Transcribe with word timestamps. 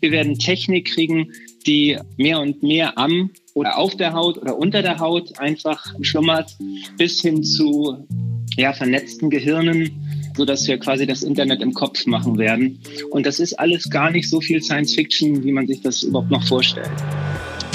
Wir 0.00 0.10
werden 0.10 0.38
Technik 0.38 0.92
kriegen, 0.92 1.32
die 1.66 1.98
mehr 2.18 2.40
und 2.40 2.62
mehr 2.62 2.98
am 2.98 3.30
oder 3.54 3.78
auf 3.78 3.96
der 3.96 4.12
Haut 4.12 4.36
oder 4.36 4.58
unter 4.58 4.82
der 4.82 4.98
Haut 4.98 5.38
einfach 5.38 5.82
schlummert, 6.02 6.54
bis 6.98 7.22
hin 7.22 7.42
zu 7.42 8.06
ja, 8.58 8.74
vernetzten 8.74 9.30
Gehirnen, 9.30 9.90
so 10.36 10.44
dass 10.44 10.68
wir 10.68 10.78
quasi 10.78 11.06
das 11.06 11.22
Internet 11.22 11.62
im 11.62 11.72
Kopf 11.72 12.04
machen 12.04 12.36
werden. 12.36 12.78
Und 13.10 13.24
das 13.24 13.40
ist 13.40 13.58
alles 13.58 13.88
gar 13.88 14.10
nicht 14.10 14.28
so 14.28 14.40
viel 14.40 14.62
Science 14.62 14.94
Fiction, 14.94 15.42
wie 15.42 15.52
man 15.52 15.66
sich 15.66 15.80
das 15.80 16.02
überhaupt 16.02 16.30
noch 16.30 16.46
vorstellt. 16.46 16.90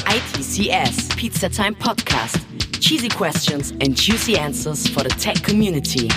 ITCS 0.07 1.09
Pizza 1.15 1.49
Time 1.49 1.73
Podcast. 1.73 2.37
Cheesy 2.79 3.07
questions 3.07 3.71
and 3.81 3.99
juicy 3.99 4.37
answers 4.37 4.87
for 4.87 5.03
the 5.03 5.15
tech 5.15 5.41
community. 5.43 6.07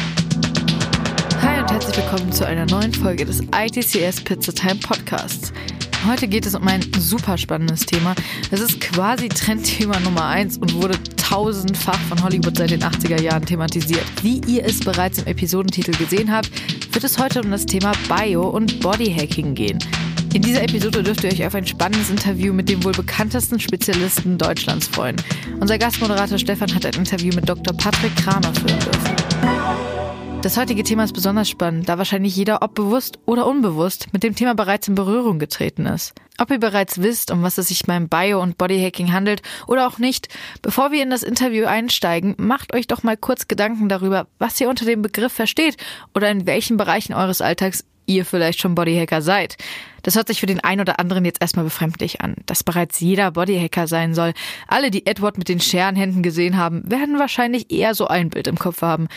Hi 1.40 1.60
und 1.60 1.70
herzlich 1.70 1.96
willkommen 1.96 2.30
zu 2.32 2.46
einer 2.46 2.66
neuen 2.66 2.92
Folge 2.92 3.24
des 3.24 3.40
ITCS 3.40 4.22
Pizza 4.22 4.52
Time 4.52 4.76
Podcasts. 4.76 5.52
Heute 6.06 6.28
geht 6.28 6.44
es 6.44 6.54
um 6.54 6.68
ein 6.68 6.82
super 6.98 7.38
spannendes 7.38 7.86
Thema. 7.86 8.14
Es 8.50 8.60
ist 8.60 8.78
quasi 8.78 9.28
Trendthema 9.28 9.98
Nummer 10.00 10.26
1 10.26 10.58
und 10.58 10.74
wurde 10.74 10.98
tausendfach 11.16 11.98
von 12.00 12.22
Hollywood 12.22 12.58
seit 12.58 12.70
den 12.70 12.82
80er 12.82 13.22
Jahren 13.22 13.46
thematisiert. 13.46 14.04
Wie 14.22 14.42
ihr 14.46 14.66
es 14.66 14.80
bereits 14.80 15.18
im 15.18 15.26
Episodentitel 15.26 15.96
gesehen 15.96 16.30
habt, 16.30 16.50
wird 16.92 17.04
es 17.04 17.18
heute 17.18 17.40
um 17.40 17.50
das 17.50 17.64
Thema 17.64 17.92
Bio- 18.06 18.50
und 18.50 18.80
Bodyhacking 18.80 19.54
gehen. 19.54 19.78
In 20.34 20.42
dieser 20.42 20.62
Episode 20.62 21.02
dürft 21.02 21.24
ihr 21.24 21.32
euch 21.32 21.46
auf 21.46 21.54
ein 21.54 21.66
spannendes 21.66 22.10
Interview 22.10 22.52
mit 22.52 22.68
dem 22.68 22.84
wohl 22.84 22.92
bekanntesten 22.92 23.58
Spezialisten 23.58 24.36
Deutschlands 24.36 24.88
freuen. 24.88 25.16
Unser 25.60 25.78
Gastmoderator 25.78 26.36
Stefan 26.36 26.74
hat 26.74 26.84
ein 26.84 26.94
Interview 26.94 27.34
mit 27.34 27.48
Dr. 27.48 27.74
Patrick 27.74 28.14
Kramer 28.16 28.52
führen 28.52 28.78
dürfen. 28.80 29.13
Das 30.44 30.58
heutige 30.58 30.82
Thema 30.82 31.04
ist 31.04 31.14
besonders 31.14 31.48
spannend, 31.48 31.88
da 31.88 31.96
wahrscheinlich 31.96 32.36
jeder, 32.36 32.60
ob 32.60 32.74
bewusst 32.74 33.18
oder 33.24 33.46
unbewusst, 33.46 34.12
mit 34.12 34.22
dem 34.22 34.34
Thema 34.34 34.54
bereits 34.54 34.86
in 34.86 34.94
Berührung 34.94 35.38
getreten 35.38 35.86
ist. 35.86 36.12
Ob 36.36 36.50
ihr 36.50 36.60
bereits 36.60 37.00
wisst, 37.00 37.30
um 37.30 37.42
was 37.42 37.56
es 37.56 37.68
sich 37.68 37.84
beim 37.84 38.10
Bio- 38.10 38.42
und 38.42 38.58
Bodyhacking 38.58 39.10
handelt 39.10 39.40
oder 39.66 39.86
auch 39.86 39.96
nicht, 39.96 40.28
bevor 40.60 40.92
wir 40.92 41.02
in 41.02 41.08
das 41.08 41.22
Interview 41.22 41.64
einsteigen, 41.64 42.34
macht 42.36 42.74
euch 42.74 42.86
doch 42.86 43.02
mal 43.02 43.16
kurz 43.16 43.48
Gedanken 43.48 43.88
darüber, 43.88 44.26
was 44.38 44.60
ihr 44.60 44.68
unter 44.68 44.84
dem 44.84 45.00
Begriff 45.00 45.32
versteht 45.32 45.78
oder 46.14 46.30
in 46.30 46.44
welchen 46.44 46.76
Bereichen 46.76 47.14
eures 47.14 47.40
Alltags 47.40 47.86
ihr 48.04 48.26
vielleicht 48.26 48.60
schon 48.60 48.74
Bodyhacker 48.74 49.22
seid. 49.22 49.56
Das 50.02 50.14
hört 50.14 50.28
sich 50.28 50.40
für 50.40 50.46
den 50.46 50.60
einen 50.60 50.82
oder 50.82 51.00
anderen 51.00 51.24
jetzt 51.24 51.40
erstmal 51.40 51.64
befremdlich 51.64 52.20
an. 52.20 52.34
Dass 52.44 52.62
bereits 52.62 53.00
jeder 53.00 53.30
Bodyhacker 53.30 53.86
sein 53.86 54.12
soll. 54.12 54.34
Alle, 54.68 54.90
die 54.90 55.06
Edward 55.06 55.38
mit 55.38 55.48
den 55.48 55.60
Scherenhänden 55.60 56.22
gesehen 56.22 56.58
haben, 56.58 56.82
werden 56.84 57.18
wahrscheinlich 57.18 57.72
eher 57.72 57.94
so 57.94 58.08
ein 58.08 58.28
Bild 58.28 58.46
im 58.46 58.58
Kopf 58.58 58.82
haben. 58.82 59.08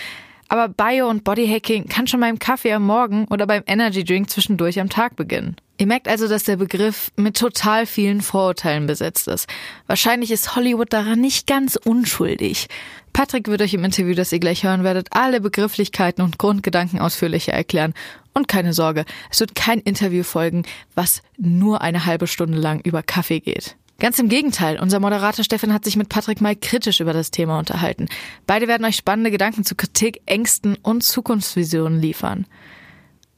Aber 0.49 0.69
Bio- 0.69 1.09
und 1.09 1.23
Bodyhacking 1.23 1.87
kann 1.87 2.07
schon 2.07 2.21
beim 2.21 2.39
Kaffee 2.39 2.73
am 2.73 2.85
Morgen 2.85 3.25
oder 3.25 3.45
beim 3.47 3.63
Energy 3.65 4.03
Drink 4.03 4.29
zwischendurch 4.29 4.79
am 4.79 4.89
Tag 4.89 5.15
beginnen. 5.15 5.57
Ihr 5.79 5.87
merkt 5.87 6.07
also, 6.07 6.27
dass 6.27 6.43
der 6.43 6.55
Begriff 6.55 7.11
mit 7.17 7.37
total 7.37 7.85
vielen 7.85 8.21
Vorurteilen 8.21 8.87
besetzt 8.87 9.27
ist. 9.27 9.47
Wahrscheinlich 9.85 10.31
ist 10.31 10.55
Hollywood 10.55 10.91
daran 10.91 11.21
nicht 11.21 11.45
ganz 11.45 11.75
unschuldig. 11.75 12.67
Patrick 13.13 13.47
wird 13.47 13.61
euch 13.61 13.73
im 13.73 13.83
Interview, 13.83 14.15
das 14.15 14.31
ihr 14.31 14.39
gleich 14.39 14.63
hören 14.63 14.83
werdet, 14.83 15.09
alle 15.11 15.41
Begrifflichkeiten 15.41 16.23
und 16.23 16.39
Grundgedanken 16.39 16.99
ausführlicher 16.99 17.53
erklären. 17.53 17.93
Und 18.33 18.47
keine 18.47 18.73
Sorge, 18.73 19.05
es 19.31 19.39
wird 19.39 19.55
kein 19.55 19.79
Interview 19.79 20.23
folgen, 20.23 20.63
was 20.95 21.21
nur 21.37 21.81
eine 21.81 22.05
halbe 22.05 22.27
Stunde 22.27 22.57
lang 22.57 22.79
über 22.81 23.03
Kaffee 23.03 23.39
geht. 23.39 23.75
Ganz 23.99 24.19
im 24.19 24.29
Gegenteil, 24.29 24.79
unser 24.79 24.99
Moderator 24.99 25.43
Stefan 25.43 25.73
hat 25.73 25.83
sich 25.83 25.95
mit 25.95 26.07
Patrick 26.07 26.39
mal 26.39 26.55
kritisch 26.55 26.99
über 26.99 27.13
das 27.13 27.31
Thema 27.31 27.57
unterhalten. 27.57 28.07
Beide 28.45 28.67
werden 28.67 28.85
euch 28.85 28.95
spannende 28.95 29.31
Gedanken 29.31 29.65
zu 29.65 29.75
Kritik, 29.75 30.21
Ängsten 30.27 30.77
und 30.83 31.01
Zukunftsvisionen 31.03 31.99
liefern. 31.99 32.45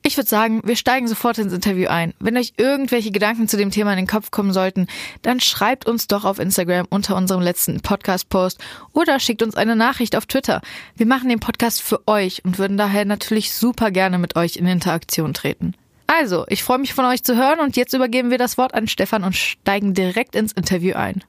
Ich 0.02 0.18
würde 0.18 0.30
sagen, 0.30 0.62
wir 0.66 0.76
steigen 0.76 1.08
sofort 1.08 1.38
ins 1.38 1.54
Interview 1.54 1.88
ein. 1.88 2.14
Wenn 2.20 2.38
euch 2.38 2.54
irgendwelche 2.58 3.12
Gedanken 3.12 3.48
zu 3.48 3.58
dem 3.58 3.72
Thema 3.72 3.92
in 3.92 3.98
den 3.98 4.08
Kopf 4.08 4.32
kommen 4.32 4.52
sollten, 4.52 4.88
dann 5.22 5.40
schreibt 5.40 5.86
uns 5.88 6.08
doch 6.08 6.26
auf 6.26 6.40
Instagram 6.40 6.88
unter 6.90 7.16
unserem 7.16 7.42
letzten 7.42 7.80
Podcast-Post 7.82 8.60
oder 8.92 9.20
schickt 9.20 9.44
uns 9.44 9.56
eine 9.56 9.76
Nachricht 9.76 10.16
auf 10.16 10.26
Twitter. 10.26 10.62
Wir 10.96 11.06
machen 11.06 11.30
den 11.30 11.40
Podcast 11.40 11.82
für 11.82 12.06
euch 12.08 12.44
und 12.44 12.60
würden 12.60 12.78
daher 12.78 13.06
natürlich 13.06 13.54
super 13.54 13.92
gerne 13.92 14.18
mit 14.20 14.36
euch 14.36 14.56
in 14.56 14.68
Interaktion 14.68 15.34
treten. 15.34 15.74
Also, 16.12 16.44
ich 16.50 16.64
freue 16.64 16.80
mich 16.80 16.96
von 16.96 17.06
euch 17.06 17.22
zu 17.24 17.38
hören 17.38 17.60
und 17.60 17.78
jetzt 17.78 17.94
übergeben 17.94 18.32
wir 18.32 18.40
das 18.40 18.58
Wort 18.58 18.74
an 18.74 18.88
Stefan 18.88 19.24
und 19.24 19.36
steigen 19.36 19.94
direkt 19.94 20.36
ins 20.36 20.54
Interview 20.54 20.96
ein. 20.96 21.24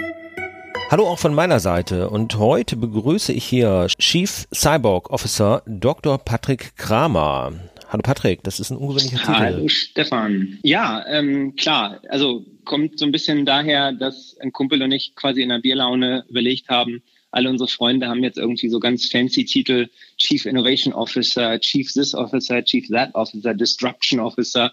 Hallo 0.90 1.06
auch 1.06 1.18
von 1.18 1.34
meiner 1.34 1.60
Seite 1.60 2.08
und 2.08 2.38
heute 2.38 2.76
begrüße 2.76 3.30
ich 3.30 3.44
hier 3.44 3.88
Chief 3.98 4.48
Cyborg 4.54 5.10
Officer 5.10 5.62
Dr. 5.66 6.16
Patrick 6.16 6.78
Kramer. 6.78 7.52
Hallo 7.90 8.00
Patrick, 8.02 8.42
das 8.42 8.58
ist 8.58 8.70
ein 8.70 8.78
ungewöhnlicher 8.78 9.18
Titel. 9.18 9.32
Hallo 9.32 9.68
Stefan. 9.68 10.58
Ja, 10.62 11.04
ähm, 11.06 11.56
klar, 11.56 12.00
also 12.08 12.46
kommt 12.64 12.98
so 12.98 13.04
ein 13.04 13.12
bisschen 13.12 13.44
daher, 13.44 13.92
dass 13.92 14.38
ein 14.40 14.50
Kumpel 14.50 14.82
und 14.82 14.92
ich 14.92 15.14
quasi 15.14 15.42
in 15.42 15.52
einer 15.52 15.60
Bierlaune 15.60 16.24
überlegt 16.30 16.70
haben, 16.70 17.02
alle 17.30 17.48
unsere 17.48 17.68
Freunde 17.68 18.08
haben 18.08 18.22
jetzt 18.22 18.38
irgendwie 18.38 18.68
so 18.68 18.80
ganz 18.80 19.06
fancy 19.06 19.44
Titel, 19.44 19.88
Chief 20.16 20.44
Innovation 20.46 20.92
Officer, 20.92 21.58
Chief 21.60 21.90
This 21.92 22.14
Officer, 22.14 22.64
Chief 22.64 22.88
That 22.88 23.14
Officer, 23.14 23.54
Disruption 23.54 24.20
Officer. 24.20 24.72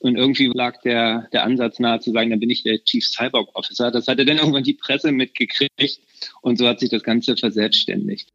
Und 0.00 0.16
irgendwie 0.16 0.50
lag 0.54 0.80
der, 0.82 1.28
der 1.32 1.42
Ansatz 1.42 1.80
nahe 1.80 1.98
zu 1.98 2.12
sagen, 2.12 2.30
dann 2.30 2.38
bin 2.38 2.50
ich 2.50 2.62
der 2.62 2.82
Chief 2.84 3.04
Cyborg 3.04 3.48
Officer. 3.54 3.90
Das 3.90 4.06
hatte 4.06 4.24
dann 4.24 4.38
irgendwann 4.38 4.62
die 4.62 4.74
Presse 4.74 5.10
mitgekriegt 5.10 6.00
und 6.40 6.56
so 6.56 6.68
hat 6.68 6.78
sich 6.78 6.90
das 6.90 7.02
Ganze 7.02 7.36
verselbstständigt. 7.36 8.28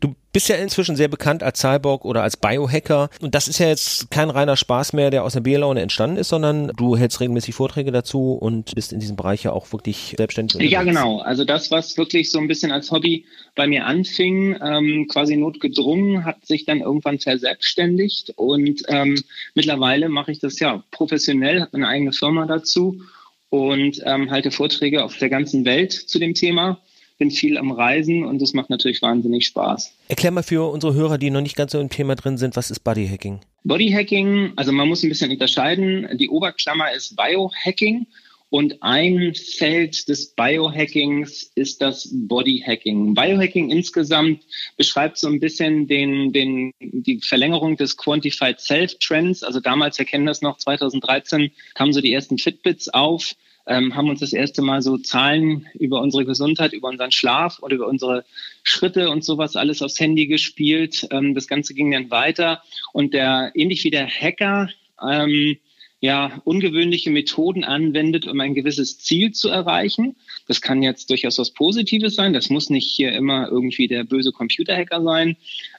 Du 0.00 0.14
bist 0.32 0.48
ja 0.48 0.56
inzwischen 0.56 0.96
sehr 0.96 1.08
bekannt 1.08 1.42
als 1.42 1.60
Cyborg 1.60 2.04
oder 2.04 2.22
als 2.22 2.36
Biohacker 2.36 3.10
und 3.20 3.34
das 3.34 3.48
ist 3.48 3.58
ja 3.58 3.68
jetzt 3.68 4.10
kein 4.10 4.30
reiner 4.30 4.56
Spaß 4.56 4.94
mehr, 4.94 5.10
der 5.10 5.24
aus 5.24 5.34
der 5.34 5.40
Bierlaune 5.40 5.82
entstanden 5.82 6.16
ist, 6.16 6.30
sondern 6.30 6.72
du 6.76 6.96
hältst 6.96 7.20
regelmäßig 7.20 7.54
Vorträge 7.54 7.92
dazu 7.92 8.32
und 8.32 8.74
bist 8.74 8.92
in 8.92 9.00
diesem 9.00 9.16
Bereich 9.16 9.42
ja 9.44 9.52
auch 9.52 9.72
wirklich 9.72 10.14
selbstständig. 10.16 10.54
Unterwegs. 10.54 10.72
Ja, 10.72 10.82
genau. 10.82 11.18
Also 11.18 11.44
das, 11.44 11.70
was 11.70 11.98
wirklich 11.98 12.30
so 12.30 12.38
ein 12.38 12.48
bisschen 12.48 12.72
als 12.72 12.90
Hobby 12.90 13.26
bei 13.54 13.66
mir 13.66 13.86
anfing, 13.86 14.56
ähm, 14.62 15.06
quasi 15.08 15.36
notgedrungen, 15.36 16.24
hat 16.24 16.46
sich 16.46 16.64
dann 16.64 16.80
irgendwann 16.80 17.18
verselbstständigt 17.18 18.32
und 18.36 18.82
ähm, 18.88 19.22
mittlerweile 19.54 20.08
mache 20.08 20.32
ich 20.32 20.38
das 20.38 20.58
ja 20.58 20.82
professionell, 20.90 21.60
habe 21.60 21.74
eine 21.74 21.88
eigene 21.88 22.12
Firma 22.12 22.46
dazu 22.46 23.02
und 23.50 24.00
ähm, 24.06 24.30
halte 24.30 24.50
Vorträge 24.50 25.04
auf 25.04 25.18
der 25.18 25.28
ganzen 25.28 25.66
Welt 25.66 25.92
zu 25.92 26.18
dem 26.18 26.32
Thema 26.32 26.80
bin 27.22 27.30
viel 27.30 27.56
am 27.56 27.70
Reisen 27.70 28.24
und 28.24 28.42
das 28.42 28.52
macht 28.52 28.68
natürlich 28.68 29.00
wahnsinnig 29.00 29.46
Spaß. 29.46 29.94
Erklär 30.08 30.32
mal 30.32 30.42
für 30.42 30.68
unsere 30.72 30.94
Hörer, 30.94 31.18
die 31.18 31.30
noch 31.30 31.40
nicht 31.40 31.54
ganz 31.54 31.70
so 31.70 31.78
im 31.78 31.88
Thema 31.88 32.16
drin 32.16 32.36
sind, 32.36 32.56
was 32.56 32.72
ist 32.72 32.80
Bodyhacking? 32.80 33.38
Bodyhacking, 33.62 34.54
also 34.56 34.72
man 34.72 34.88
muss 34.88 35.04
ein 35.04 35.08
bisschen 35.08 35.30
unterscheiden. 35.30 36.08
Die 36.18 36.28
Oberklammer 36.28 36.92
ist 36.92 37.14
Biohacking 37.14 38.08
und 38.50 38.82
ein 38.82 39.34
Feld 39.36 40.08
des 40.08 40.34
Biohackings 40.34 41.52
ist 41.54 41.80
das 41.80 42.10
Bodyhacking. 42.12 43.14
Biohacking 43.14 43.70
insgesamt 43.70 44.42
beschreibt 44.76 45.16
so 45.16 45.28
ein 45.28 45.38
bisschen 45.38 45.86
den, 45.86 46.32
den, 46.32 46.72
die 46.80 47.20
Verlängerung 47.20 47.76
des 47.76 47.96
Quantified 47.96 48.58
Self 48.58 48.98
Trends. 48.98 49.44
Also 49.44 49.60
damals, 49.60 49.96
wir 49.96 50.06
kennen 50.06 50.26
das 50.26 50.42
noch, 50.42 50.58
2013 50.58 51.52
kamen 51.74 51.92
so 51.92 52.00
die 52.00 52.12
ersten 52.12 52.36
Fitbits 52.38 52.88
auf 52.88 53.36
ähm, 53.66 53.94
haben 53.94 54.08
uns 54.08 54.20
das 54.20 54.32
erste 54.32 54.62
Mal 54.62 54.82
so 54.82 54.98
Zahlen 54.98 55.66
über 55.74 56.00
unsere 56.00 56.24
Gesundheit, 56.24 56.72
über 56.72 56.88
unseren 56.88 57.12
Schlaf 57.12 57.60
oder 57.62 57.76
über 57.76 57.86
unsere 57.86 58.24
Schritte 58.62 59.10
und 59.10 59.24
sowas 59.24 59.56
alles 59.56 59.82
aufs 59.82 60.00
Handy 60.00 60.26
gespielt. 60.26 61.06
Ähm, 61.10 61.34
das 61.34 61.46
Ganze 61.46 61.74
ging 61.74 61.90
dann 61.90 62.10
weiter 62.10 62.62
und 62.92 63.14
der, 63.14 63.52
ähnlich 63.54 63.84
wie 63.84 63.90
der 63.90 64.08
Hacker, 64.08 64.68
ähm, 65.00 65.56
ja, 66.00 66.42
ungewöhnliche 66.42 67.10
Methoden 67.10 67.62
anwendet, 67.62 68.26
um 68.26 68.40
ein 68.40 68.54
gewisses 68.54 68.98
Ziel 68.98 69.30
zu 69.30 69.48
erreichen. 69.48 70.16
Das 70.48 70.60
kann 70.60 70.82
jetzt 70.82 71.10
durchaus 71.10 71.38
was 71.38 71.52
Positives 71.52 72.16
sein. 72.16 72.32
Das 72.32 72.50
muss 72.50 72.70
nicht 72.70 72.90
hier 72.90 73.12
immer 73.12 73.48
irgendwie 73.48 73.86
der 73.86 74.02
böse 74.02 74.32
Computerhacker 74.32 75.00
sein. 75.00 75.36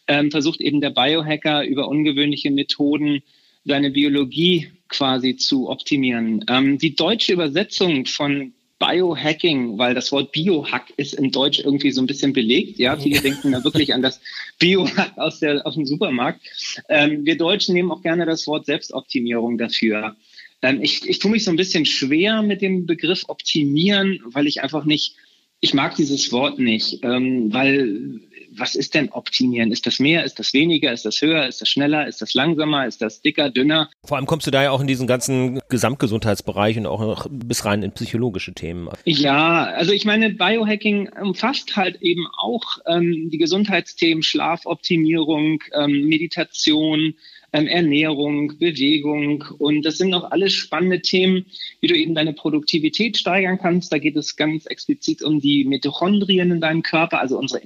Ähm, 0.07 0.31
versucht 0.31 0.61
eben 0.61 0.79
der 0.79 0.91
Biohacker 0.91 1.65
über 1.65 1.89
ungewöhnliche 1.89 2.51
Methoden 2.51 3.21
seine 3.65 3.91
Biologie 3.91 4.71
quasi 4.93 5.35
zu 5.35 5.69
optimieren. 5.69 6.45
Ähm, 6.47 6.77
die 6.77 6.95
deutsche 6.95 7.33
Übersetzung 7.33 8.05
von 8.05 8.53
Biohacking, 8.79 9.77
weil 9.77 9.93
das 9.93 10.11
Wort 10.11 10.31
Biohack 10.31 10.93
ist 10.97 11.13
in 11.13 11.31
Deutsch 11.31 11.59
irgendwie 11.59 11.91
so 11.91 12.01
ein 12.01 12.07
bisschen 12.07 12.33
belegt. 12.33 12.79
Ja, 12.79 12.97
viele 12.97 13.21
denken 13.21 13.51
da 13.51 13.63
wirklich 13.63 13.93
an 13.93 14.01
das 14.01 14.19
Biohack 14.59 15.17
aus, 15.17 15.39
der, 15.39 15.65
aus 15.65 15.75
dem 15.75 15.85
Supermarkt. 15.85 16.41
Ähm, 16.89 17.25
wir 17.25 17.37
Deutschen 17.37 17.75
nehmen 17.75 17.91
auch 17.91 18.01
gerne 18.01 18.25
das 18.25 18.45
Wort 18.47 18.65
Selbstoptimierung 18.65 19.57
dafür. 19.57 20.15
Ähm, 20.61 20.81
ich, 20.81 21.07
ich 21.07 21.19
tue 21.19 21.31
mich 21.31 21.45
so 21.45 21.51
ein 21.51 21.57
bisschen 21.57 21.85
schwer 21.85 22.41
mit 22.41 22.61
dem 22.61 22.85
Begriff 22.85 23.23
optimieren, 23.27 24.19
weil 24.25 24.47
ich 24.47 24.61
einfach 24.61 24.85
nicht, 24.85 25.15
ich 25.61 25.73
mag 25.73 25.95
dieses 25.95 26.31
Wort 26.33 26.59
nicht, 26.59 26.99
ähm, 27.03 27.53
weil 27.53 28.19
was 28.57 28.75
ist 28.75 28.93
denn 28.93 29.09
optimieren? 29.09 29.71
Ist 29.71 29.85
das 29.85 29.99
mehr? 29.99 30.23
Ist 30.23 30.39
das 30.39 30.53
weniger? 30.53 30.91
Ist 30.91 31.05
das 31.05 31.21
höher? 31.21 31.47
Ist 31.47 31.61
das 31.61 31.69
schneller? 31.69 32.07
Ist 32.07 32.21
das 32.21 32.33
langsamer? 32.33 32.85
Ist 32.87 33.01
das 33.01 33.21
dicker, 33.21 33.49
dünner? 33.49 33.89
Vor 34.03 34.17
allem 34.17 34.25
kommst 34.25 34.47
du 34.47 34.51
da 34.51 34.63
ja 34.63 34.71
auch 34.71 34.81
in 34.81 34.87
diesen 34.87 35.07
ganzen 35.07 35.59
Gesamtgesundheitsbereich 35.69 36.77
und 36.77 36.85
auch 36.85 37.01
noch 37.01 37.27
bis 37.29 37.65
rein 37.65 37.83
in 37.83 37.91
psychologische 37.91 38.53
Themen. 38.53 38.89
Ja, 39.05 39.65
also 39.65 39.91
ich 39.91 40.05
meine, 40.05 40.29
Biohacking 40.29 41.09
umfasst 41.21 41.75
halt 41.75 42.01
eben 42.01 42.27
auch 42.37 42.63
ähm, 42.85 43.29
die 43.31 43.37
Gesundheitsthemen, 43.37 44.23
Schlafoptimierung, 44.23 45.63
ähm, 45.73 46.07
Meditation, 46.07 47.15
ähm, 47.53 47.67
Ernährung, 47.67 48.57
Bewegung 48.57 49.45
und 49.59 49.83
das 49.83 49.97
sind 49.97 50.13
auch 50.13 50.31
alles 50.31 50.53
spannende 50.53 51.01
Themen, 51.01 51.45
wie 51.81 51.87
du 51.87 51.95
eben 51.95 52.15
deine 52.15 52.33
Produktivität 52.33 53.17
steigern 53.17 53.59
kannst. 53.59 53.93
Da 53.93 53.99
geht 53.99 54.17
es 54.17 54.35
ganz 54.35 54.65
explizit 54.65 55.21
um 55.21 55.39
die 55.39 55.63
Mitochondrien 55.63 56.51
in 56.51 56.61
deinem 56.61 56.81
Körper, 56.81 57.19
also 57.19 57.37
unsere 57.37 57.61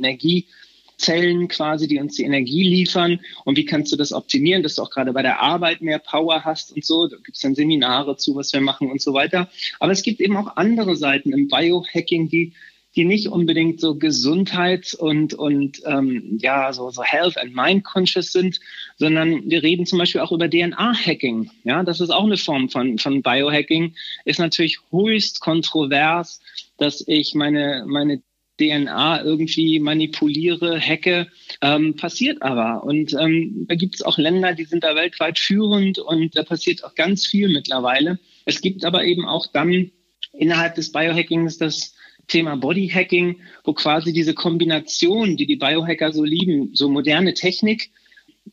Energiezellen 0.97 1.47
quasi, 1.47 1.87
die 1.87 1.99
uns 1.99 2.15
die 2.15 2.23
Energie 2.23 2.63
liefern 2.63 3.19
und 3.45 3.57
wie 3.57 3.65
kannst 3.65 3.91
du 3.91 3.95
das 3.95 4.13
optimieren, 4.13 4.63
dass 4.63 4.75
du 4.75 4.81
auch 4.81 4.89
gerade 4.89 5.13
bei 5.13 5.21
der 5.21 5.41
Arbeit 5.41 5.81
mehr 5.81 5.99
Power 5.99 6.43
hast 6.43 6.73
und 6.73 6.83
so. 6.83 7.07
Da 7.07 7.17
gibt 7.17 7.35
es 7.35 7.41
dann 7.41 7.55
Seminare 7.55 8.17
zu, 8.17 8.35
was 8.35 8.51
wir 8.53 8.61
machen 8.61 8.89
und 8.89 9.01
so 9.01 9.13
weiter. 9.13 9.49
Aber 9.79 9.91
es 9.91 10.03
gibt 10.03 10.19
eben 10.19 10.35
auch 10.37 10.57
andere 10.57 10.95
Seiten 10.95 11.33
im 11.33 11.47
Biohacking, 11.47 12.29
die 12.29 12.53
die 12.95 13.05
nicht 13.05 13.27
unbedingt 13.27 13.79
so 13.79 13.93
Gesundheits- 13.93 14.95
und, 14.95 15.35
und 15.35 15.83
ähm, 15.85 16.39
ja, 16.41 16.73
so, 16.73 16.89
so 16.89 17.03
Health 17.03 17.37
and 17.37 17.53
Mind 17.53 17.83
Conscious 17.83 18.31
sind, 18.31 18.59
sondern 18.97 19.47
wir 19.47 19.61
reden 19.61 19.85
zum 19.85 19.99
Beispiel 19.99 20.21
auch 20.21 20.31
über 20.31 20.49
DNA-Hacking. 20.49 21.51
Ja, 21.63 21.83
das 21.83 21.99
ist 21.99 22.09
auch 22.09 22.23
eine 22.23 22.37
Form 22.37 22.69
von, 22.69 22.97
von 22.97 23.21
Biohacking. 23.21 23.93
Ist 24.25 24.39
natürlich 24.39 24.79
höchst 24.89 25.41
kontrovers, 25.41 26.41
dass 26.79 27.03
ich 27.07 27.35
meine, 27.35 27.83
meine 27.85 28.23
DNA 28.59 29.23
irgendwie 29.23 29.79
manipuliere, 29.79 30.79
hacke, 30.79 31.27
ähm, 31.61 31.95
passiert 31.95 32.41
aber. 32.41 32.83
Und 32.83 33.13
ähm, 33.13 33.65
da 33.67 33.75
gibt 33.75 33.95
es 33.95 34.01
auch 34.01 34.17
Länder, 34.17 34.53
die 34.53 34.65
sind 34.65 34.83
da 34.83 34.95
weltweit 34.95 35.39
führend 35.39 35.99
und 35.99 36.35
da 36.37 36.43
passiert 36.43 36.83
auch 36.83 36.95
ganz 36.95 37.25
viel 37.25 37.49
mittlerweile. 37.49 38.19
Es 38.45 38.61
gibt 38.61 38.85
aber 38.85 39.03
eben 39.03 39.25
auch 39.25 39.47
dann 39.47 39.91
innerhalb 40.33 40.75
des 40.75 40.91
Biohackings 40.91 41.57
das 41.57 41.95
Thema 42.27 42.57
Bodyhacking, 42.57 43.39
wo 43.63 43.73
quasi 43.73 44.11
diese 44.11 44.33
Kombination, 44.33 45.37
die 45.37 45.45
die 45.45 45.55
Biohacker 45.55 46.11
so 46.11 46.23
lieben, 46.23 46.71
so 46.73 46.89
moderne 46.89 47.33
Technik 47.33 47.91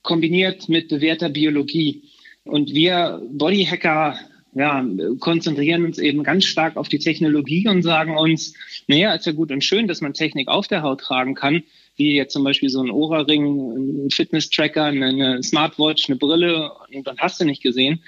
kombiniert 0.02 0.68
mit 0.68 0.88
bewährter 0.88 1.28
Biologie. 1.28 2.04
Und 2.44 2.74
wir 2.74 3.22
Bodyhacker 3.30 4.18
ja, 4.54 4.86
konzentrieren 5.18 5.84
uns 5.84 5.98
eben 5.98 6.22
ganz 6.22 6.44
stark 6.44 6.76
auf 6.76 6.88
die 6.88 6.98
Technologie 6.98 7.66
und 7.68 7.82
sagen 7.82 8.16
uns, 8.16 8.54
naja, 8.86 9.12
ist 9.14 9.26
ja 9.26 9.32
gut 9.32 9.50
und 9.50 9.64
schön, 9.64 9.88
dass 9.88 10.00
man 10.00 10.14
Technik 10.14 10.48
auf 10.48 10.68
der 10.68 10.82
Haut 10.82 11.00
tragen 11.00 11.34
kann, 11.34 11.64
wie 11.96 12.14
jetzt 12.14 12.32
zum 12.32 12.44
Beispiel 12.44 12.68
so 12.68 12.80
ein 12.80 12.90
Ohrring, 12.90 14.04
ein 14.06 14.10
Fitness-Tracker, 14.10 14.84
eine 14.84 15.42
Smartwatch, 15.42 16.08
eine 16.08 16.16
Brille 16.16 16.70
und 16.92 17.06
dann 17.06 17.18
hast 17.18 17.40
du 17.40 17.44
nicht 17.44 17.62
gesehen, 17.62 18.02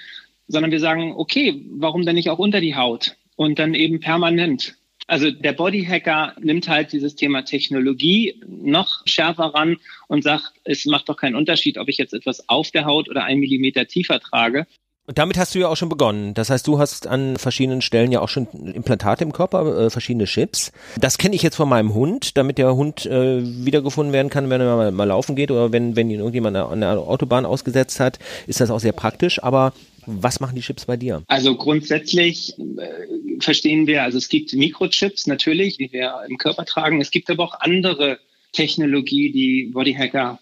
sondern 0.47 0.71
wir 0.71 0.79
sagen, 0.79 1.13
okay, 1.15 1.61
warum 1.71 2.05
denn 2.05 2.15
nicht 2.15 2.29
auch 2.29 2.39
unter 2.39 2.61
die 2.61 2.75
Haut 2.75 3.17
und 3.35 3.59
dann 3.59 3.73
eben 3.73 3.99
permanent? 3.99 4.77
Also 5.07 5.31
der 5.31 5.53
Bodyhacker 5.53 6.35
nimmt 6.39 6.67
halt 6.67 6.91
dieses 6.91 7.15
Thema 7.15 7.43
Technologie 7.43 8.41
noch 8.45 9.03
schärfer 9.05 9.53
ran 9.53 9.77
und 10.07 10.23
sagt, 10.23 10.51
es 10.65 10.85
macht 10.85 11.07
doch 11.07 11.15
keinen 11.15 11.35
Unterschied, 11.35 11.77
ob 11.77 11.87
ich 11.87 11.97
jetzt 11.97 12.13
etwas 12.13 12.49
auf 12.49 12.71
der 12.71 12.85
Haut 12.85 13.09
oder 13.09 13.23
einen 13.23 13.39
Millimeter 13.39 13.87
tiefer 13.87 14.19
trage. 14.19 14.67
Und 15.07 15.17
damit 15.17 15.37
hast 15.37 15.55
du 15.55 15.59
ja 15.59 15.69
auch 15.69 15.77
schon 15.77 15.87
begonnen. 15.87 16.33
Das 16.33 16.49
heißt, 16.49 16.67
du 16.67 16.79
hast 16.79 17.07
an 17.07 17.37
verschiedenen 17.37 17.81
Stellen 17.81 18.11
ja 18.11 18.19
auch 18.19 18.27
schon 18.27 18.45
Implantate 18.73 19.23
im 19.23 19.31
Körper, 19.31 19.85
äh, 19.85 19.89
verschiedene 19.89 20.25
Chips. 20.25 20.73
Das 20.99 21.17
kenne 21.17 21.33
ich 21.33 21.41
jetzt 21.41 21.55
von 21.55 21.69
meinem 21.69 21.93
Hund, 21.93 22.35
damit 22.35 22.57
der 22.57 22.75
Hund 22.75 23.05
äh, 23.05 23.39
wiedergefunden 23.41 24.11
werden 24.11 24.29
kann, 24.29 24.49
wenn 24.49 24.59
er 24.59 24.75
mal, 24.75 24.91
mal 24.91 25.05
laufen 25.05 25.37
geht 25.37 25.49
oder 25.49 25.71
wenn, 25.71 25.95
wenn 25.95 26.09
ihn 26.09 26.19
irgendjemand 26.19 26.57
an 26.57 26.81
der 26.81 26.99
Autobahn 26.99 27.45
ausgesetzt 27.45 28.01
hat, 28.01 28.19
ist 28.47 28.59
das 28.59 28.69
auch 28.69 28.81
sehr 28.81 28.91
praktisch. 28.91 29.41
Aber 29.41 29.71
was 30.05 30.41
machen 30.41 30.55
die 30.55 30.61
Chips 30.61 30.83
bei 30.83 30.97
dir? 30.97 31.23
Also 31.27 31.55
grundsätzlich 31.55 32.59
äh, 32.59 33.39
verstehen 33.39 33.87
wir, 33.87 34.03
also 34.03 34.17
es 34.17 34.27
gibt 34.27 34.51
Mikrochips 34.51 35.25
natürlich, 35.25 35.77
die 35.77 35.89
wir 35.93 36.15
im 36.27 36.37
Körper 36.37 36.65
tragen. 36.65 36.99
Es 36.99 37.11
gibt 37.11 37.29
aber 37.29 37.45
auch 37.45 37.57
andere 37.61 38.19
Technologie, 38.51 39.31
die 39.31 39.71
Bodyhacker 39.71 40.39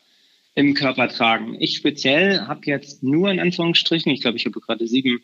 im 0.55 0.73
Körper 0.73 1.09
tragen. 1.09 1.57
Ich 1.59 1.75
speziell 1.75 2.41
habe 2.47 2.61
jetzt 2.65 3.03
nur 3.03 3.29
in 3.29 3.39
Anführungsstrichen, 3.39 4.11
ich 4.11 4.21
glaube, 4.21 4.37
ich 4.37 4.45
habe 4.45 4.59
gerade 4.61 4.87
sieben 4.87 5.21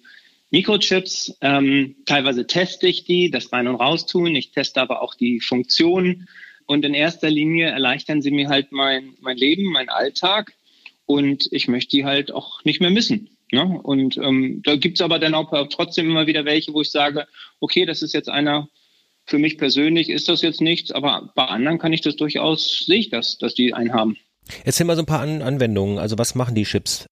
Mikrochips. 0.51 1.37
Ähm, 1.41 1.95
teilweise 2.05 2.45
teste 2.45 2.87
ich 2.87 3.05
die, 3.05 3.31
das 3.31 3.51
Rein- 3.51 3.67
und 3.67 3.75
Raustun. 3.75 4.35
Ich 4.35 4.51
teste 4.51 4.81
aber 4.81 5.01
auch 5.01 5.15
die 5.15 5.39
Funktionen. 5.39 6.27
Und 6.65 6.85
in 6.85 6.93
erster 6.93 7.29
Linie 7.29 7.69
erleichtern 7.69 8.21
sie 8.21 8.31
mir 8.31 8.49
halt 8.49 8.71
mein, 8.71 9.15
mein 9.21 9.37
Leben, 9.37 9.71
meinen 9.71 9.89
Alltag. 9.89 10.53
Und 11.05 11.47
ich 11.51 11.67
möchte 11.69 11.97
die 11.97 12.05
halt 12.05 12.31
auch 12.31 12.63
nicht 12.65 12.81
mehr 12.81 12.91
missen. 12.91 13.29
Ne? 13.51 13.63
Und 13.63 14.17
ähm, 14.17 14.61
da 14.63 14.75
gibt's 14.75 15.01
aber 15.01 15.19
dann 15.19 15.33
auch 15.33 15.67
trotzdem 15.69 16.09
immer 16.09 16.27
wieder 16.27 16.45
welche, 16.45 16.73
wo 16.73 16.81
ich 16.81 16.91
sage, 16.91 17.27
okay, 17.59 17.85
das 17.85 18.01
ist 18.01 18.13
jetzt 18.13 18.29
einer, 18.29 18.69
für 19.25 19.37
mich 19.37 19.57
persönlich 19.57 20.09
ist 20.09 20.29
das 20.29 20.41
jetzt 20.41 20.61
nichts, 20.61 20.91
aber 20.91 21.31
bei 21.35 21.45
anderen 21.45 21.77
kann 21.77 21.93
ich 21.93 22.01
das 22.01 22.15
durchaus, 22.15 22.85
sehe 22.85 22.99
ich 22.99 23.09
das, 23.09 23.37
dass 23.37 23.53
die 23.53 23.73
einen 23.73 23.93
haben. 23.93 24.17
Erzähl 24.63 24.85
mal 24.85 24.95
so 24.95 25.03
ein 25.03 25.05
paar 25.05 25.21
An 25.21 25.41
Anwendungen. 25.41 25.97
Also 25.97 26.17
was 26.17 26.35
machen 26.35 26.55
die 26.55 26.63
Chips? 26.63 27.05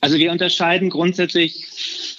Also 0.00 0.18
wir 0.18 0.32
unterscheiden 0.32 0.90
grundsätzlich 0.90 1.66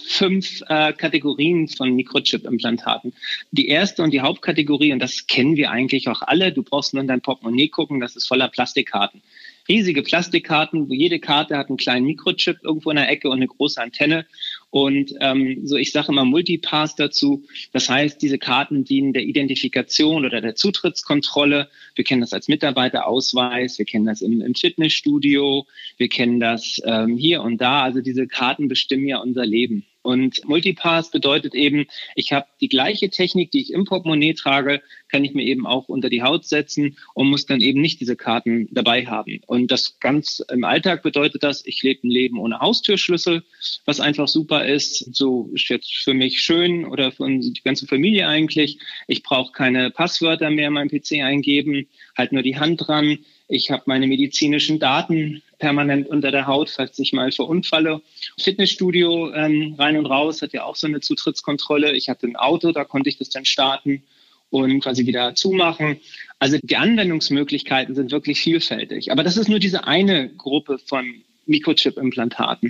fünf 0.08 0.62
äh, 0.70 0.94
Kategorien 0.94 1.68
von 1.68 1.94
Mikrochip-Implantaten. 1.94 3.14
Die 3.52 3.68
erste 3.68 4.04
und 4.04 4.12
die 4.12 4.22
Hauptkategorie, 4.22 4.94
und 4.94 5.00
das 5.00 5.28
kennen 5.28 5.58
wir 5.58 5.70
eigentlich 5.70 6.08
auch 6.08 6.22
alle, 6.22 6.54
du 6.54 6.64
brauchst 6.64 6.94
nur 6.94 7.02
in 7.02 7.08
dein 7.08 7.20
Portemonnaie 7.20 7.68
gucken, 7.68 8.00
das 8.00 8.16
ist 8.16 8.28
voller 8.28 8.48
Plastikkarten 8.48 9.22
riesige 9.68 10.04
Plastikkarten, 10.04 10.90
wo 10.90 10.94
jede 10.94 11.20
Karte 11.20 11.58
hat 11.58 11.70
einen 11.70 11.78
kleinen 11.78 12.06
Mikrochip 12.06 12.60
irgendwo 12.64 12.90
in 12.90 12.98
der 12.98 13.10
Ecke 13.10 13.30
und 13.30 13.38
eine 13.38 13.48
große 13.48 13.82
Antenne. 13.82 14.26
Und 14.74 15.14
ähm, 15.20 15.68
so, 15.68 15.76
ich 15.76 15.92
sage 15.92 16.12
immer 16.12 16.26
Multipass 16.26 16.96
dazu. 16.96 17.44
Das 17.74 17.90
heißt, 17.90 18.20
diese 18.20 18.40
Karten 18.40 18.84
dienen 18.84 19.14
der 19.14 19.22
Identifikation 19.22 20.26
oder 20.26 20.42
der 20.42 20.56
Zutrittskontrolle. 20.56 21.70
Wir 21.94 22.04
kennen 22.04 22.22
das 22.22 22.34
als 22.34 22.48
Mitarbeiterausweis, 22.48 23.78
wir 23.78 23.86
kennen 23.86 24.08
das 24.08 24.24
im, 24.24 24.42
im 24.42 24.56
Fitnessstudio, 24.56 25.68
wir 25.98 26.10
kennen 26.10 26.40
das 26.40 26.82
ähm, 26.86 27.18
hier 27.18 27.44
und 27.44 27.62
da. 27.62 27.84
Also 27.84 28.02
diese 28.02 28.26
Karten 28.26 28.68
bestimmen 28.68 29.08
ja 29.08 29.20
unser 29.20 29.46
Leben. 29.46 29.86
Und 30.04 30.46
Multipass 30.46 31.10
bedeutet 31.10 31.56
eben, 31.56 31.88
ich 32.16 32.34
habe 32.34 32.46
die 32.62 32.68
gleiche 32.68 33.10
Technik, 33.10 33.52
die 33.52 33.62
ich 33.62 33.74
im 33.74 33.86
Portemonnaie 33.86 34.34
trage, 34.34 34.82
kann 35.08 35.24
ich 35.24 35.34
mir 35.34 35.44
eben 35.44 35.66
auch 35.66 35.88
unter 35.88 36.10
die 36.10 36.22
Haut 36.22 36.46
setzen 36.46 36.98
und 37.14 37.30
muss 37.30 37.46
dann 37.46 37.62
eben 37.62 37.82
nicht 37.82 38.02
diese 38.02 38.16
Karten 38.16 38.68
dabei 38.72 39.06
haben. 39.06 39.40
Und 39.48 39.72
das 39.72 40.00
ganz 40.00 40.44
im 40.52 40.66
Alltag 40.66 41.04
bedeutet 41.04 41.44
das, 41.44 41.66
ich 41.66 41.82
lebe 41.84 42.06
ein 42.06 42.12
Leben 42.12 42.38
ohne 42.38 42.60
Haustürschlüssel, 42.60 43.44
was 43.86 44.02
einfach 44.02 44.28
super 44.28 44.66
ist. 44.66 45.16
So 45.16 45.50
ist 45.54 45.70
jetzt 45.70 45.96
für 45.96 46.14
mich 46.14 46.42
schön 46.42 46.86
oder 46.86 47.12
für 47.12 47.26
die 47.28 47.62
ganze 47.64 47.88
Familie 47.88 48.28
eigentlich. 48.28 48.80
Ich 49.08 49.24
brauche 49.24 49.54
keine 49.54 49.90
Passwörter 49.90 50.50
mehr 50.50 50.68
in 50.68 50.74
meinem 50.74 50.90
PC 50.90 51.24
eingeben, 51.24 51.88
halt 52.18 52.34
nur 52.34 52.44
die 52.44 52.58
Hand 52.58 52.88
dran. 52.88 53.20
Ich 53.48 53.72
habe 53.72 53.84
meine 53.86 54.08
medizinischen 54.08 54.80
Daten 54.80 55.44
permanent 55.64 56.10
unter 56.10 56.30
der 56.30 56.46
Haut, 56.46 56.70
falls 56.70 57.00
ich 57.00 57.14
mal 57.14 57.32
verunfalle. 57.32 58.02
Fitnessstudio 58.38 59.32
ähm, 59.34 59.76
rein 59.80 59.96
und 59.96 60.08
raus 60.08 60.42
hat 60.42 60.52
ja 60.52 60.66
auch 60.66 60.76
so 60.76 60.88
eine 60.88 61.00
Zutrittskontrolle. 61.00 61.94
Ich 61.94 62.10
hatte 62.10 62.28
ein 62.28 62.36
Auto, 62.36 62.74
da 62.74 62.84
konnte 62.84 63.08
ich 63.08 63.18
das 63.18 63.30
dann 63.30 63.46
starten 63.46 64.04
und 64.50 64.82
quasi 64.82 65.06
wieder 65.06 65.36
zumachen. 65.36 66.02
Also 66.38 66.58
die 66.62 66.76
Anwendungsmöglichkeiten 66.76 67.96
sind 67.96 68.12
wirklich 68.12 68.42
vielfältig. 68.42 69.10
Aber 69.14 69.24
das 69.24 69.38
ist 69.38 69.48
nur 69.48 69.60
diese 69.60 69.88
eine 69.88 70.28
Gruppe 70.36 70.80
von 70.80 71.06
Mikrochip-Implantaten. 71.46 72.70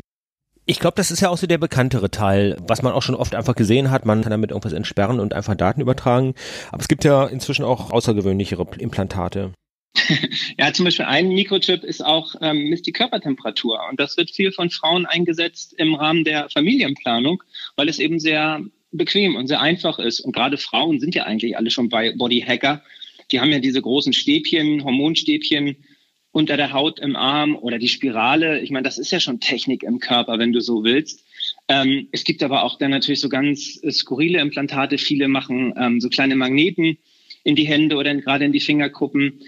Ich 0.67 0.79
glaube, 0.79 0.93
das 0.95 1.09
ist 1.09 1.19
ja 1.19 1.29
auch 1.29 1.37
so 1.37 1.47
der 1.47 1.57
bekanntere 1.57 2.11
Teil, 2.11 2.57
was 2.67 2.83
man 2.83 2.93
auch 2.93 3.01
schon 3.01 3.15
oft 3.15 3.33
einfach 3.33 3.55
gesehen 3.55 3.89
hat. 3.89 4.05
Man 4.05 4.21
kann 4.21 4.29
damit 4.29 4.51
irgendwas 4.51 4.73
entsperren 4.73 5.19
und 5.19 5.33
einfach 5.33 5.55
Daten 5.55 5.81
übertragen. 5.81 6.35
Aber 6.71 6.81
es 6.81 6.87
gibt 6.87 7.03
ja 7.05 7.25
inzwischen 7.25 7.65
auch 7.65 7.89
außergewöhnlichere 7.89 8.67
Implantate. 8.77 9.51
ja, 10.57 10.73
zum 10.73 10.85
Beispiel 10.85 11.05
ein 11.05 11.29
Mikrochip 11.29 11.83
ist 11.83 12.03
auch 12.03 12.35
ähm, 12.41 12.69
misst 12.69 12.87
die 12.87 12.91
Körpertemperatur 12.91 13.79
und 13.89 13.99
das 13.99 14.17
wird 14.17 14.31
viel 14.31 14.51
von 14.51 14.69
Frauen 14.69 15.05
eingesetzt 15.05 15.73
im 15.77 15.93
Rahmen 15.93 16.23
der 16.23 16.49
Familienplanung, 16.49 17.43
weil 17.75 17.89
es 17.89 17.99
eben 17.99 18.19
sehr 18.19 18.63
bequem 18.91 19.35
und 19.35 19.47
sehr 19.47 19.61
einfach 19.61 19.99
ist. 19.99 20.19
Und 20.19 20.33
gerade 20.33 20.57
Frauen 20.57 20.99
sind 20.99 21.15
ja 21.15 21.23
eigentlich 21.23 21.57
alle 21.57 21.69
schon 21.69 21.89
bei 21.89 22.13
Bodyhacker. 22.15 22.83
Die 23.31 23.39
haben 23.39 23.51
ja 23.51 23.59
diese 23.59 23.81
großen 23.81 24.13
Stäbchen, 24.13 24.83
Hormonstäbchen 24.83 25.77
unter 26.31 26.57
der 26.57 26.73
Haut 26.73 26.99
im 26.99 27.15
Arm 27.15 27.55
oder 27.55 27.77
die 27.77 27.87
Spirale. 27.87 28.59
Ich 28.61 28.71
meine, 28.71 28.83
das 28.83 28.97
ist 28.97 29.11
ja 29.11 29.19
schon 29.19 29.39
Technik 29.39 29.83
im 29.83 29.99
Körper, 29.99 30.39
wenn 30.39 30.53
du 30.53 30.61
so 30.61 30.83
willst. 30.83 31.23
Ähm, 31.67 32.07
es 32.11 32.23
gibt 32.23 32.41
aber 32.41 32.63
auch 32.63 32.77
dann 32.77 32.91
natürlich 32.91 33.19
so 33.19 33.29
ganz 33.29 33.79
skurrile 33.91 34.39
Implantate. 34.39 34.97
Viele 34.97 35.27
machen 35.27 35.73
ähm, 35.77 36.01
so 36.01 36.09
kleine 36.09 36.35
Magneten 36.35 36.97
in 37.43 37.55
die 37.55 37.67
Hände 37.67 37.97
oder 37.97 38.15
gerade 38.15 38.45
in 38.45 38.51
die 38.51 38.59
Fingerkuppen 38.59 39.41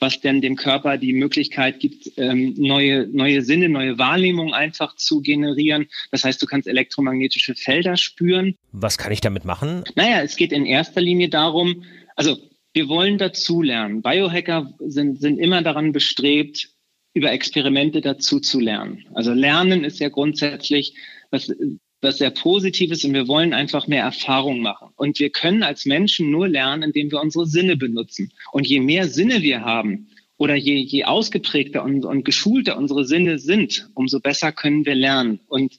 was 0.00 0.20
denn 0.20 0.40
dem 0.40 0.56
Körper 0.56 0.96
die 0.96 1.12
Möglichkeit 1.12 1.80
gibt, 1.80 2.12
ähm, 2.16 2.54
neue, 2.56 3.06
neue 3.08 3.42
Sinne, 3.42 3.68
neue 3.68 3.98
Wahrnehmungen 3.98 4.54
einfach 4.54 4.96
zu 4.96 5.20
generieren. 5.20 5.88
Das 6.10 6.24
heißt, 6.24 6.40
du 6.40 6.46
kannst 6.46 6.68
elektromagnetische 6.68 7.54
Felder 7.54 7.96
spüren. 7.96 8.54
Was 8.72 8.98
kann 8.98 9.12
ich 9.12 9.20
damit 9.20 9.44
machen? 9.44 9.84
Naja, 9.94 10.22
es 10.22 10.36
geht 10.36 10.52
in 10.52 10.66
erster 10.66 11.00
Linie 11.00 11.28
darum, 11.28 11.84
also 12.16 12.36
wir 12.72 12.88
wollen 12.88 13.18
dazulernen. 13.18 14.02
Biohacker 14.02 14.72
sind, 14.78 15.20
sind 15.20 15.38
immer 15.38 15.62
daran 15.62 15.92
bestrebt, 15.92 16.70
über 17.14 17.32
Experimente 17.32 18.00
dazu 18.00 18.38
zu 18.40 18.60
lernen. 18.60 19.04
Also 19.14 19.32
Lernen 19.32 19.84
ist 19.84 19.98
ja 19.98 20.08
grundsätzlich 20.08 20.94
was 21.30 21.52
was 22.00 22.18
sehr 22.18 22.30
Positives 22.30 23.04
und 23.04 23.14
wir 23.14 23.26
wollen 23.26 23.52
einfach 23.52 23.86
mehr 23.86 24.04
Erfahrung 24.04 24.60
machen. 24.60 24.90
Und 24.96 25.18
wir 25.18 25.30
können 25.30 25.62
als 25.62 25.84
Menschen 25.84 26.30
nur 26.30 26.48
lernen, 26.48 26.82
indem 26.82 27.10
wir 27.10 27.20
unsere 27.20 27.46
Sinne 27.46 27.76
benutzen. 27.76 28.32
Und 28.52 28.66
je 28.66 28.80
mehr 28.80 29.08
Sinne 29.08 29.42
wir 29.42 29.62
haben, 29.62 30.08
oder 30.38 30.54
je, 30.54 30.76
je 30.76 31.04
ausgeprägter 31.04 31.82
und, 31.82 32.04
und 32.04 32.24
geschulter 32.24 32.78
unsere 32.78 33.04
Sinne 33.04 33.40
sind, 33.40 33.90
umso 33.94 34.20
besser 34.20 34.52
können 34.52 34.86
wir 34.86 34.94
lernen. 34.94 35.40
Und 35.48 35.76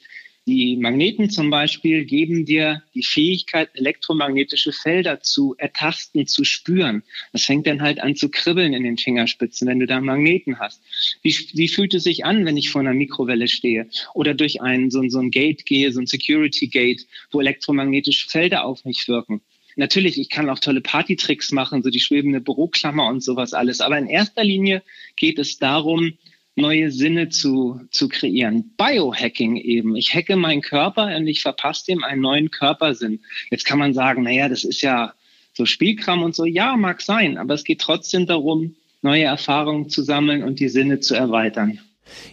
die 0.50 0.76
Magneten 0.78 1.30
zum 1.30 1.50
Beispiel 1.50 2.06
geben 2.06 2.46
dir 2.46 2.84
die 2.94 3.04
Fähigkeit, 3.04 3.70
elektromagnetische 3.74 4.72
Felder 4.72 5.22
zu 5.22 5.56
ertasten, 5.58 6.28
zu 6.28 6.44
spüren. 6.44 7.04
Das 7.32 7.46
fängt 7.46 7.68
dann 7.68 7.82
halt 7.82 8.00
an 8.00 8.16
zu 8.16 8.30
kribbeln 8.30 8.74
in 8.74 8.84
den 8.84 8.98
Fingerspitzen, 8.98 9.68
wenn 9.68 9.80
du 9.80 9.86
da 9.86 10.02
Magneten 10.02 10.60
hast. 10.60 10.82
Wie, 11.22 11.36
wie 11.54 11.68
fühlt 11.68 11.94
es 11.94 12.04
sich 12.04 12.26
an, 12.26 12.46
wenn 12.46 12.58
ich 12.58 12.70
vor 12.70 12.82
einer 12.82 12.94
Mikrowelle 12.94 13.48
stehe 13.48 13.88
oder 14.14 14.34
durch 14.34 14.62
ein, 14.62 14.90
so, 14.90 15.08
so 15.08 15.20
ein 15.20 15.32
Gate 15.32 15.66
gehe, 15.66 15.92
so 15.92 16.00
ein 16.00 16.08
Security 16.08 16.68
Gate, 16.68 17.06
wo 17.32 17.40
elektromagnetische 17.40 18.28
Felder 18.28 18.66
auf 18.66 18.84
mich 18.86 19.08
wirken? 19.08 19.42
Natürlich, 19.76 20.20
ich 20.20 20.30
kann 20.30 20.50
auch 20.50 20.60
tolle 20.60 20.82
Partytricks 20.82 21.52
machen, 21.54 21.84
so 21.84 21.90
die 21.90 22.02
schwebende 22.02 22.42
Büroklammer 22.42 23.08
und 23.08 23.24
sowas 23.24 23.54
alles. 23.54 23.80
Aber 23.80 23.98
in 23.98 24.08
erster 24.08 24.44
Linie 24.44 24.84
geht 25.16 25.40
es 25.40 25.58
darum, 25.58 26.18
neue 26.60 26.92
Sinne 26.92 27.30
zu, 27.30 27.82
zu 27.92 28.08
kreieren. 28.10 28.74
Biohacking 28.78 29.58
eben. 29.58 29.96
Ich 29.96 30.14
hacke 30.14 30.36
meinen 30.36 30.62
Körper 30.62 31.16
und 31.16 31.28
ich 31.28 31.42
verpasse 31.42 31.86
dem 31.88 32.04
einen 32.04 32.22
neuen 32.22 32.52
Körpersinn. 32.52 33.22
Jetzt 33.50 33.66
kann 33.66 33.80
man 33.80 33.94
sagen, 33.94 34.24
naja, 34.24 34.50
das 34.50 34.64
ist 34.64 34.82
ja 34.82 35.14
so 35.54 35.66
Spielkram 35.66 36.24
und 36.24 36.36
so. 36.36 36.46
Ja, 36.46 36.78
mag 36.78 37.02
sein, 37.02 37.38
aber 37.38 37.54
es 37.54 37.64
geht 37.64 37.82
trotzdem 37.82 38.26
darum, 38.26 38.76
neue 39.02 39.24
Erfahrungen 39.24 39.90
zu 39.90 40.04
sammeln 40.04 40.44
und 40.44 40.60
die 40.60 40.70
Sinne 40.70 41.00
zu 41.00 41.16
erweitern. 41.16 41.80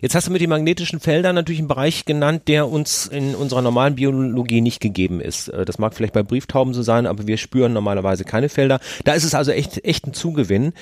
Jetzt 0.00 0.14
hast 0.14 0.26
du 0.28 0.33
mit 0.33 0.40
den 0.40 0.50
magnetischen 0.50 1.00
Feldern 1.00 1.35
natürlich 1.35 1.61
einen 1.61 1.68
Bereich 1.68 2.04
genannt, 2.04 2.42
der 2.49 2.68
uns 2.68 3.06
in 3.06 3.35
unserer 3.35 3.62
normalen 3.62 3.95
Biologie 3.95 4.61
nicht 4.61 4.80
gegeben 4.80 5.21
ist. 5.21 5.49
Äh, 5.49 5.64
das 5.64 5.78
mag 5.78 5.95
vielleicht 5.95 6.12
bei 6.12 6.23
Brieftauben 6.23 6.75
so 6.75 6.83
sein, 6.83 7.06
aber 7.06 7.26
wir 7.26 7.37
spüren 7.37 7.73
normalerweise 7.73 8.25
keine 8.25 8.49
Felder. 8.49 8.80
Da 9.04 9.14
ist 9.14 9.25
es 9.25 9.35
also 9.35 9.52
echt, 9.52 9.85
echt 9.85 10.06
ein 10.06 10.14
Zugewinn. 10.14 10.73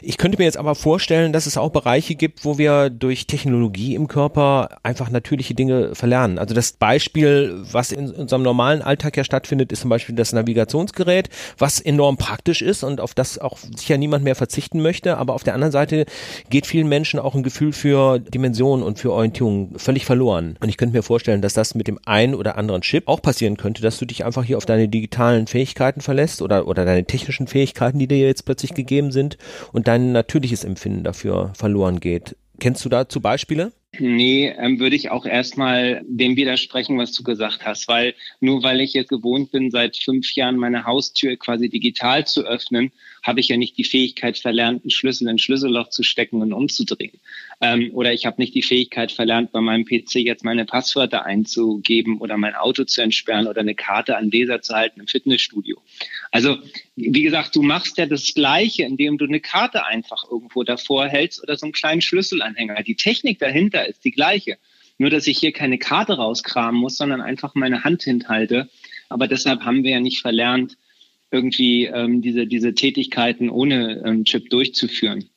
Ich 0.00 0.18
könnte 0.18 0.38
mir 0.38 0.44
jetzt 0.44 0.56
aber 0.56 0.74
vorstellen, 0.74 1.32
dass 1.32 1.46
es 1.46 1.56
auch 1.56 1.70
Bereiche 1.70 2.14
gibt, 2.14 2.44
wo 2.44 2.58
wir 2.58 2.90
durch 2.90 3.26
Technologie 3.26 3.94
im 3.94 4.08
Körper 4.08 4.78
einfach 4.82 5.10
natürliche 5.10 5.54
Dinge 5.54 5.94
verlernen. 5.94 6.38
Also 6.38 6.54
das 6.54 6.72
Beispiel, 6.72 7.62
was 7.70 7.92
in 7.92 8.10
unserem 8.10 8.42
normalen 8.42 8.82
Alltag 8.82 9.16
ja 9.16 9.24
stattfindet, 9.24 9.70
ist 9.72 9.82
zum 9.82 9.90
Beispiel 9.90 10.14
das 10.14 10.32
Navigationsgerät, 10.32 11.28
was 11.58 11.80
enorm 11.80 12.16
praktisch 12.16 12.62
ist 12.62 12.82
und 12.82 13.00
auf 13.00 13.14
das 13.14 13.38
auch 13.38 13.58
sicher 13.58 13.98
niemand 13.98 14.24
mehr 14.24 14.34
verzichten 14.34 14.82
möchte. 14.82 15.18
Aber 15.18 15.34
auf 15.34 15.44
der 15.44 15.54
anderen 15.54 15.72
Seite 15.72 16.06
geht 16.50 16.66
vielen 16.66 16.88
Menschen 16.88 17.20
auch 17.20 17.34
ein 17.34 17.42
Gefühl 17.42 17.72
für 17.72 18.18
Dimension 18.32 18.82
und 18.82 18.98
für 18.98 19.12
Orientierung 19.12 19.78
völlig 19.78 20.04
verloren. 20.04 20.56
Und 20.60 20.68
ich 20.68 20.76
könnte 20.76 20.96
mir 20.96 21.02
vorstellen, 21.02 21.42
dass 21.42 21.54
das 21.54 21.74
mit 21.74 21.86
dem 21.86 21.98
einen 22.04 22.34
oder 22.34 22.58
anderen 22.58 22.82
Chip 22.82 23.06
auch 23.06 23.22
passieren 23.22 23.56
könnte, 23.56 23.82
dass 23.82 23.98
du 23.98 24.04
dich 24.04 24.24
einfach 24.24 24.44
hier 24.44 24.56
auf 24.56 24.66
deine 24.66 24.88
digitalen 24.88 25.46
Fähigkeiten 25.46 26.00
verlässt 26.00 26.42
oder, 26.42 26.66
oder 26.66 26.84
deine 26.84 27.04
technischen 27.04 27.46
Fähigkeiten, 27.46 27.98
die 27.98 28.08
dir 28.08 28.18
jetzt 28.18 28.44
plötzlich 28.44 28.74
gegeben 28.74 29.12
sind 29.12 29.38
und 29.72 29.88
dein 29.88 30.12
natürliches 30.12 30.64
Empfinden 30.64 31.04
dafür 31.04 31.52
verloren 31.54 32.00
geht. 32.00 32.36
Kennst 32.58 32.84
du 32.84 32.88
dazu 32.88 33.20
Beispiele? 33.20 33.72
Nee, 33.98 34.54
ähm, 34.56 34.80
würde 34.80 34.96
ich 34.96 35.10
auch 35.10 35.26
erstmal 35.26 36.02
dem 36.06 36.36
widersprechen, 36.36 36.96
was 36.96 37.12
du 37.12 37.22
gesagt 37.22 37.66
hast, 37.66 37.88
weil 37.88 38.14
nur 38.40 38.62
weil 38.62 38.80
ich 38.80 38.94
jetzt 38.94 39.10
gewohnt 39.10 39.50
bin, 39.50 39.70
seit 39.70 39.98
fünf 39.98 40.34
Jahren 40.34 40.56
meine 40.56 40.84
Haustür 40.84 41.36
quasi 41.36 41.68
digital 41.68 42.26
zu 42.26 42.42
öffnen, 42.46 42.90
habe 43.22 43.40
ich 43.40 43.48
ja 43.48 43.56
nicht 43.56 43.78
die 43.78 43.84
Fähigkeit 43.84 44.36
verlernt, 44.36 44.82
einen 44.82 44.90
Schlüssel 44.90 45.24
in 45.24 45.30
ein 45.30 45.38
Schlüsselloch 45.38 45.88
zu 45.88 46.02
stecken 46.02 46.42
und 46.42 46.52
umzudrehen. 46.52 47.20
Ähm, 47.60 47.90
oder 47.94 48.12
ich 48.12 48.26
habe 48.26 48.40
nicht 48.40 48.54
die 48.54 48.62
Fähigkeit 48.62 49.12
verlernt, 49.12 49.52
bei 49.52 49.60
meinem 49.60 49.84
PC 49.84 50.16
jetzt 50.16 50.44
meine 50.44 50.64
Passwörter 50.64 51.24
einzugeben 51.24 52.18
oder 52.18 52.36
mein 52.36 52.54
Auto 52.54 52.84
zu 52.84 53.00
entsperren 53.00 53.46
oder 53.46 53.60
eine 53.60 53.76
Karte 53.76 54.16
an 54.16 54.30
Leser 54.30 54.60
zu 54.60 54.74
halten 54.74 55.00
im 55.00 55.06
Fitnessstudio. 55.06 55.80
Also, 56.32 56.58
wie 56.96 57.22
gesagt, 57.22 57.54
du 57.54 57.62
machst 57.62 57.96
ja 57.98 58.06
das 58.06 58.34
Gleiche, 58.34 58.82
indem 58.82 59.18
du 59.18 59.24
eine 59.26 59.40
Karte 59.40 59.86
einfach 59.86 60.24
irgendwo 60.30 60.64
davor 60.64 61.06
hältst 61.06 61.42
oder 61.42 61.56
so 61.56 61.66
einen 61.66 61.72
kleinen 61.72 62.02
Schlüsselanhänger. 62.02 62.82
Die 62.82 62.96
Technik 62.96 63.38
dahinter 63.38 63.86
ist 63.86 64.04
die 64.04 64.10
gleiche. 64.10 64.58
Nur, 64.98 65.10
dass 65.10 65.26
ich 65.26 65.38
hier 65.38 65.52
keine 65.52 65.78
Karte 65.78 66.14
rauskramen 66.14 66.80
muss, 66.80 66.96
sondern 66.96 67.20
einfach 67.20 67.54
meine 67.54 67.84
Hand 67.84 68.02
hinhalte. 68.02 68.68
Aber 69.08 69.28
deshalb 69.28 69.62
haben 69.62 69.84
wir 69.84 69.92
ja 69.92 70.00
nicht 70.00 70.20
verlernt, 70.20 70.76
irgendwie 71.32 71.86
ähm, 71.86 72.22
diese, 72.22 72.46
diese 72.46 72.74
Tätigkeiten 72.74 73.50
ohne 73.50 74.02
ähm, 74.04 74.24
Chip 74.24 74.50
durchzuführen. 74.50 75.28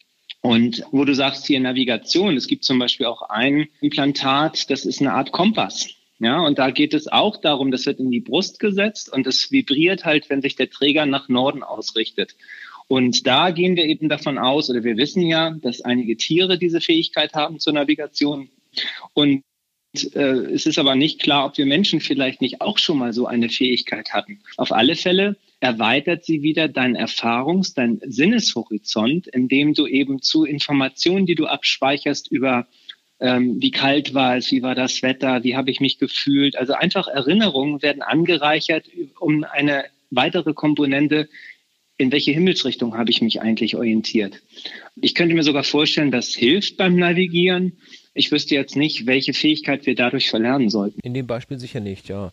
Und 0.41 0.83
wo 0.91 1.05
du 1.05 1.15
sagst 1.15 1.47
hier 1.47 1.59
Navigation, 1.59 2.37
es 2.37 2.47
gibt 2.47 2.65
zum 2.65 2.77
Beispiel 2.77 3.07
auch 3.07 3.23
ein 3.23 3.67
Implantat, 3.81 4.69
das 4.69 4.85
ist 4.85 5.01
eine 5.01 5.13
Art 5.13 5.31
Kompass. 5.31 5.89
Ja, 6.19 6.39
und 6.39 6.59
da 6.59 6.69
geht 6.69 6.93
es 6.93 7.07
auch 7.07 7.37
darum, 7.37 7.71
das 7.71 7.85
wird 7.85 7.99
in 7.99 8.11
die 8.11 8.21
Brust 8.21 8.59
gesetzt 8.59 9.11
und 9.11 9.27
es 9.27 9.51
vibriert 9.51 10.05
halt, 10.05 10.29
wenn 10.29 10.41
sich 10.41 10.55
der 10.55 10.69
Träger 10.69 11.05
nach 11.05 11.27
Norden 11.29 11.63
ausrichtet. 11.63 12.35
Und 12.87 13.25
da 13.25 13.49
gehen 13.49 13.75
wir 13.75 13.85
eben 13.85 14.07
davon 14.07 14.37
aus, 14.37 14.69
oder 14.69 14.83
wir 14.83 14.97
wissen 14.97 15.23
ja, 15.23 15.51
dass 15.61 15.81
einige 15.81 16.15
Tiere 16.15 16.57
diese 16.57 16.79
Fähigkeit 16.79 17.33
haben 17.33 17.59
zur 17.59 17.73
Navigation. 17.73 18.49
Und 19.13 19.43
äh, 20.13 20.19
es 20.53 20.65
ist 20.65 20.77
aber 20.77 20.95
nicht 20.95 21.21
klar, 21.21 21.47
ob 21.47 21.57
wir 21.57 21.65
Menschen 21.65 21.99
vielleicht 21.99 22.41
nicht 22.41 22.61
auch 22.61 22.77
schon 22.77 22.99
mal 22.99 23.13
so 23.13 23.25
eine 23.25 23.49
Fähigkeit 23.49 24.13
hatten. 24.13 24.41
Auf 24.57 24.71
alle 24.71 24.95
Fälle 24.95 25.35
erweitert 25.59 26.25
sie 26.25 26.41
wieder 26.41 26.67
deinen 26.67 26.95
Erfahrungs-, 26.95 27.73
dein 27.73 27.99
Sinneshorizont, 28.05 29.27
indem 29.27 29.73
du 29.73 29.87
eben 29.87 30.21
zu 30.21 30.45
Informationen, 30.45 31.25
die 31.25 31.35
du 31.35 31.45
abspeicherst 31.45 32.31
über 32.31 32.67
ähm, 33.19 33.61
wie 33.61 33.71
kalt 33.71 34.13
war 34.13 34.37
es, 34.37 34.51
wie 34.51 34.61
war 34.61 34.75
das 34.75 35.01
Wetter, 35.01 35.43
wie 35.43 35.55
habe 35.55 35.71
ich 35.71 35.79
mich 35.79 35.97
gefühlt. 35.99 36.57
Also 36.57 36.73
einfach 36.73 37.07
Erinnerungen 37.07 37.81
werden 37.81 38.01
angereichert 38.01 38.89
um 39.19 39.43
eine 39.43 39.85
weitere 40.09 40.53
Komponente, 40.53 41.29
in 41.97 42.11
welche 42.11 42.31
Himmelsrichtung 42.31 42.97
habe 42.97 43.09
ich 43.09 43.21
mich 43.21 43.41
eigentlich 43.41 43.75
orientiert. 43.75 44.41
Ich 45.01 45.15
könnte 45.15 45.33
mir 45.33 45.43
sogar 45.43 45.63
vorstellen, 45.63 46.11
das 46.11 46.35
hilft 46.35 46.75
beim 46.75 46.97
Navigieren 46.97 47.77
ich 48.17 48.31
wüsste 48.31 48.55
jetzt 48.55 48.77
nicht, 48.77 49.07
welche 49.07 49.33
Fähigkeit 49.33 49.85
wir 49.85 49.93
dadurch 49.93 50.29
verlernen 50.29 50.69
sollten. 50.69 51.01
In 51.01 51.13
dem 51.13 51.27
Beispiel 51.27 51.59
sicher 51.59 51.81
nicht, 51.81 52.07
ja. 52.07 52.31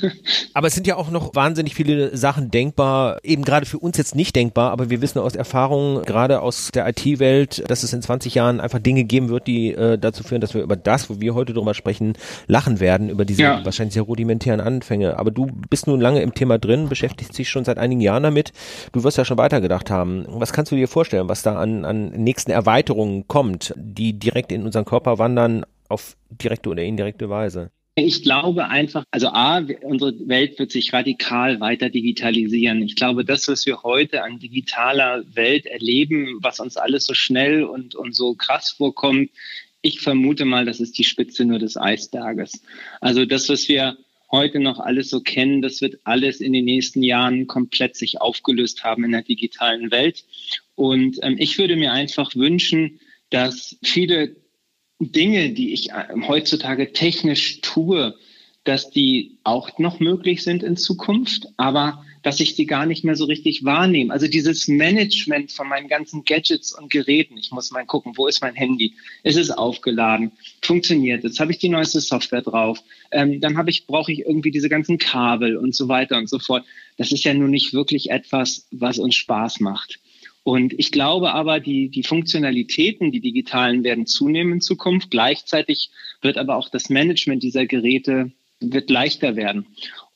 aber 0.54 0.68
es 0.68 0.74
sind 0.74 0.86
ja 0.86 0.96
auch 0.96 1.10
noch 1.10 1.34
wahnsinnig 1.34 1.74
viele 1.74 2.16
Sachen 2.16 2.50
denkbar, 2.50 3.18
eben 3.22 3.44
gerade 3.44 3.66
für 3.66 3.78
uns 3.78 3.98
jetzt 3.98 4.14
nicht 4.14 4.34
denkbar, 4.34 4.72
aber 4.72 4.88
wir 4.88 5.02
wissen 5.02 5.18
aus 5.18 5.36
Erfahrung, 5.36 6.02
gerade 6.04 6.40
aus 6.40 6.70
der 6.72 6.88
IT-Welt, 6.88 7.62
dass 7.68 7.82
es 7.82 7.92
in 7.92 8.00
20 8.00 8.34
Jahren 8.34 8.58
einfach 8.58 8.78
Dinge 8.78 9.04
geben 9.04 9.28
wird, 9.28 9.46
die 9.46 9.72
äh, 9.72 9.98
dazu 9.98 10.24
führen, 10.24 10.40
dass 10.40 10.54
wir 10.54 10.62
über 10.62 10.76
das, 10.76 11.10
wo 11.10 11.20
wir 11.20 11.34
heute 11.34 11.52
drüber 11.52 11.74
sprechen, 11.74 12.14
lachen 12.46 12.80
werden, 12.80 13.10
über 13.10 13.26
diese 13.26 13.42
ja. 13.42 13.64
wahrscheinlich 13.66 13.94
sehr 13.94 14.04
rudimentären 14.04 14.60
Anfänge. 14.60 15.18
Aber 15.18 15.30
du 15.30 15.46
bist 15.68 15.86
nun 15.86 16.00
lange 16.00 16.22
im 16.22 16.32
Thema 16.32 16.58
drin, 16.58 16.88
beschäftigst 16.88 17.36
dich 17.36 17.50
schon 17.50 17.66
seit 17.66 17.76
einigen 17.76 18.00
Jahren 18.00 18.22
damit. 18.22 18.52
Du 18.92 19.04
wirst 19.04 19.18
ja 19.18 19.26
schon 19.26 19.36
weitergedacht 19.36 19.90
haben. 19.90 20.24
Was 20.26 20.54
kannst 20.54 20.72
du 20.72 20.76
dir 20.76 20.88
vorstellen, 20.88 21.28
was 21.28 21.42
da 21.42 21.56
an, 21.58 21.84
an 21.84 22.08
nächsten 22.12 22.50
Erweiterungen 22.50 23.28
kommt, 23.28 23.74
die 23.76 24.14
direkt 24.14 24.52
in 24.52 24.64
unseren 24.64 24.86
Körper 24.86 25.17
wandern 25.18 25.64
auf 25.88 26.16
direkte 26.30 26.68
oder 26.70 26.82
indirekte 26.82 27.28
Weise? 27.28 27.70
Ich 28.00 28.22
glaube 28.22 28.68
einfach, 28.68 29.02
also 29.10 29.28
A, 29.28 29.66
unsere 29.82 30.28
Welt 30.28 30.56
wird 30.60 30.70
sich 30.70 30.92
radikal 30.92 31.58
weiter 31.58 31.90
digitalisieren. 31.90 32.80
Ich 32.82 32.94
glaube, 32.94 33.24
das, 33.24 33.48
was 33.48 33.66
wir 33.66 33.82
heute 33.82 34.22
an 34.22 34.38
digitaler 34.38 35.24
Welt 35.34 35.66
erleben, 35.66 36.38
was 36.40 36.60
uns 36.60 36.76
alles 36.76 37.06
so 37.06 37.14
schnell 37.14 37.64
und, 37.64 37.96
und 37.96 38.14
so 38.14 38.34
krass 38.34 38.70
vorkommt, 38.70 39.30
ich 39.82 40.00
vermute 40.00 40.44
mal, 40.44 40.64
das 40.64 40.78
ist 40.78 40.96
die 40.96 41.04
Spitze 41.04 41.44
nur 41.44 41.58
des 41.58 41.76
Eisberges. 41.76 42.62
Also 43.00 43.24
das, 43.24 43.48
was 43.48 43.68
wir 43.68 43.96
heute 44.30 44.60
noch 44.60 44.78
alles 44.78 45.10
so 45.10 45.20
kennen, 45.20 45.62
das 45.62 45.80
wird 45.80 45.98
alles 46.04 46.40
in 46.40 46.52
den 46.52 46.66
nächsten 46.66 47.02
Jahren 47.02 47.46
komplett 47.46 47.96
sich 47.96 48.20
aufgelöst 48.20 48.84
haben 48.84 49.04
in 49.04 49.12
der 49.12 49.22
digitalen 49.22 49.90
Welt. 49.90 50.24
Und 50.76 51.18
ähm, 51.22 51.36
ich 51.38 51.58
würde 51.58 51.76
mir 51.76 51.92
einfach 51.92 52.34
wünschen, 52.36 53.00
dass 53.30 53.76
viele 53.82 54.36
Dinge, 55.00 55.50
die 55.50 55.72
ich 55.72 55.90
äh, 55.90 56.06
heutzutage 56.26 56.92
technisch 56.92 57.60
tue, 57.60 58.14
dass 58.64 58.90
die 58.90 59.38
auch 59.44 59.78
noch 59.78 60.00
möglich 60.00 60.42
sind 60.42 60.62
in 60.62 60.76
Zukunft, 60.76 61.48
aber 61.56 62.04
dass 62.22 62.40
ich 62.40 62.54
die 62.56 62.66
gar 62.66 62.84
nicht 62.84 63.04
mehr 63.04 63.14
so 63.14 63.24
richtig 63.24 63.64
wahrnehme. 63.64 64.12
Also 64.12 64.26
dieses 64.26 64.68
Management 64.68 65.52
von 65.52 65.68
meinen 65.68 65.88
ganzen 65.88 66.24
Gadgets 66.24 66.76
und 66.76 66.90
Geräten. 66.90 67.38
Ich 67.38 67.50
muss 67.52 67.70
mal 67.70 67.86
gucken, 67.86 68.12
wo 68.16 68.26
ist 68.26 68.42
mein 68.42 68.54
Handy? 68.54 68.94
Ist 69.22 69.38
es 69.38 69.50
aufgeladen? 69.50 70.32
Funktioniert 70.60 71.24
Jetzt 71.24 71.40
habe 71.40 71.52
ich 71.52 71.58
die 71.58 71.68
neueste 71.68 72.00
Software 72.00 72.42
drauf. 72.42 72.82
Ähm, 73.10 73.40
dann 73.40 73.56
habe 73.56 73.70
ich, 73.70 73.86
brauche 73.86 74.12
ich 74.12 74.20
irgendwie 74.20 74.50
diese 74.50 74.68
ganzen 74.68 74.98
Kabel 74.98 75.56
und 75.56 75.74
so 75.74 75.88
weiter 75.88 76.18
und 76.18 76.28
so 76.28 76.38
fort. 76.38 76.64
Das 76.96 77.12
ist 77.12 77.24
ja 77.24 77.32
nun 77.32 77.50
nicht 77.50 77.72
wirklich 77.72 78.10
etwas, 78.10 78.66
was 78.70 78.98
uns 78.98 79.14
Spaß 79.14 79.60
macht. 79.60 80.00
Und 80.42 80.72
ich 80.78 80.92
glaube 80.92 81.34
aber, 81.34 81.60
die, 81.60 81.90
die 81.90 82.02
Funktionalitäten, 82.02 83.12
die 83.12 83.20
digitalen, 83.20 83.84
werden 83.84 84.06
zunehmen 84.06 84.54
in 84.54 84.60
Zukunft. 84.60 85.10
Gleichzeitig 85.10 85.90
wird 86.22 86.38
aber 86.38 86.56
auch 86.56 86.68
das 86.68 86.88
Management 86.88 87.42
dieser 87.42 87.66
Geräte 87.66 88.32
wird 88.60 88.90
leichter 88.90 89.36
werden. 89.36 89.66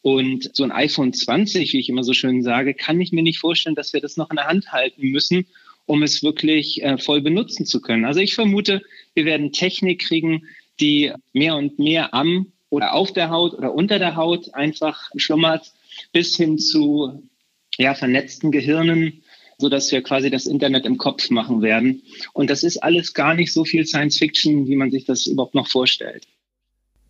Und 0.00 0.50
so 0.57 0.64
ein 0.64 0.73
iPhone 0.73 1.12
20, 1.12 1.73
wie 1.73 1.79
ich 1.79 1.88
immer 1.88 2.02
so 2.02 2.12
schön 2.12 2.43
sage, 2.43 2.75
kann 2.75 3.00
ich 3.00 3.12
mir 3.12 3.23
nicht 3.23 3.38
vorstellen, 3.38 3.76
dass 3.76 3.93
wir 3.93 4.00
das 4.00 4.17
noch 4.17 4.31
in 4.31 4.37
der 4.37 4.49
Hand 4.49 4.73
halten 4.73 5.07
müssen, 5.09 5.47
um 5.87 6.02
es 6.02 6.23
wirklich 6.23 6.83
äh, 6.83 6.99
voll 6.99 7.21
benutzen 7.21 7.67
zu 7.67 7.81
können. 7.81 8.05
Also 8.05 8.21
ich 8.21 8.35
vermute, 8.35 8.83
wir 9.14 9.25
werden 9.25 9.52
Technik 9.52 10.02
kriegen, 10.02 10.47
die 10.81 11.12
mehr 11.33 11.57
und 11.57 11.79
mehr 11.79 12.14
am 12.14 12.52
oder 12.71 12.95
auf 12.95 13.12
der 13.12 13.31
Haut 13.31 13.55
oder 13.55 13.75
unter 13.75 13.99
der 13.99 14.17
Haut 14.17 14.55
einfach 14.55 15.11
schlummert, 15.17 15.73
bis 16.12 16.37
hin 16.37 16.59
zu 16.59 17.29
ja, 17.79 17.95
vernetzten 17.95 18.50
Gehirnen, 18.50 19.22
so 19.62 19.69
dass 19.69 19.92
wir 19.92 20.02
quasi 20.02 20.28
das 20.28 20.47
Internet 20.47 20.85
im 20.85 20.99
Kopf 20.99 21.31
machen 21.31 21.62
werden. 21.62 22.02
Und 22.33 22.50
das 22.50 22.64
ist 22.64 22.83
alles 22.83 23.14
gar 23.14 23.35
nicht 23.35 23.52
so 23.52 23.64
viel 23.64 23.87
Science 23.87 24.19
Fiction, 24.19 24.66
wie 24.66 24.75
man 24.75 24.90
sich 24.90 25.04
das 25.04 25.26
überhaupt 25.26 25.54
noch 25.54 25.69
vorstellt. 25.69 26.26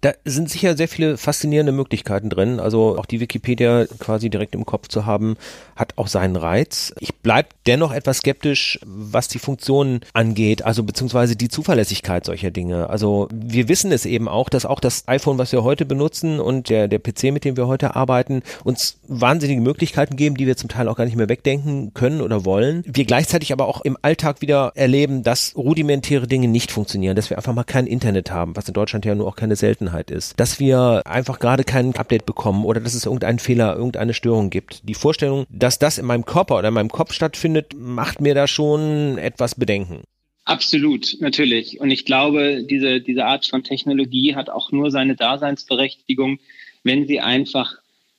Da 0.02 0.14
sind 0.24 0.50
sicher 0.50 0.76
sehr 0.76 0.88
viele 0.88 1.16
faszinierende 1.16 1.70
Möglichkeiten 1.70 2.28
drin. 2.28 2.58
Also 2.58 2.98
auch 2.98 3.06
die 3.06 3.20
Wikipedia 3.20 3.86
quasi 4.00 4.30
direkt 4.30 4.56
im 4.56 4.66
Kopf 4.66 4.88
zu 4.88 5.06
haben, 5.06 5.36
hat 5.76 5.96
auch 5.96 6.08
seinen 6.08 6.34
Reiz. 6.34 6.92
Ich 6.98 7.14
bleib 7.14 7.50
dennoch 7.68 7.92
etwas 7.92 8.18
skeptisch, 8.18 8.80
was 8.84 9.28
die 9.28 9.38
Funktionen 9.38 10.00
angeht, 10.12 10.64
also 10.64 10.82
beziehungsweise 10.82 11.36
die 11.36 11.48
Zuverlässigkeit 11.48 12.24
solcher 12.24 12.50
Dinge. 12.50 12.90
Also 12.90 13.28
wir 13.32 13.68
wissen 13.68 13.92
es 13.92 14.04
eben 14.04 14.26
auch, 14.26 14.48
dass 14.48 14.66
auch 14.66 14.80
das 14.80 15.06
iPhone, 15.06 15.38
was 15.38 15.52
wir 15.52 15.62
heute 15.62 15.86
benutzen 15.86 16.40
und 16.40 16.68
der, 16.68 16.88
der 16.88 16.98
PC, 16.98 17.32
mit 17.32 17.44
dem 17.44 17.56
wir 17.56 17.68
heute 17.68 17.94
arbeiten, 17.94 18.42
uns 18.64 18.98
wahnsinnige 19.06 19.60
Möglichkeiten 19.60 20.16
geben, 20.16 20.36
die 20.36 20.48
wir 20.48 20.56
zum 20.56 20.68
Teil 20.68 20.88
auch 20.88 20.96
gar 20.96 21.04
nicht 21.04 21.16
mehr 21.16 21.28
wegdenken 21.28 21.94
können 21.94 22.22
oder 22.22 22.44
wollen. 22.44 22.82
Wir 22.88 23.04
gleichzeitig 23.04 23.52
aber 23.52 23.68
auch 23.68 23.82
im 23.82 23.96
Alltag 24.02 24.40
wieder 24.40 24.72
erleben, 24.74 25.22
dass 25.22 25.54
rudimentäre 25.56 26.26
Dinge 26.26 26.48
nicht 26.48 26.72
funktionieren, 26.72 27.14
dass 27.14 27.30
wir 27.30 27.36
einfach 27.36 27.54
mal 27.54 27.62
kein 27.62 27.86
Internet 27.86 28.32
haben, 28.32 28.56
was 28.56 28.66
in 28.66 28.74
Deutschland 28.74 29.04
ja 29.04 29.14
nur 29.14 29.28
auch 29.28 29.36
keine 29.36 29.54
Seltenheit 29.54 29.91
Seltenheit 29.92 30.10
ist, 30.10 30.40
dass 30.40 30.58
wir 30.58 31.02
einfach 31.04 31.38
gerade 31.38 31.64
kein 31.64 31.94
Update 31.94 32.26
bekommen 32.26 32.64
oder 32.64 32.80
dass 32.80 32.94
es 32.94 33.06
irgendeinen 33.06 33.38
Fehler, 33.38 33.76
irgendeine 33.76 34.14
Störung 34.14 34.50
gibt. 34.50 34.88
Die 34.88 34.94
Vorstellung, 34.94 35.46
dass 35.50 35.78
das 35.78 35.98
in 35.98 36.06
meinem 36.06 36.24
Körper 36.24 36.58
oder 36.58 36.68
in 36.68 36.74
meinem 36.74 36.90
Kopf 36.90 37.12
stattfindet, 37.12 37.74
macht 37.76 38.20
mir 38.20 38.34
da 38.34 38.46
schon 38.46 39.18
etwas 39.18 39.54
Bedenken. 39.54 40.02
Absolut, 40.44 41.16
natürlich. 41.20 41.80
Und 41.80 41.90
ich 41.90 42.04
glaube, 42.04 42.64
diese, 42.68 43.00
diese 43.00 43.24
Art 43.24 43.46
von 43.46 43.62
Technologie 43.62 44.34
hat 44.34 44.50
auch 44.50 44.72
nur 44.72 44.90
seine 44.90 45.14
Daseinsberechtigung, 45.14 46.40
wenn 46.82 47.06
sie 47.06 47.20
einfach, 47.20 47.74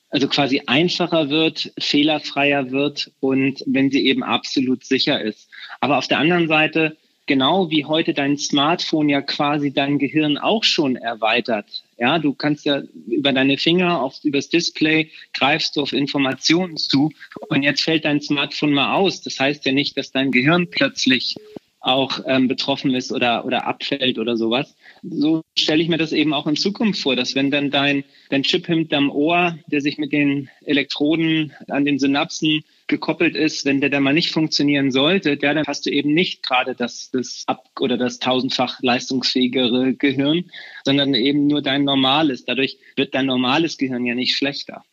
also 0.08 0.28
quasi 0.28 0.62
einfacher 0.66 1.28
wird, 1.28 1.72
fehlerfreier 1.78 2.70
wird 2.70 3.10
und 3.20 3.62
wenn 3.66 3.90
sie 3.90 4.06
eben 4.06 4.22
absolut 4.22 4.84
sicher 4.84 5.20
ist. 5.20 5.50
Aber 5.80 5.98
auf 5.98 6.08
der 6.08 6.18
anderen 6.18 6.48
Seite 6.48 6.96
genau 7.26 7.70
wie 7.70 7.84
heute 7.84 8.14
dein 8.14 8.36
Smartphone 8.36 9.08
ja 9.08 9.22
quasi 9.22 9.72
dein 9.72 9.98
Gehirn 9.98 10.38
auch 10.38 10.64
schon 10.64 10.96
erweitert. 10.96 11.84
Ja, 11.98 12.18
du 12.18 12.34
kannst 12.34 12.64
ja 12.64 12.82
über 13.06 13.32
deine 13.32 13.56
Finger 13.56 14.02
auf, 14.02 14.22
übers 14.24 14.48
Display 14.48 15.10
greifst 15.32 15.76
du 15.76 15.82
auf 15.82 15.92
Informationen 15.92 16.76
zu 16.76 17.12
und 17.48 17.62
jetzt 17.62 17.82
fällt 17.82 18.04
dein 18.04 18.20
Smartphone 18.20 18.72
mal 18.72 18.94
aus. 18.94 19.22
Das 19.22 19.38
heißt 19.38 19.64
ja 19.64 19.72
nicht, 19.72 19.96
dass 19.96 20.10
dein 20.10 20.30
Gehirn 20.30 20.68
plötzlich 20.70 21.36
auch 21.84 22.20
ähm, 22.26 22.48
betroffen 22.48 22.94
ist 22.94 23.12
oder, 23.12 23.44
oder 23.44 23.66
abfällt 23.66 24.18
oder 24.18 24.36
sowas. 24.36 24.74
So 25.02 25.42
stelle 25.56 25.82
ich 25.82 25.88
mir 25.88 25.98
das 25.98 26.12
eben 26.12 26.32
auch 26.32 26.46
in 26.46 26.56
Zukunft 26.56 27.00
vor, 27.00 27.14
dass 27.14 27.34
wenn 27.34 27.50
dann 27.50 27.70
dein, 27.70 28.04
dein 28.30 28.42
Chip 28.42 28.66
hinterm 28.66 29.10
Ohr, 29.10 29.58
der 29.66 29.82
sich 29.82 29.98
mit 29.98 30.12
den 30.12 30.48
Elektroden 30.64 31.52
an 31.68 31.84
den 31.84 31.98
Synapsen 31.98 32.64
gekoppelt 32.86 33.34
ist, 33.34 33.64
wenn 33.64 33.80
der 33.80 33.90
dann 33.90 34.02
mal 34.02 34.12
nicht 34.12 34.30
funktionieren 34.30 34.90
sollte, 34.90 35.36
der, 35.36 35.54
dann 35.54 35.66
hast 35.66 35.86
du 35.86 35.90
eben 35.90 36.12
nicht 36.12 36.42
gerade 36.42 36.74
das, 36.74 37.10
das 37.10 37.44
ab 37.46 37.64
oder 37.80 37.96
das 37.96 38.18
tausendfach 38.18 38.80
leistungsfähigere 38.82 39.94
Gehirn, 39.94 40.50
sondern 40.84 41.14
eben 41.14 41.46
nur 41.46 41.62
dein 41.62 41.84
normales. 41.84 42.44
Dadurch 42.44 42.78
wird 42.96 43.14
dein 43.14 43.26
normales 43.26 43.78
Gehirn 43.78 44.04
ja 44.04 44.14
nicht 44.14 44.36
schlechter. 44.36 44.84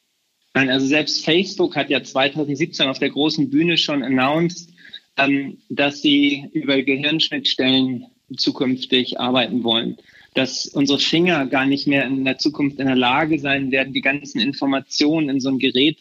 Nein, 0.54 0.70
also 0.70 0.86
selbst 0.86 1.24
Facebook 1.26 1.76
hat 1.76 1.90
ja 1.90 2.04
2017 2.04 2.88
auf 2.88 3.00
der 3.00 3.10
großen 3.10 3.50
Bühne 3.50 3.78
schon 3.78 4.04
announced, 4.04 4.70
ähm, 5.18 5.58
dass 5.70 6.02
sie 6.02 6.50
über 6.54 6.82
Gehirnschnittstellen 6.82 8.06
zukünftig 8.38 9.20
arbeiten 9.20 9.64
wollen 9.64 9.98
dass 10.34 10.66
unsere 10.66 11.00
Finger 11.00 11.46
gar 11.46 11.66
nicht 11.66 11.88
mehr 11.88 12.06
in 12.06 12.24
der 12.24 12.38
Zukunft 12.38 12.80
in 12.80 12.88
der 12.88 12.96
Lage 12.96 13.40
sein 13.40 13.72
werden, 13.72 13.94
die 13.94 14.02
ganzen 14.02 14.40
Informationen 14.40 15.30
in 15.30 15.40
so 15.42 15.50
ein 15.50 15.60
Gerät 15.60 15.98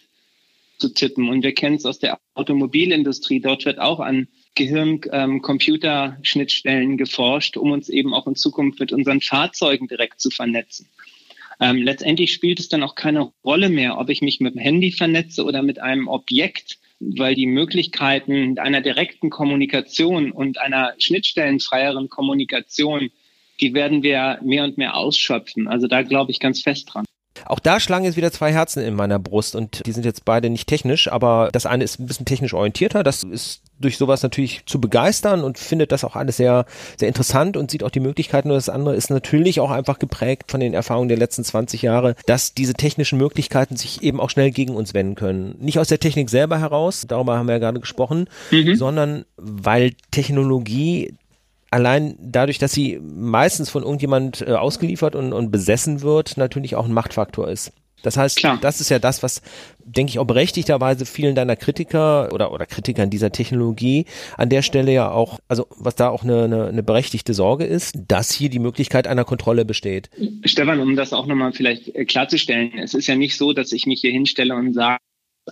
zu 0.80 0.92
tippen. 0.92 1.28
Und 1.28 1.44
wir 1.44 1.54
kennen 1.54 1.76
es 1.76 1.84
aus 1.84 1.99
der 1.99 2.18
Automobilindustrie. 2.34 3.40
Dort 3.40 3.64
wird 3.64 3.78
auch 3.78 4.00
an 4.00 4.28
Gehirn-Computer-Schnittstellen 4.54 6.92
ähm, 6.92 6.96
geforscht, 6.96 7.56
um 7.56 7.72
uns 7.72 7.88
eben 7.88 8.14
auch 8.14 8.26
in 8.26 8.34
Zukunft 8.34 8.80
mit 8.80 8.92
unseren 8.92 9.20
Fahrzeugen 9.20 9.87
direkt 9.87 10.20
zu 10.20 10.30
vernetzen. 10.30 10.88
Ähm, 11.60 11.82
letztendlich 11.82 12.32
spielt 12.32 12.58
es 12.58 12.68
dann 12.68 12.82
auch 12.82 12.95
keine 12.95 13.32
Rolle 13.45 13.69
mehr, 13.69 13.99
ob 13.99 14.08
ich 14.08 14.23
mich 14.23 14.40
mit 14.40 14.54
dem 14.54 14.60
Handy 14.60 14.93
vernetze 14.93 15.45
oder 15.45 15.62
mit 15.62 15.80
einem 15.80 16.08
Objekt, 16.08 16.78
weil 17.00 17.34
die 17.34 17.47
Möglichkeiten 17.47 18.58
einer 18.58 18.80
direkten 18.80 19.30
Kommunikation 19.30 20.32
und 20.32 20.58
einer 20.58 20.95
schnittstellenfreieren 20.99 22.08
Kommunikation, 22.08 23.10
die 23.60 23.75
werden 23.75 24.02
wir 24.02 24.40
mehr 24.43 24.64
und 24.64 24.78
mehr 24.78 24.97
ausschöpfen. 24.97 25.69
Also 25.69 25.86
da 25.86 26.02
glaube 26.02 26.30
ich 26.30 26.40
ganz 26.40 26.62
fest 26.62 26.88
dran. 26.93 27.04
Auch 27.46 27.58
da 27.58 27.80
schlagen 27.80 28.04
jetzt 28.04 28.16
wieder 28.16 28.32
zwei 28.32 28.52
Herzen 28.52 28.82
in 28.82 28.94
meiner 28.94 29.18
Brust 29.18 29.56
und 29.56 29.86
die 29.86 29.92
sind 29.92 30.04
jetzt 30.04 30.24
beide 30.24 30.50
nicht 30.50 30.68
technisch, 30.68 31.10
aber 31.10 31.50
das 31.52 31.66
eine 31.66 31.84
ist 31.84 31.98
ein 31.98 32.06
bisschen 32.06 32.26
technisch 32.26 32.54
orientierter, 32.54 33.02
das 33.02 33.22
ist 33.22 33.62
durch 33.80 33.96
sowas 33.96 34.22
natürlich 34.22 34.62
zu 34.66 34.80
begeistern 34.80 35.42
und 35.42 35.58
findet 35.58 35.90
das 35.90 36.04
auch 36.04 36.14
alles 36.14 36.36
sehr, 36.36 36.66
sehr 36.98 37.08
interessant 37.08 37.56
und 37.56 37.70
sieht 37.70 37.82
auch 37.82 37.90
die 37.90 38.00
Möglichkeiten. 38.00 38.50
Und 38.50 38.56
das 38.56 38.68
andere 38.68 38.94
ist 38.94 39.10
natürlich 39.10 39.58
auch 39.60 39.70
einfach 39.70 39.98
geprägt 39.98 40.50
von 40.50 40.60
den 40.60 40.74
Erfahrungen 40.74 41.08
der 41.08 41.18
letzten 41.18 41.44
20 41.44 41.82
Jahre, 41.82 42.14
dass 42.26 42.54
diese 42.54 42.74
technischen 42.74 43.18
Möglichkeiten 43.18 43.76
sich 43.76 44.02
eben 44.02 44.20
auch 44.20 44.30
schnell 44.30 44.50
gegen 44.50 44.76
uns 44.76 44.94
wenden 44.94 45.14
können. 45.14 45.56
Nicht 45.58 45.78
aus 45.78 45.88
der 45.88 45.98
Technik 45.98 46.30
selber 46.30 46.58
heraus, 46.58 47.06
darüber 47.08 47.38
haben 47.38 47.46
wir 47.46 47.54
ja 47.54 47.58
gerade 47.58 47.80
gesprochen, 47.80 48.28
mhm. 48.50 48.76
sondern 48.76 49.24
weil 49.36 49.92
Technologie 50.10 51.14
allein 51.71 52.17
dadurch, 52.21 52.59
dass 52.59 52.73
sie 52.73 52.99
meistens 53.00 53.71
von 53.71 53.83
irgendjemand 53.83 54.43
äh, 54.43 54.52
ausgeliefert 54.52 55.15
und, 55.15 55.33
und 55.33 55.50
besessen 55.50 56.02
wird, 56.02 56.37
natürlich 56.37 56.76
auch 56.76 56.87
ein 56.87 56.93
Machtfaktor 56.93 57.49
ist. 57.49 57.73
Das 58.02 58.17
heißt, 58.17 58.39
Klar. 58.39 58.59
das 58.61 58.80
ist 58.80 58.89
ja 58.89 58.99
das, 58.99 59.23
was, 59.23 59.43
denke 59.85 60.11
ich, 60.11 60.19
auch 60.19 60.25
berechtigterweise 60.25 61.04
vielen 61.04 61.35
deiner 61.35 61.56
Kritiker 61.56 62.33
oder, 62.33 62.52
oder 62.52 62.67
Kritikern 62.67 63.11
dieser 63.11 63.30
Technologie 63.30 64.06
an 64.37 64.49
der 64.49 64.63
Stelle 64.63 64.93
ja 64.93 65.11
auch, 65.11 65.39
also 65.49 65.67
was 65.76 65.97
da 65.97 66.09
auch 66.09 66.23
eine, 66.23 66.45
eine, 66.45 66.67
eine 66.69 66.83
berechtigte 66.83 67.35
Sorge 67.35 67.65
ist, 67.65 67.99
dass 68.09 68.33
hier 68.33 68.49
die 68.49 68.59
Möglichkeit 68.59 69.06
einer 69.06 69.25
Kontrolle 69.25 69.65
besteht. 69.65 70.11
Stefan, 70.45 70.80
um 70.80 70.97
das 70.97 71.13
auch 71.13 71.26
nochmal 71.26 71.52
vielleicht 71.52 71.95
äh, 71.95 72.04
klarzustellen, 72.04 72.78
es 72.78 72.95
ist 72.95 73.06
ja 73.06 73.17
nicht 73.17 73.37
so, 73.37 73.52
dass 73.52 73.73
ich 73.73 73.87
mich 73.87 74.00
hier 74.00 74.13
hinstelle 74.13 74.54
und 74.54 74.73
sage, 74.73 75.00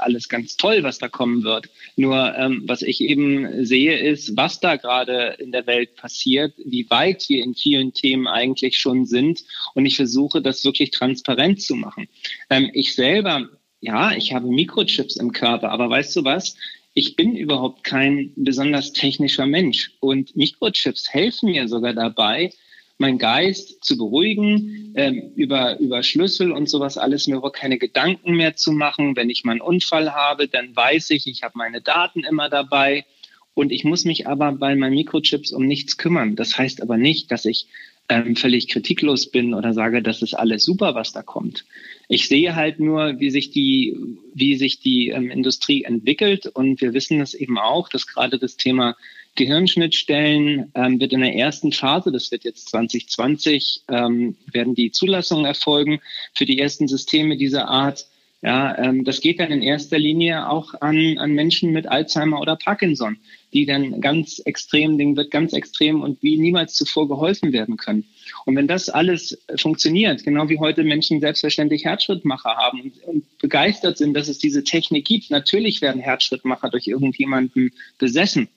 alles 0.01 0.29
ganz 0.29 0.57
toll, 0.57 0.83
was 0.83 0.99
da 0.99 1.09
kommen 1.09 1.43
wird. 1.43 1.69
Nur 1.97 2.35
ähm, 2.37 2.63
was 2.67 2.83
ich 2.83 3.01
eben 3.01 3.65
sehe, 3.65 3.99
ist, 3.99 4.37
was 4.37 4.61
da 4.61 4.77
gerade 4.77 5.37
in 5.39 5.53
der 5.53 5.67
Welt 5.67 5.97
passiert, 5.97 6.55
wie 6.57 6.89
weit 6.91 7.29
wir 7.29 7.43
in 7.43 7.55
vielen 7.55 7.93
Themen 7.93 8.27
eigentlich 8.27 8.79
schon 8.79 9.07
sind. 9.07 9.45
Und 9.75 9.87
ich 9.87 9.97
versuche, 9.97 10.43
das 10.43 10.65
wirklich 10.65 10.91
transparent 10.91 11.63
zu 11.63 11.75
machen. 11.75 12.09
Ähm, 12.51 12.71
ich 12.73 12.95
selber, 12.95 13.49
ja, 13.81 14.13
ich 14.13 14.33
habe 14.33 14.49
Mikrochips 14.49 15.17
im 15.17 15.33
Körper, 15.33 15.71
aber 15.71 15.91
weißt 15.91 16.17
du 16.17 16.25
was? 16.25 16.57
Ich 16.95 17.15
bin 17.15 17.37
überhaupt 17.37 17.85
kein 17.85 18.33
besonders 18.37 18.93
technischer 18.93 19.47
Mensch. 19.47 19.93
Und 20.01 20.35
Mikrochips 20.37 21.13
helfen 21.13 21.51
mir 21.51 21.69
sogar 21.69 21.93
dabei, 21.93 22.51
mein 22.99 23.19
Geist 23.19 23.85
zu 23.85 23.97
beruhigen, 23.97 24.93
ähm, 24.97 25.33
über, 25.37 25.79
über 25.79 26.03
Schlüssel 26.03 26.53
und 26.53 26.69
sowas 26.69 26.99
alles, 26.99 27.29
mir 27.29 27.37
überhaupt 27.37 27.57
keine 27.57 27.79
Gedanken 27.79 28.35
mehr 28.35 28.57
zu 28.57 28.73
machen. 28.73 29.17
Wenn 29.17 29.31
ich 29.31 29.45
mal 29.45 29.53
einen 29.53 29.61
Unfall 29.61 30.13
habe, 30.13 30.49
dann 30.49 30.75
weiß 30.75 31.11
ich, 31.11 31.27
ich 31.27 31.45
habe 31.45 31.57
meine 31.57 31.81
Daten 31.81 32.25
immer 32.25 32.49
dabei. 32.49 33.07
Und 33.55 33.73
ich 33.73 33.85
muss 33.85 34.05
mich 34.05 34.27
aber 34.27 34.53
bei 34.53 34.75
meinen 34.77 34.95
Mikrochips 34.95 35.53
um 35.53 35.67
nichts 35.67 35.97
kümmern. 35.97 36.37
Das 36.37 36.59
heißt 36.59 36.83
aber 36.83 36.97
nicht, 36.97 37.31
dass 37.31 37.45
ich 37.45 37.67
ähm, 38.09 38.37
völlig 38.37 38.69
kritiklos 38.69 39.31
bin 39.31 39.55
oder 39.55 39.73
sage, 39.73 40.03
das 40.03 40.23
ist 40.23 40.35
alles 40.35 40.65
super, 40.65 40.95
was 40.95 41.13
da 41.13 41.23
kommt. 41.23 41.65
Ich 42.09 42.27
sehe 42.27 42.57
halt 42.57 42.81
nur, 42.81 43.21
wie 43.21 43.31
sich 43.31 43.51
die, 43.51 43.97
wie 44.35 44.57
sich 44.57 44.81
die 44.81 45.09
ähm, 45.09 45.31
Industrie 45.31 45.85
entwickelt. 45.85 46.47
Und 46.47 46.81
wir 46.81 46.95
wissen 46.95 47.21
es 47.21 47.35
eben 47.35 47.59
auch, 47.59 47.89
dass 47.89 48.07
gerade 48.07 48.39
das 48.39 48.57
Thema 48.57 48.97
Gehirnschnittstellen 49.39 50.73
ähm, 50.75 50.99
wird 51.01 51.13
in 51.13 51.21
der 51.21 51.35
ersten 51.35 51.71
Phase, 51.71 52.11
das 52.11 52.33
wird 52.33 52.43
jetzt 52.45 52.71
2020, 52.71 53.83
ähm, 53.89 54.37
werden 54.53 54.75
die 54.75 54.91
Zulassungen 54.91 55.45
erfolgen 55.45 56.01
für 56.35 56.45
die 56.45 56.59
ersten 56.59 56.89
Systeme 56.89 57.37
dieser 57.37 57.69
Art. 57.69 58.07
Ja, 58.43 58.77
ähm, 58.79 59.05
das 59.05 59.21
geht 59.21 59.39
dann 59.39 59.53
in 59.53 59.63
erster 59.63 59.99
Linie 59.99 60.49
auch 60.49 60.75
an, 60.81 61.19
an 61.19 61.33
Menschen 61.33 61.73
mit 61.73 61.89
Alzheimer 61.89 62.41
oder 62.41 62.57
Parkinson, 62.57 63.19
die 63.53 63.65
dann 63.65 64.01
ganz 64.01 64.41
extrem, 64.41 64.99
denen 64.99 65.17
wird 65.17 65.31
ganz 65.31 65.53
extrem 65.53 66.03
und 66.03 66.21
wie 66.21 66.37
niemals 66.37 66.75
zuvor 66.75 67.09
geholfen 67.09 67.53
werden 67.53 67.77
können. 67.77 68.05
Und 68.45 68.57
wenn 68.57 68.67
das 68.67 68.89
alles 68.89 69.41
funktioniert, 69.57 70.25
genau 70.25 70.49
wie 70.49 70.59
heute 70.59 70.83
Menschen 70.83 71.21
selbstverständlich 71.21 71.85
Herzschrittmacher 71.85 72.57
haben 72.57 72.81
und, 72.81 73.05
und 73.05 73.39
begeistert 73.39 73.99
sind, 73.99 74.15
dass 74.15 74.27
es 74.27 74.39
diese 74.39 74.65
Technik 74.65 75.07
gibt, 75.07 75.31
natürlich 75.31 75.81
werden 75.81 76.01
Herzschrittmacher 76.01 76.71
durch 76.71 76.89
irgendjemanden 76.89 77.73
besessen. 77.99 78.49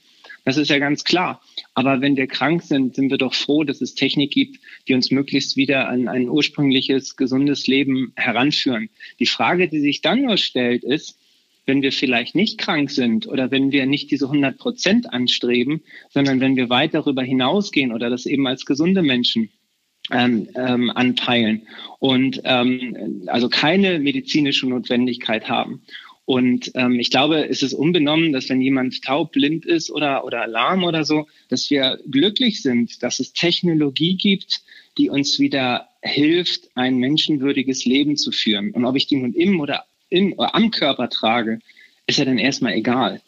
Das 0.43 0.57
ist 0.57 0.69
ja 0.69 0.79
ganz 0.79 1.03
klar. 1.03 1.41
Aber 1.73 2.01
wenn 2.01 2.17
wir 2.17 2.27
krank 2.27 2.63
sind, 2.63 2.95
sind 2.95 3.11
wir 3.11 3.17
doch 3.17 3.33
froh, 3.33 3.63
dass 3.63 3.81
es 3.81 3.95
Technik 3.95 4.31
gibt, 4.31 4.59
die 4.87 4.93
uns 4.93 5.11
möglichst 5.11 5.55
wieder 5.55 5.87
an 5.87 6.07
ein 6.07 6.29
ursprüngliches, 6.29 7.15
gesundes 7.15 7.67
Leben 7.67 8.13
heranführen. 8.15 8.89
Die 9.19 9.27
Frage, 9.27 9.67
die 9.67 9.79
sich 9.79 10.01
dann 10.01 10.23
nur 10.23 10.37
stellt, 10.37 10.83
ist, 10.83 11.17
wenn 11.65 11.83
wir 11.83 11.91
vielleicht 11.91 12.33
nicht 12.33 12.57
krank 12.57 12.89
sind 12.89 13.27
oder 13.27 13.51
wenn 13.51 13.71
wir 13.71 13.85
nicht 13.85 14.09
diese 14.09 14.25
100 14.25 14.57
Prozent 14.57 15.13
anstreben, 15.13 15.83
sondern 16.09 16.39
wenn 16.39 16.55
wir 16.55 16.69
weit 16.69 16.93
darüber 16.93 17.23
hinausgehen 17.23 17.91
oder 17.91 18.09
das 18.09 18.25
eben 18.25 18.47
als 18.47 18.65
gesunde 18.65 19.03
Menschen 19.03 19.51
ähm, 20.09 20.49
ähm, 20.55 20.89
anteilen 20.89 21.67
und 21.99 22.41
ähm, 22.43 23.23
also 23.27 23.47
keine 23.47 23.99
medizinische 23.99 24.67
Notwendigkeit 24.67 25.47
haben 25.47 25.83
Und 26.31 26.71
ähm, 26.75 26.97
ich 26.97 27.09
glaube, 27.09 27.49
es 27.49 27.61
ist 27.61 27.73
unbenommen, 27.73 28.31
dass 28.31 28.47
wenn 28.47 28.61
jemand 28.61 29.03
taub, 29.03 29.33
blind 29.33 29.65
ist 29.65 29.91
oder, 29.91 30.23
oder 30.23 30.43
alarm 30.43 30.85
oder 30.85 31.03
so, 31.03 31.27
dass 31.49 31.69
wir 31.69 31.99
glücklich 32.09 32.61
sind, 32.61 33.03
dass 33.03 33.19
es 33.19 33.33
Technologie 33.33 34.15
gibt, 34.15 34.61
die 34.97 35.09
uns 35.09 35.39
wieder 35.39 35.89
hilft, 36.01 36.69
ein 36.73 36.95
menschenwürdiges 36.99 37.83
Leben 37.83 38.15
zu 38.15 38.31
führen. 38.31 38.71
Und 38.71 38.85
ob 38.85 38.95
ich 38.95 39.07
die 39.07 39.17
nun 39.17 39.33
im 39.33 39.59
oder, 39.59 39.83
im, 40.07 40.31
oder 40.37 40.55
am 40.55 40.71
Körper 40.71 41.09
trage, 41.09 41.59
ist 42.07 42.17
ja 42.17 42.23
dann 42.23 42.37
erstmal 42.37 42.75
egal. 42.75 43.21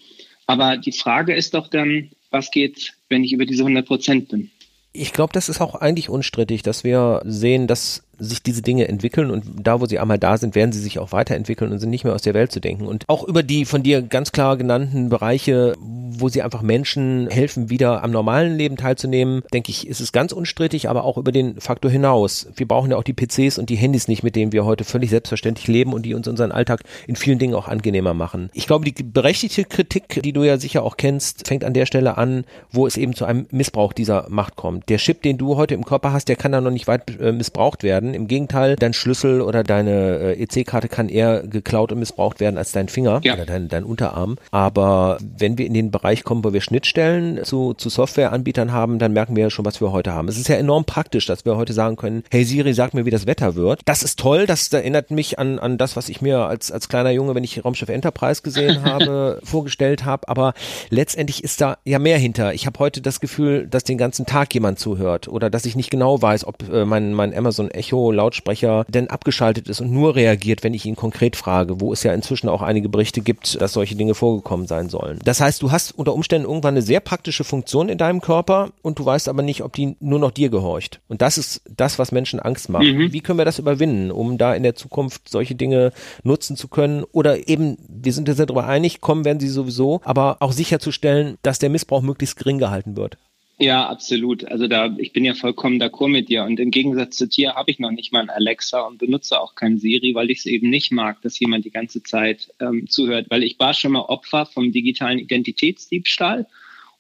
Aber 0.48 0.78
die 0.78 0.94
Frage 0.94 1.36
ist 1.36 1.56
doch 1.56 1.68
dann, 1.68 2.10
was 2.32 2.52
geht, 2.52 2.94
wenn 3.10 3.26
ich 3.26 3.34
über 3.34 3.46
diese 3.46 3.64
100 3.64 3.86
Prozent 3.86 4.30
bin? 4.30 4.50
Ich 4.94 5.12
glaube, 5.12 5.34
das 5.34 5.50
ist 5.50 5.60
auch 5.60 5.76
eigentlich 5.76 6.08
unstrittig, 6.08 6.64
dass 6.64 6.86
wir 6.86 7.22
sehen, 7.26 7.68
dass 7.68 8.06
sich 8.20 8.44
diese 8.44 8.62
Dinge 8.62 8.88
entwickeln 8.88 9.32
und 9.32 9.44
da, 9.62 9.82
wo 9.82 9.86
sie 9.86 10.00
einmal 10.00 10.20
da 10.20 10.38
sind, 10.38 10.56
werden 10.56 10.72
sie 10.72 10.80
sich 10.80 11.00
auch 11.00 11.12
weiterentwickeln 11.12 11.72
und 11.72 11.80
sind 11.80 11.90
nicht 11.90 12.04
mehr 12.04 12.14
aus 12.14 12.22
der 12.22 12.34
Welt 12.34 12.52
zu 12.52 12.60
denken. 12.60 12.86
Und 12.86 13.04
auch 13.08 13.24
über 13.24 13.44
die 13.44 13.66
von 13.66 13.84
dir 13.84 14.02
ganz 14.02 14.32
klar 14.32 14.58
genannten 14.58 15.10
Bereiche, 15.10 15.74
wo 15.80 16.30
sie 16.30 16.42
einfach 16.42 16.62
Menschen 16.62 17.28
helfen, 17.30 17.70
wieder 17.70 18.04
am 18.04 18.12
normalen 18.12 18.56
Leben 18.56 18.78
teilzunehmen, 18.78 19.42
denke 19.52 19.72
ich, 19.72 19.88
ist 19.88 20.00
es 20.00 20.12
ganz 20.12 20.32
unstrittig, 20.32 20.90
aber 20.90 21.04
auch 21.04 21.18
über 21.18 21.32
den 21.32 21.60
Faktor 21.60 21.90
hinaus. 21.90 22.48
Wir 22.56 22.68
brauchen 22.68 22.92
ja 22.92 22.98
auch 22.98 23.04
die 23.04 23.14
PCs 23.14 23.58
und 23.58 23.70
die 23.70 23.76
Handys 23.76 24.08
nicht, 24.08 24.24
mit 24.24 24.36
denen 24.36 24.52
wir 24.52 24.66
heute 24.66 24.84
völlig 24.84 25.10
selbstverständlich 25.10 25.68
leben 25.68 25.94
und 25.94 26.04
die 26.04 26.14
uns 26.14 26.28
unseren 26.28 26.52
Alltag 26.52 26.82
in 27.08 27.16
vielen 27.16 27.40
Dingen 27.40 27.56
auch 27.56 27.68
angenehmer 27.68 28.14
machen. 28.14 28.50
Ich 28.54 28.68
glaube, 28.68 28.86
die 28.86 29.04
berechtigte 29.04 29.66
Kritik, 29.66 30.22
die 30.22 30.34
du 30.34 30.44
ja 30.44 30.58
sicher 30.58 30.84
auch 30.84 30.98
kennst, 30.98 31.48
fängt 31.48 31.64
an 31.64 31.74
der 31.74 31.86
Stelle 31.86 32.18
an, 32.18 32.46
wo 32.72 32.86
es 32.86 32.98
eben 32.98 33.16
zu 33.16 33.26
einem 33.26 33.48
Missbrauch 33.52 33.94
dieser 33.94 34.28
Macht 34.30 34.56
kommt. 34.56 34.90
Der 34.90 34.98
Chip, 34.98 35.24
den 35.24 35.38
du 35.38 35.58
heute 35.58 35.74
im 35.74 35.86
Körper 35.86 36.14
hast, 36.14 36.30
der 36.30 36.36
kann 36.36 36.52
da 36.52 36.62
noch 36.62 36.72
nicht 36.72 36.88
weit 36.88 37.20
äh, 37.20 37.32
missbraucht 37.32 37.84
werden 37.84 38.03
werden. 38.04 38.14
Im 38.14 38.28
Gegenteil, 38.28 38.76
dein 38.76 38.94
Schlüssel 38.94 39.42
oder 39.42 39.64
deine 39.64 40.36
äh, 40.38 40.44
EC-Karte 40.44 40.88
kann 40.88 41.10
eher 41.10 41.44
geklaut 41.44 41.92
und 41.92 42.00
missbraucht 42.00 42.40
werden 42.40 42.58
als 42.58 42.72
dein 42.72 42.90
Finger 42.90 43.22
ja. 43.24 43.34
oder 43.34 43.46
dein, 43.46 43.68
dein 43.70 43.84
Unterarm. 43.84 44.38
Aber 44.52 45.18
wenn 45.38 45.58
wir 45.58 45.66
in 45.66 45.74
den 45.74 45.92
Bereich 45.92 46.24
kommen, 46.24 46.44
wo 46.44 46.54
wir 46.54 46.62
Schnittstellen 46.62 47.44
zu, 47.44 47.74
zu 47.74 47.90
Softwareanbietern 47.90 48.72
haben, 48.72 49.00
dann 49.00 49.14
merken 49.14 49.36
wir 49.36 49.44
ja 49.44 49.50
schon, 49.50 49.66
was 49.66 49.82
wir 49.82 49.92
heute 49.92 50.14
haben. 50.14 50.28
Es 50.28 50.38
ist 50.38 50.50
ja 50.50 50.56
enorm 50.56 50.86
praktisch, 50.86 51.26
dass 51.26 51.46
wir 51.46 51.58
heute 51.58 51.74
sagen 51.74 51.96
können, 51.96 52.24
hey 52.32 52.44
Siri, 52.44 52.74
sag 52.74 52.94
mir, 52.94 53.06
wie 53.06 53.12
das 53.12 53.26
Wetter 53.26 53.56
wird. 53.56 53.82
Das 53.86 54.04
ist 54.04 54.20
toll, 54.20 54.46
das 54.46 54.72
erinnert 54.72 55.12
mich 55.12 55.40
an, 55.40 55.60
an 55.60 55.78
das, 55.78 55.96
was 55.96 56.10
ich 56.10 56.22
mir 56.22 56.40
als, 56.40 56.72
als 56.72 56.90
kleiner 56.90 57.12
Junge, 57.12 57.36
wenn 57.36 57.44
ich 57.44 57.64
Raumschiff 57.64 57.90
Enterprise 57.90 58.42
gesehen 58.42 58.84
habe, 58.86 59.40
vorgestellt 59.44 60.06
habe. 60.06 60.28
Aber 60.28 60.54
letztendlich 60.90 61.44
ist 61.44 61.62
da 61.62 61.78
ja 61.86 62.00
mehr 62.00 62.18
hinter. 62.18 62.54
Ich 62.54 62.66
habe 62.66 62.80
heute 62.80 63.02
das 63.02 63.20
Gefühl, 63.20 63.68
dass 63.68 63.84
den 63.84 63.98
ganzen 63.98 64.26
Tag 64.26 64.54
jemand 64.54 64.80
zuhört 64.80 65.28
oder 65.28 65.50
dass 65.50 65.66
ich 65.66 65.76
nicht 65.76 65.90
genau 65.90 66.22
weiß, 66.22 66.46
ob 66.46 66.70
äh, 66.72 66.86
mein, 66.86 67.14
mein 67.14 67.36
Amazon 67.36 67.70
Echo 67.72 67.93
Lautsprecher 68.12 68.86
denn 68.88 69.10
abgeschaltet 69.10 69.68
ist 69.68 69.82
und 69.82 69.92
nur 69.92 70.16
reagiert, 70.16 70.64
wenn 70.64 70.74
ich 70.74 70.86
ihn 70.86 70.96
konkret 70.96 71.36
frage, 71.36 71.80
wo 71.80 71.94
es 71.94 72.04
ja 72.04 72.14
inzwischen 72.14 72.50
auch 72.50 72.62
einige 72.62 72.90
Berichte 72.90 73.22
gibt, 73.22 73.60
dass 73.62 73.74
solche 73.74 73.96
Dinge 73.96 74.14
vorgekommen 74.14 74.68
sein 74.68 74.90
sollen. 74.90 75.20
Das 75.24 75.42
heißt, 75.42 75.62
du 75.62 75.72
hast 75.72 75.92
unter 75.98 76.14
Umständen 76.14 76.48
irgendwann 76.48 76.74
eine 76.74 76.82
sehr 76.82 77.00
praktische 77.00 77.44
Funktion 77.44 77.90
in 77.90 77.98
deinem 77.98 78.22
Körper 78.22 78.72
und 78.82 79.00
du 79.00 79.06
weißt 79.06 79.30
aber 79.30 79.42
nicht, 79.42 79.64
ob 79.64 79.74
die 79.74 79.96
nur 80.00 80.20
noch 80.20 80.32
dir 80.32 80.50
gehorcht. 80.50 81.02
Und 81.08 81.22
das 81.22 81.38
ist 81.38 81.62
das, 81.70 82.00
was 82.00 82.12
Menschen 82.12 82.40
Angst 82.40 82.70
macht. 82.70 82.84
Mhm. 82.84 83.14
Wie 83.14 83.22
können 83.22 83.38
wir 83.38 83.46
das 83.46 83.60
überwinden, 83.60 84.12
um 84.12 84.38
da 84.38 84.54
in 84.54 84.64
der 84.64 84.76
Zukunft 84.76 85.30
solche 85.30 85.56
Dinge 85.56 85.92
nutzen 86.24 86.56
zu 86.56 86.68
können? 86.68 87.04
Oder 87.12 87.48
eben, 87.48 87.78
wir 87.88 88.14
sind 88.14 88.30
uns 88.30 88.38
darüber 88.38 88.66
einig, 88.66 89.02
kommen 89.02 89.26
werden 89.26 89.40
sie 89.40 89.50
sowieso, 89.50 90.02
aber 90.04 90.38
auch 90.40 90.52
sicherzustellen, 90.52 91.38
dass 91.42 91.60
der 91.60 91.70
Missbrauch 91.70 92.02
möglichst 92.02 92.38
gering 92.38 92.60
gehalten 92.60 92.96
wird. 92.96 93.18
Ja, 93.60 93.88
absolut. 93.88 94.46
Also 94.46 94.68
da, 94.68 94.96
ich 94.98 95.14
bin 95.14 95.24
ja 95.24 95.36
vollkommen 95.36 95.82
d'accord 95.82 96.10
mit 96.10 96.28
dir. 96.28 96.44
Und 96.44 96.60
im 96.60 96.72
Gegensatz 96.72 97.18
zu 97.18 97.28
dir 97.28 97.54
habe 97.54 97.70
ich 97.72 97.80
noch 97.80 97.92
nicht 97.92 98.12
mal 98.12 98.22
ein 98.22 98.30
Alexa 98.30 98.82
und 98.82 98.98
benutze 98.98 99.40
auch 99.40 99.56
kein 99.56 99.78
Siri, 99.78 100.16
weil 100.16 100.32
ich 100.32 100.40
es 100.40 100.46
eben 100.48 100.70
nicht 100.70 100.92
mag, 100.92 101.22
dass 101.22 101.40
jemand 101.40 101.64
die 101.64 101.72
ganze 101.72 102.02
Zeit 102.02 102.50
ähm, 102.60 102.90
zuhört. 102.90 103.28
Weil 103.30 103.44
ich 103.44 103.60
war 103.60 103.74
schon 103.74 103.92
mal 103.92 104.02
Opfer 104.02 104.48
vom 104.48 104.72
digitalen 104.72 105.20
Identitätsdiebstahl. 105.20 106.48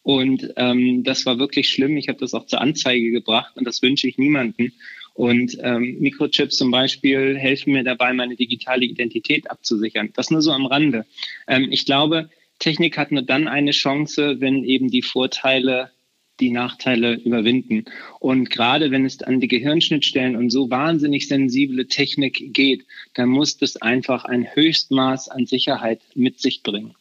Und 0.03 0.53
ähm, 0.57 1.03
das 1.03 1.25
war 1.25 1.39
wirklich 1.39 1.69
schlimm. 1.69 1.97
Ich 1.97 2.07
habe 2.07 2.19
das 2.19 2.33
auch 2.33 2.45
zur 2.45 2.61
Anzeige 2.61 3.11
gebracht 3.11 3.55
und 3.55 3.65
das 3.65 3.81
wünsche 3.81 4.07
ich 4.07 4.17
niemanden. 4.17 4.73
Und 5.15 5.57
ähm, 5.61 5.97
Mikrochips 5.99 6.57
zum 6.57 6.71
Beispiel 6.71 7.37
helfen 7.37 7.73
mir 7.73 7.83
dabei, 7.83 8.13
meine 8.13 8.35
digitale 8.35 8.85
Identität 8.85 9.49
abzusichern. 9.49 10.09
Das 10.13 10.29
nur 10.29 10.41
so 10.41 10.51
am 10.51 10.65
Rande. 10.65 11.05
Ähm, 11.47 11.69
ich 11.71 11.85
glaube, 11.85 12.29
Technik 12.59 12.97
hat 12.97 13.11
nur 13.11 13.21
dann 13.21 13.47
eine 13.47 13.71
Chance, 13.71 14.39
wenn 14.39 14.63
eben 14.63 14.89
die 14.89 15.01
Vorteile 15.01 15.91
die 16.39 16.51
Nachteile 16.51 17.15
überwinden. 17.15 17.85
Und 18.19 18.49
gerade 18.49 18.91
wenn 18.91 19.05
es 19.05 19.21
an 19.21 19.39
die 19.39 19.47
Gehirnschnittstellen 19.47 20.35
und 20.35 20.49
so 20.49 20.69
wahnsinnig 20.69 21.27
sensible 21.27 21.87
Technik 21.87 22.53
geht, 22.53 22.85
dann 23.13 23.29
muss 23.29 23.57
das 23.57 23.77
einfach 23.77 24.25
ein 24.25 24.47
Höchstmaß 24.53 25.29
an 25.29 25.45
Sicherheit 25.45 26.01
mit 26.15 26.39
sich 26.39 26.63
bringen. 26.63 26.95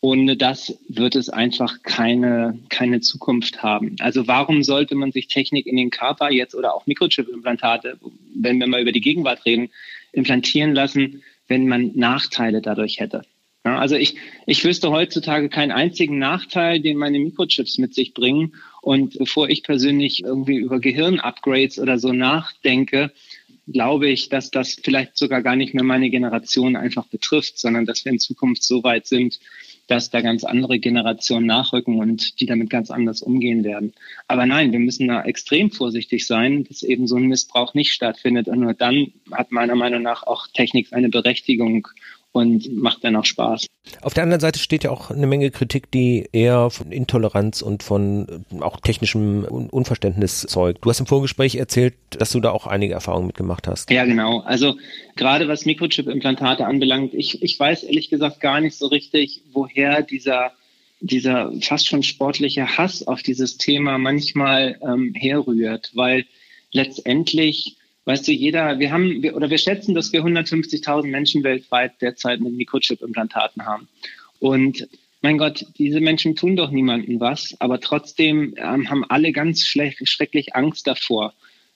Ohne 0.00 0.36
das 0.36 0.78
wird 0.88 1.16
es 1.16 1.30
einfach 1.30 1.82
keine, 1.82 2.58
keine 2.68 3.00
Zukunft 3.00 3.62
haben. 3.62 3.96
Also 4.00 4.26
warum 4.26 4.62
sollte 4.62 4.96
man 4.96 5.12
sich 5.12 5.28
Technik 5.28 5.66
in 5.66 5.76
den 5.76 5.88
Körper 5.88 6.30
jetzt 6.30 6.54
oder 6.54 6.74
auch 6.74 6.86
Mikrochip-Implantate, 6.86 7.98
wenn 8.34 8.60
wir 8.60 8.66
mal 8.66 8.82
über 8.82 8.92
die 8.92 9.00
Gegenwart 9.00 9.46
reden, 9.46 9.70
implantieren 10.12 10.74
lassen, 10.74 11.22
wenn 11.48 11.68
man 11.68 11.92
Nachteile 11.94 12.60
dadurch 12.60 13.00
hätte? 13.00 13.22
Ja, 13.66 13.78
also 13.78 13.96
ich, 13.96 14.16
ich 14.44 14.62
wüsste 14.62 14.90
heutzutage 14.90 15.48
keinen 15.48 15.72
einzigen 15.72 16.18
Nachteil, 16.18 16.80
den 16.80 16.98
meine 16.98 17.18
Mikrochips 17.18 17.78
mit 17.78 17.94
sich 17.94 18.12
bringen. 18.12 18.54
Und 18.82 19.18
bevor 19.18 19.48
ich 19.48 19.62
persönlich 19.62 20.22
irgendwie 20.22 20.56
über 20.56 20.80
Gehirn-Upgrades 20.80 21.78
oder 21.78 21.98
so 21.98 22.12
nachdenke, 22.12 23.10
glaube 23.66 24.08
ich, 24.08 24.28
dass 24.28 24.50
das 24.50 24.74
vielleicht 24.74 25.16
sogar 25.16 25.40
gar 25.40 25.56
nicht 25.56 25.72
mehr 25.72 25.84
meine 25.84 26.10
Generation 26.10 26.76
einfach 26.76 27.06
betrifft, 27.06 27.58
sondern 27.58 27.86
dass 27.86 28.04
wir 28.04 28.12
in 28.12 28.18
Zukunft 28.18 28.62
so 28.62 28.84
weit 28.84 29.06
sind, 29.06 29.40
dass 29.86 30.10
da 30.10 30.20
ganz 30.20 30.44
andere 30.44 30.78
Generationen 30.78 31.46
nachrücken 31.46 31.98
und 31.98 32.40
die 32.40 32.46
damit 32.46 32.68
ganz 32.70 32.90
anders 32.90 33.22
umgehen 33.22 33.64
werden. 33.64 33.94
Aber 34.28 34.44
nein, 34.44 34.72
wir 34.72 34.78
müssen 34.78 35.08
da 35.08 35.22
extrem 35.22 35.70
vorsichtig 35.70 36.26
sein, 36.26 36.64
dass 36.64 36.82
eben 36.82 37.06
so 37.06 37.16
ein 37.16 37.26
Missbrauch 37.26 37.72
nicht 37.72 37.92
stattfindet. 37.92 38.48
Und 38.48 38.60
nur 38.60 38.74
dann 38.74 39.12
hat 39.30 39.52
meiner 39.52 39.74
Meinung 39.74 40.02
nach 40.02 40.22
auch 40.26 40.46
Technik 40.48 40.92
eine 40.92 41.08
Berechtigung 41.08 41.88
und 42.34 42.76
macht 42.76 43.04
dann 43.04 43.14
auch 43.14 43.24
Spaß. 43.24 43.66
Auf 44.02 44.12
der 44.12 44.24
anderen 44.24 44.40
Seite 44.40 44.58
steht 44.58 44.82
ja 44.82 44.90
auch 44.90 45.10
eine 45.10 45.28
Menge 45.28 45.52
Kritik, 45.52 45.90
die 45.92 46.28
eher 46.32 46.68
von 46.68 46.90
Intoleranz 46.90 47.62
und 47.62 47.84
von 47.84 48.44
äh, 48.50 48.60
auch 48.60 48.80
technischem 48.80 49.44
Unverständnis 49.44 50.40
zeugt. 50.40 50.84
Du 50.84 50.90
hast 50.90 50.98
im 50.98 51.06
Vorgespräch 51.06 51.54
erzählt, 51.54 51.94
dass 52.10 52.32
du 52.32 52.40
da 52.40 52.50
auch 52.50 52.66
einige 52.66 52.92
Erfahrungen 52.92 53.28
mitgemacht 53.28 53.68
hast. 53.68 53.88
Ja, 53.90 54.04
genau. 54.04 54.40
Also 54.40 54.76
gerade 55.14 55.46
was 55.46 55.64
Mikrochip-Implantate 55.64 56.66
anbelangt, 56.66 57.14
ich, 57.14 57.40
ich 57.40 57.58
weiß 57.58 57.84
ehrlich 57.84 58.10
gesagt 58.10 58.40
gar 58.40 58.60
nicht 58.60 58.76
so 58.76 58.88
richtig, 58.88 59.42
woher 59.52 60.02
dieser 60.02 60.52
dieser 61.00 61.52
fast 61.60 61.86
schon 61.86 62.02
sportliche 62.02 62.78
Hass 62.78 63.06
auf 63.06 63.22
dieses 63.22 63.58
Thema 63.58 63.98
manchmal 63.98 64.80
ähm, 64.82 65.12
herrührt, 65.14 65.90
weil 65.94 66.24
letztendlich 66.72 67.76
Weißt 68.06 68.28
du, 68.28 68.32
jeder, 68.32 68.78
wir 68.78 68.92
haben, 68.92 69.22
wir, 69.22 69.34
oder 69.34 69.48
wir 69.48 69.58
schätzen, 69.58 69.94
dass 69.94 70.12
wir 70.12 70.22
150.000 70.22 71.06
Menschen 71.06 71.42
weltweit 71.42 72.00
derzeit 72.02 72.40
mit 72.40 72.52
Mikrochip-Implantaten 72.52 73.64
haben. 73.64 73.88
Und 74.40 74.88
mein 75.22 75.38
Gott, 75.38 75.64
diese 75.78 76.00
Menschen 76.00 76.36
tun 76.36 76.54
doch 76.54 76.70
niemandem 76.70 77.18
was, 77.18 77.56
aber 77.58 77.80
trotzdem 77.80 78.54
ähm, 78.58 78.90
haben 78.90 79.04
alle 79.08 79.32
ganz 79.32 79.62
schrecklich 79.64 80.54
Angst 80.54 80.86
davor. 80.86 81.32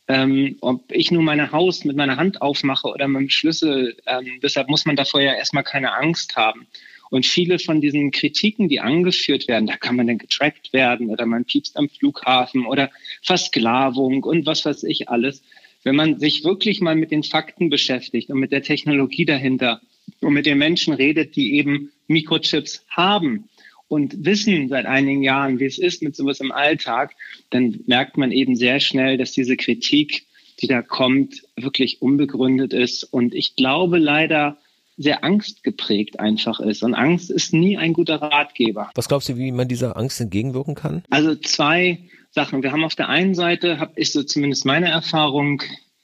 Ähm, 0.07 0.57
ob 0.61 0.93
ich 0.93 1.11
nur 1.11 1.23
meine 1.23 1.51
Haus 1.51 1.85
mit 1.85 1.97
meiner 1.97 2.17
Hand 2.17 2.43
aufmache 2.43 2.88
oder 2.88 3.09
mit 3.09 3.23
dem 3.23 3.31
Schlüssel, 3.31 3.97
ähm, 4.07 4.38
deshalb 4.43 4.69
muss 4.69 4.85
man 4.85 4.97
davor 4.97 5.23
ja 5.23 5.33
erstmal 5.33 5.64
keine 5.64 5.95
Angst 5.95 6.37
haben. 6.37 6.67
Und 7.11 7.25
viele 7.25 7.59
von 7.59 7.81
diesen 7.81 8.11
Kritiken, 8.11 8.69
die 8.69 8.81
angeführt 8.81 9.49
werden, 9.49 9.67
da 9.67 9.77
kann 9.77 9.97
man 9.97 10.07
dann 10.07 10.19
getrackt 10.19 10.75
werden 10.75 11.09
oder 11.09 11.25
man 11.25 11.47
piepst 11.47 11.79
am 11.79 11.88
Flughafen 11.88 12.67
oder 12.67 12.91
Versklavung 13.23 14.25
und 14.25 14.45
was 14.45 14.67
weiß 14.67 14.83
ich 14.85 15.09
alles 15.09 15.43
wenn 15.85 15.97
man 15.97 16.19
sich 16.19 16.45
wirklich 16.45 16.81
mal 16.81 16.95
mit 16.95 17.11
den 17.11 17.23
Fakten 17.23 17.71
beschäftigt 17.71 18.31
und 18.31 18.38
mit 18.38 18.53
der 18.53 18.62
Technologie 18.62 19.25
dahinter 19.25 19.81
und 20.21 20.33
mit 20.33 20.47
den 20.47 20.59
Menschen 20.59 20.95
redet, 20.95 21.37
die 21.37 21.55
eben 21.55 21.91
Mikrochips 22.09 22.85
haben 22.88 23.49
und 23.88 24.25
wissen 24.25 24.69
seit 24.69 24.87
einigen 24.87 25.23
Jahren, 25.23 25.61
wie 25.61 25.67
es 25.67 25.79
ist 25.79 26.03
mit 26.03 26.14
sowas 26.14 26.41
im 26.41 26.53
Alltag, 26.53 27.14
dann 27.51 27.81
merkt 27.87 28.17
man 28.17 28.33
eben 28.33 28.57
sehr 28.57 28.81
schnell, 28.81 29.17
dass 29.17 29.33
diese 29.33 29.57
Kritik, 29.57 30.27
die 30.61 30.67
da 30.67 30.83
kommt, 30.83 31.43
wirklich 31.57 32.03
unbegründet 32.03 32.73
ist. 32.73 33.05
Und 33.05 33.35
ich 33.35 33.57
glaube 33.57 33.99
leider, 33.99 34.59
sehr 34.99 35.23
angstgeprägt 35.23 36.19
einfach 36.19 36.59
ist. 36.59 36.83
Und 36.83 36.95
Angst 36.95 37.31
ist 37.31 37.55
nie 37.55 37.79
ein 37.79 37.93
guter 37.93 38.17
Ratgeber. 38.17 38.91
Was 38.97 39.09
glaubst 39.09 39.29
du, 39.29 39.37
wie 39.37 39.53
man 39.53 39.69
dieser 39.69 39.97
Angst 39.97 40.21
entgegenwirken 40.21 40.75
kann? 40.75 41.05
Also 41.09 41.37
zwei 41.37 42.01
Sachen. 42.31 42.62
Wir 42.62 42.73
haben 42.73 42.85
auf 42.85 42.95
der 42.95 43.09
einen 43.09 43.35
Seite, 43.35 43.81
hab, 43.81 43.97
ist 43.99 44.12
so 44.12 44.23
zumindest 44.23 44.64
meine 44.64 44.88
Erfahrung, 44.88 45.62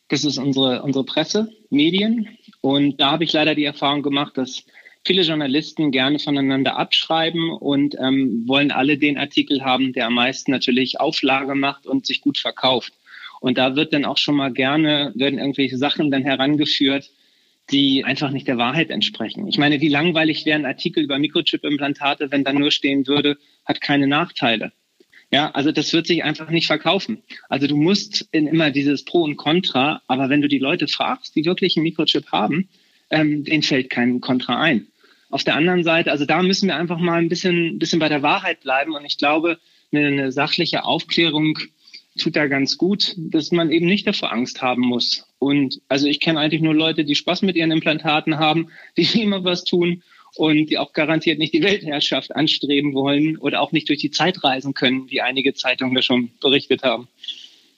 das 0.09 0.25
ist 0.25 0.39
unsere, 0.39 0.83
unsere 0.83 1.05
Presse, 1.05 1.51
Medien. 1.71 2.29
Und 2.61 3.01
da 3.01 3.13
habe 3.13 3.25
ich 3.25 3.33
leider 3.33 3.55
die 3.55 3.65
Erfahrung 3.65 4.03
gemacht, 4.03 4.37
dass 4.39 4.65
viele 5.05 5.23
Journalisten 5.23 5.91
gerne 5.91 6.19
voneinander 6.19 6.77
abschreiben 6.77 7.51
und 7.51 7.97
ähm, 7.99 8.45
wollen 8.47 8.71
alle 8.71 8.97
den 8.99 9.19
Artikel 9.19 9.63
haben, 9.65 9.93
der 9.93 10.07
am 10.07 10.15
meisten 10.15 10.51
natürlich 10.51 10.99
Auflage 10.99 11.55
macht 11.55 11.87
und 11.87 12.07
sich 12.07 12.21
gut 12.21 12.39
verkauft. 12.39 12.95
Und 13.41 13.59
da 13.59 13.77
wird 13.77 13.93
dann 13.93 14.07
auch 14.07 14.17
schon 14.17 14.37
mal 14.37 14.53
gerne, 14.53 15.13
werden 15.15 15.39
irgendwelche 15.39 15.77
Sachen 15.77 16.11
dann 16.11 16.23
herangeführt, 16.23 17.11
die 17.71 18.05
einfach 18.05 18.31
nicht 18.31 18.49
der 18.49 18.59
Wahrheit 18.59 18.91
entsprechen. 18.91 19.47
Ich 19.49 19.59
meine, 19.59 19.81
wie 19.81 19.89
langweilig 19.89 20.45
wäre 20.47 20.59
ein 20.59 20.67
Artikel 20.67 21.05
über 21.05 21.19
Mikrochip-Implantate, 21.19 22.31
wenn 22.31 22.45
dann 22.45 22.57
nur 22.57 22.71
stehen 22.71 23.07
würde, 23.07 23.37
hat 23.65 23.81
keine 23.81 24.07
Nachteile. 24.07 24.73
Ja, 25.35 25.51
also 25.51 25.73
das 25.73 25.93
wird 25.93 26.07
sich 26.07 26.23
einfach 26.23 26.49
nicht 26.51 26.69
verkaufen. 26.69 27.25
Also 27.49 27.67
du 27.67 27.77
musst 27.77 28.29
in 28.31 28.47
immer 28.47 28.71
dieses 28.71 29.05
Pro 29.05 29.25
und 29.25 29.35
Contra, 29.35 30.01
aber 30.07 30.29
wenn 30.31 30.41
du 30.41 30.47
die 30.47 30.61
Leute 30.61 30.87
fragst, 30.87 31.35
die 31.35 31.45
wirklich 31.45 31.77
einen 31.77 31.83
Mikrochip 31.83 32.31
haben, 32.31 32.69
ähm, 33.11 33.43
denen 33.43 33.65
fällt 33.65 33.91
kein 33.91 34.21
Contra 34.21 34.61
ein. 34.61 34.87
Auf 35.31 35.43
der 35.43 35.57
anderen 35.57 35.83
Seite, 35.83 36.13
also 36.13 36.25
da 36.25 36.41
müssen 36.41 36.69
wir 36.69 36.77
einfach 36.77 36.99
mal 37.01 37.19
ein 37.19 37.29
bisschen, 37.29 37.81
bisschen 37.81 37.99
bei 37.99 38.09
der 38.09 38.23
Wahrheit 38.23 38.61
bleiben 38.61 38.95
und 38.95 39.05
ich 39.05 39.19
glaube, 39.19 39.59
eine, 39.91 40.07
eine 40.07 40.31
sachliche 40.31 40.85
Aufklärung 40.85 41.59
tut 42.17 42.37
da 42.37 42.47
ganz 42.47 42.79
gut, 42.79 43.17
dass 43.17 43.51
man 43.51 43.73
eben 43.73 43.87
nicht 43.87 44.07
davor 44.07 44.33
Angst 44.33 44.63
haben 44.63 44.83
muss. 44.83 45.27
Und 45.41 45.81
also 45.89 46.07
ich 46.07 46.21
kenne 46.21 46.39
eigentlich 46.39 46.63
nur 46.63 46.77
Leute, 46.77 47.05
die 47.05 47.17
Spaß 47.17 47.43
mit 47.43 47.57
ihren 47.57 47.73
Implantaten 47.73 48.39
haben, 48.39 48.69
die 48.97 49.21
immer 49.21 49.43
was 49.43 49.65
tun 49.65 50.05
und 50.37 50.67
die 50.67 50.79
auch 50.79 50.93
garantiert 50.93 51.39
nicht 51.39 51.55
die 51.55 51.63
Weltherrschaft 51.63 52.35
anstreben 52.35 52.95
wollen 52.95 53.37
oder 53.39 53.61
auch 53.61 53.73
nicht 53.73 53.89
durch 53.89 54.01
die 54.01 54.11
Zeit 54.11 54.43
reisen 54.45 54.75
können, 54.75 55.11
wie 55.11 55.21
einige 55.21 55.55
Zeitungen 55.55 55.95
da 55.95 56.03
schon 56.03 56.31
berichtet 56.41 56.83
haben. 56.83 57.09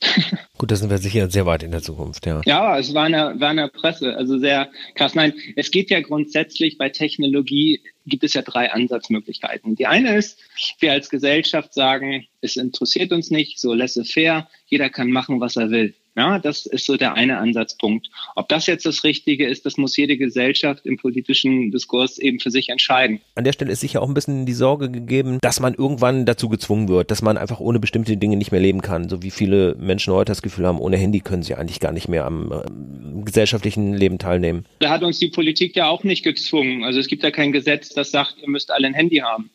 Gut, 0.58 0.70
da 0.70 0.76
sind 0.76 0.90
wir 0.90 0.98
sicher 0.98 1.30
sehr 1.30 1.46
weit 1.46 1.62
in 1.62 1.70
der 1.70 1.82
Zukunft, 1.82 2.26
ja. 2.26 2.40
Ja, 2.44 2.78
es 2.78 2.94
war 2.94 3.06
in 3.06 3.12
der, 3.12 3.40
war 3.40 3.50
in 3.50 3.56
der 3.56 3.68
Presse, 3.68 4.14
also 4.16 4.38
sehr 4.38 4.70
krass. 4.94 5.14
Nein, 5.14 5.34
es 5.56 5.70
geht 5.70 5.90
ja 5.90 6.00
grundsätzlich 6.00 6.78
bei 6.78 6.88
Technologie, 6.88 7.80
gibt 8.06 8.24
es 8.24 8.34
ja 8.34 8.42
drei 8.42 8.72
Ansatzmöglichkeiten. 8.72 9.74
Die 9.76 9.86
eine 9.86 10.16
ist, 10.16 10.38
wir 10.80 10.92
als 10.92 11.10
Gesellschaft 11.10 11.74
sagen, 11.74 12.26
es 12.40 12.56
interessiert 12.56 13.12
uns 13.12 13.30
nicht, 13.30 13.58
so 13.58 13.74
laissez-faire, 13.74 14.48
jeder 14.66 14.90
kann 14.90 15.10
machen, 15.10 15.40
was 15.40 15.56
er 15.56 15.70
will. 15.70 15.94
Ja, 16.16 16.38
das 16.38 16.64
ist 16.64 16.86
so 16.86 16.96
der 16.96 17.12
eine 17.14 17.36
Ansatzpunkt. 17.38 18.08
Ob 18.34 18.48
das 18.48 18.66
jetzt 18.66 18.86
das 18.86 19.04
Richtige 19.04 19.46
ist, 19.46 19.66
das 19.66 19.76
muss 19.76 19.96
jede 19.96 20.16
Gesellschaft 20.16 20.86
im 20.86 20.96
politischen 20.96 21.70
Diskurs 21.70 22.18
eben 22.18 22.40
für 22.40 22.50
sich 22.50 22.70
entscheiden. 22.70 23.20
An 23.34 23.44
der 23.44 23.52
Stelle 23.52 23.72
ist 23.72 23.80
sicher 23.80 24.00
auch 24.00 24.08
ein 24.08 24.14
bisschen 24.14 24.46
die 24.46 24.54
Sorge 24.54 24.90
gegeben, 24.90 25.38
dass 25.42 25.60
man 25.60 25.74
irgendwann 25.74 26.24
dazu 26.24 26.48
gezwungen 26.48 26.88
wird, 26.88 27.10
dass 27.10 27.20
man 27.20 27.36
einfach 27.36 27.60
ohne 27.60 27.80
bestimmte 27.80 28.16
Dinge 28.16 28.36
nicht 28.36 28.50
mehr 28.50 28.62
leben 28.62 28.80
kann. 28.80 29.10
So 29.10 29.22
wie 29.22 29.30
viele 29.30 29.74
Menschen 29.74 30.14
heute 30.14 30.30
das 30.30 30.40
Gefühl 30.40 30.66
haben, 30.66 30.80
ohne 30.80 30.96
Handy 30.96 31.20
können 31.20 31.42
sie 31.42 31.54
eigentlich 31.54 31.80
gar 31.80 31.92
nicht 31.92 32.08
mehr 32.08 32.24
am 32.24 32.50
äh, 32.50 33.22
gesellschaftlichen 33.24 33.92
Leben 33.92 34.18
teilnehmen. 34.18 34.64
Da 34.78 34.88
hat 34.88 35.02
uns 35.02 35.18
die 35.18 35.28
Politik 35.28 35.76
ja 35.76 35.88
auch 35.88 36.02
nicht 36.02 36.22
gezwungen. 36.22 36.84
Also 36.84 36.98
es 36.98 37.08
gibt 37.08 37.24
ja 37.24 37.30
kein 37.30 37.52
Gesetz, 37.52 37.90
das 37.90 38.10
sagt, 38.10 38.36
ihr 38.40 38.48
müsst 38.48 38.70
alle 38.70 38.86
ein 38.86 38.94
Handy 38.94 39.18
haben. 39.18 39.50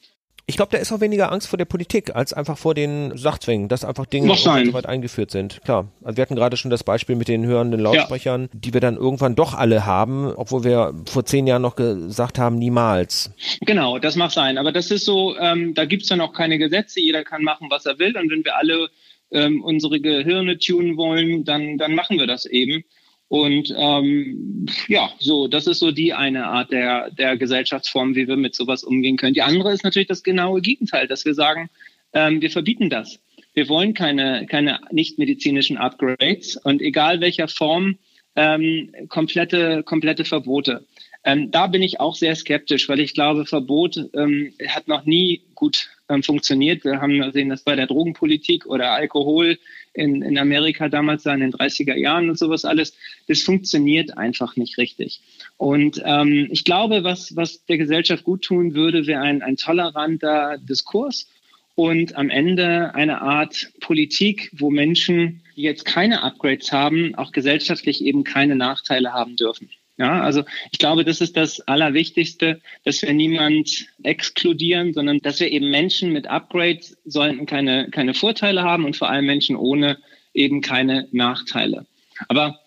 Ich 0.46 0.56
glaube, 0.56 0.72
da 0.72 0.78
ist 0.78 0.92
auch 0.92 1.02
weniger 1.02 1.32
Angst 1.32 1.48
vor 1.48 1.58
der 1.58 1.66
Politik 1.66 2.16
als 2.16 2.34
einfach 2.34 2.58
vor 2.58 2.74
den 2.74 3.18
Sachzwängen, 3.18 3.70
dass 3.70 3.86
einfach 3.86 4.06
Dinge 4.06 4.36
so 4.36 4.50
weit 4.74 4.86
eingeführt 4.86 5.32
sind. 5.32 5.62
Klar, 5.64 5.92
also 6.04 6.18
wir 6.18 6.22
hatten 6.22 6.36
gerade 6.36 6.58
schon 6.58 6.72
das 6.72 6.84
Beispiel 6.84 7.16
mit 7.16 7.28
den 7.28 7.46
hörenden 7.46 7.80
Lautsprechern, 7.80 8.44
ja. 8.44 8.50
die 8.54 8.74
wir 8.74 8.82
dann 8.82 8.98
irgendwann 8.98 9.36
doch 9.36 9.54
alle 9.54 9.86
haben, 9.86 10.34
obwohl 10.36 10.64
wir 10.64 10.94
vor 11.06 11.26
zehn 11.26 11.48
Jahren 11.48 11.62
noch 11.62 11.76
gesagt 11.76 12.40
haben, 12.40 12.58
niemals. 12.58 13.32
Genau, 13.62 14.00
das 14.00 14.16
mag 14.16 14.32
sein. 14.32 14.58
Aber 14.58 14.72
das 14.72 14.92
ist 14.92 15.06
so, 15.06 15.38
ähm, 15.38 15.74
da 15.74 15.86
gibt's 15.86 16.10
ja 16.10 16.16
noch 16.16 16.34
keine 16.34 16.58
Gesetze, 16.58 17.00
jeder 17.00 17.24
kann 17.24 17.44
machen, 17.44 17.68
was 17.70 17.86
er 17.86 18.00
will. 18.00 18.18
Und 18.18 18.30
wenn 18.30 18.44
wir 18.44 18.58
alle 18.58 18.90
ähm, 19.32 19.64
unsere 19.64 20.00
Gehirne 20.00 20.58
tunen 20.58 20.98
wollen, 20.98 21.44
dann, 21.46 21.78
dann 21.78 21.96
machen 21.96 22.18
wir 22.18 22.28
das 22.28 22.46
eben. 22.46 22.84
Und 23.32 23.74
ähm, 23.78 24.66
ja, 24.90 25.10
so, 25.20 25.48
das 25.48 25.66
ist 25.66 25.80
so 25.80 25.92
die 25.92 26.12
eine 26.12 26.48
Art 26.48 26.70
der, 26.70 27.12
der 27.12 27.38
Gesellschaftsform, 27.38 28.14
wie 28.14 28.28
wir 28.28 28.36
mit 28.36 28.56
sowas 28.56 28.84
umgehen 28.84 29.16
können. 29.16 29.34
Die 29.34 29.42
andere 29.42 29.72
ist 29.72 29.86
natürlich 29.86 30.10
das 30.10 30.24
genaue 30.24 30.60
Gegenteil, 30.60 31.08
dass 31.08 31.24
wir 31.24 31.34
sagen, 31.34 31.70
ähm, 32.12 32.42
wir 32.42 32.52
verbieten 32.52 32.90
das. 32.90 33.22
Wir 33.54 33.70
wollen 33.70 33.94
keine, 33.94 34.48
keine 34.48 34.82
nicht-medizinischen 34.92 35.78
Upgrades 35.78 36.58
und 36.58 36.82
egal 36.82 37.22
welcher 37.22 37.48
Form, 37.48 38.00
ähm, 38.36 38.92
komplette, 39.08 39.84
komplette 39.84 40.26
Verbote. 40.26 40.86
Ähm, 41.24 41.52
da 41.52 41.68
bin 41.68 41.84
ich 41.84 42.02
auch 42.02 42.16
sehr 42.16 42.36
skeptisch, 42.36 42.90
weil 42.90 43.00
ich 43.00 43.14
glaube, 43.14 43.46
Verbot 43.46 44.10
ähm, 44.14 44.52
hat 44.68 44.90
noch 44.90 45.06
nie 45.06 45.42
gut 45.56 45.88
ähm, 46.10 46.22
funktioniert. 46.22 46.84
Wir 46.84 47.00
haben 47.00 47.22
gesehen, 47.22 47.48
dass 47.48 47.64
bei 47.64 47.78
der 47.78 47.88
Drogenpolitik 47.88 48.66
oder 48.66 48.92
Alkohol 48.92 49.58
in, 49.94 50.22
in 50.22 50.38
Amerika 50.38 50.90
damals 50.90 51.24
da 51.24 51.34
in 51.34 51.42
den 51.42 51.54
30er 51.54 51.96
Jahren 51.96 52.30
und 52.30 52.38
sowas 52.38 52.66
alles, 52.66 52.96
das 53.28 53.42
funktioniert 53.42 54.18
einfach 54.18 54.56
nicht 54.56 54.78
richtig. 54.78 55.22
Und 55.58 56.02
ähm, 56.06 56.48
ich 56.52 56.64
glaube, 56.64 57.04
was, 57.04 57.36
was 57.36 57.66
der 57.66 57.78
Gesellschaft 57.78 58.24
gut 58.24 58.44
tun 58.44 58.74
würde, 58.74 59.08
wäre 59.08 59.22
ein, 59.22 59.42
ein 59.42 59.58
toleranter 59.58 60.58
Diskurs 60.58 61.28
und 61.76 62.16
am 62.16 62.30
Ende 62.30 62.94
eine 62.96 63.22
Art 63.22 63.72
Politik, 63.80 64.52
wo 64.54 64.70
Menschen, 64.70 65.42
die 65.56 65.64
jetzt 65.64 65.86
keine 65.86 66.22
Upgrades 66.22 66.72
haben, 66.72 67.16
auch 67.16 67.32
gesellschaftlich 67.32 68.04
eben 68.04 68.24
keine 68.24 68.56
Nachteile 68.56 69.14
haben 69.14 69.36
dürfen. 69.36 69.70
Ja, 69.98 70.22
also 70.22 70.44
ich 70.72 70.80
glaube, 70.80 71.06
das 71.06 71.22
ist 71.22 71.38
das 71.38 71.60
Allerwichtigste, 71.62 72.62
dass 72.84 73.02
wir 73.02 73.14
niemand 73.14 73.88
exkludieren, 74.04 74.94
sondern 74.94 75.20
dass 75.20 75.40
wir 75.40 75.52
eben 75.52 75.70
Menschen 75.70 76.12
mit 76.12 76.28
Upgrades 76.28 76.98
sollten 77.06 77.46
keine, 77.46 77.90
keine 77.92 78.14
Vorteile 78.14 78.64
haben 78.64 78.86
und 78.86 78.96
vor 78.96 79.10
allem 79.10 79.26
Menschen 79.26 79.56
ohne 79.56 80.00
eben 80.34 80.62
keine 80.62 81.08
Nachteile. 81.12 81.86
Aber 82.30 82.60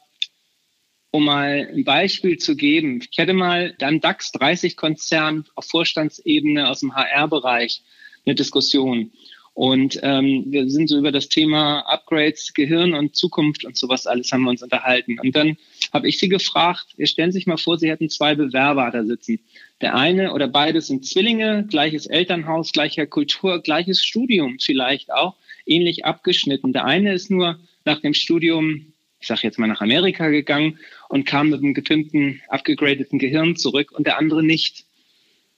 um 1.11 1.25
mal 1.25 1.69
ein 1.73 1.85
Beispiel 1.85 2.39
zu 2.39 2.57
geben, 2.57 3.01
ich 3.09 3.17
hätte 3.19 3.35
mal 3.35 3.75
dann 3.79 4.01
DAX 4.01 4.33
30 4.33 4.77
Konzern 4.77 5.47
auf 5.55 5.67
Vorstandsebene 5.67 6.69
aus 6.69 6.81
dem 6.81 6.95
HR-Bereich 6.95 7.83
eine 8.27 8.35
Diskussion. 8.35 9.13
Und 9.55 10.01
ähm, 10.03 10.47
wir 10.49 10.69
sind 10.69 10.88
so 10.88 10.99
über 10.99 11.12
das 11.12 11.29
Thema 11.29 11.81
Upgrades, 11.83 12.55
Gehirn 12.55 12.93
und 12.93 13.14
Zukunft 13.14 13.64
und 13.64 13.77
sowas 13.77 14.09
alles 14.09 14.33
haben 14.33 14.43
wir 14.43 14.51
uns 14.51 14.64
unterhalten. 14.64 15.21
Und 15.21 15.37
dann 15.37 15.57
habe 15.93 16.09
ich 16.09 16.19
sie 16.19 16.29
gefragt, 16.29 16.87
ihr 16.97 17.07
stellen 17.07 17.31
sich 17.31 17.47
mal 17.47 17.57
vor, 17.57 17.79
sie 17.79 17.88
hätten 17.88 18.11
zwei 18.11 18.35
Bewerber 18.35 18.90
da 18.90 19.05
sitzen. 19.05 19.38
Der 19.81 19.95
eine 19.95 20.33
oder 20.33 20.49
beide 20.49 20.81
sind 20.81 21.07
Zwillinge, 21.07 21.67
gleiches 21.71 22.07
Elternhaus, 22.07 22.73
gleicher 22.73 23.07
Kultur, 23.07 23.62
gleiches 23.62 24.05
Studium 24.05 24.59
vielleicht 24.61 25.12
auch, 25.12 25.37
ähnlich 25.67 26.05
abgeschnitten. 26.05 26.73
Der 26.73 26.85
eine 26.85 27.14
ist 27.14 27.31
nur 27.31 27.61
nach 27.85 28.01
dem 28.01 28.14
Studium, 28.14 28.93
ich 29.21 29.29
sage 29.29 29.43
jetzt 29.45 29.61
mal 29.61 29.69
nach 29.69 29.81
Amerika 29.81 30.31
gegangen 30.31 30.81
und 31.09 31.27
kam 31.27 31.51
mit 31.51 31.61
einem 31.61 31.75
gepimpten, 31.75 32.43
abgegradeten 32.49 33.21
Gehirn 33.21 33.55
zurück 33.55 33.93
und 33.93 34.05
der 34.05 34.19
andere 34.19 34.43
nicht. 34.43 34.85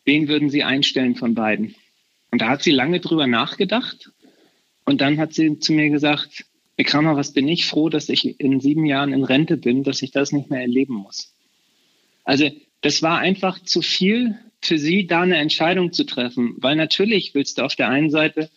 Wen 0.05 0.29
würden 0.29 0.51
Sie 0.51 0.65
einstellen 0.65 1.17
von 1.17 1.35
beiden? 1.35 1.75
Und 2.37 2.43
da 2.43 2.51
hat 2.51 2.63
sie 2.63 2.71
lange 2.71 3.01
drüber 3.01 3.27
nachgedacht. 3.27 4.11
Und 4.85 5.01
dann 5.01 5.17
hat 5.17 5.33
sie 5.33 5.59
zu 5.59 5.73
mir 5.73 5.89
gesagt, 5.89 6.45
Kramer, 6.77 7.17
was 7.17 7.33
bin 7.33 7.49
ich 7.49 7.65
froh, 7.65 7.89
dass 7.89 8.11
ich 8.11 8.39
in 8.39 8.61
sieben 8.61 8.85
Jahren 8.85 9.15
in 9.15 9.25
Rente 9.25 9.57
bin, 9.57 9.85
dass 9.85 10.03
ich 10.03 10.11
das 10.11 10.33
nicht 10.33 10.51
mehr 10.51 10.61
erleben 10.61 10.97
muss. 10.97 11.35
Also 12.25 12.51
das 12.83 13.01
war 13.01 13.21
einfach 13.21 13.59
zu 13.63 13.81
viel 13.81 14.37
für 14.61 14.77
sie, 14.77 15.07
da 15.07 15.23
eine 15.23 15.39
Entscheidung 15.39 15.95
zu 15.95 16.05
treffen. 16.05 16.57
Weil 16.59 16.77
natürlich 16.77 17.35
willst 17.35 17.57
du 17.57 17.63
auf 17.63 17.75
der 17.75 17.89
einen 17.89 18.11
Seite 18.11 18.51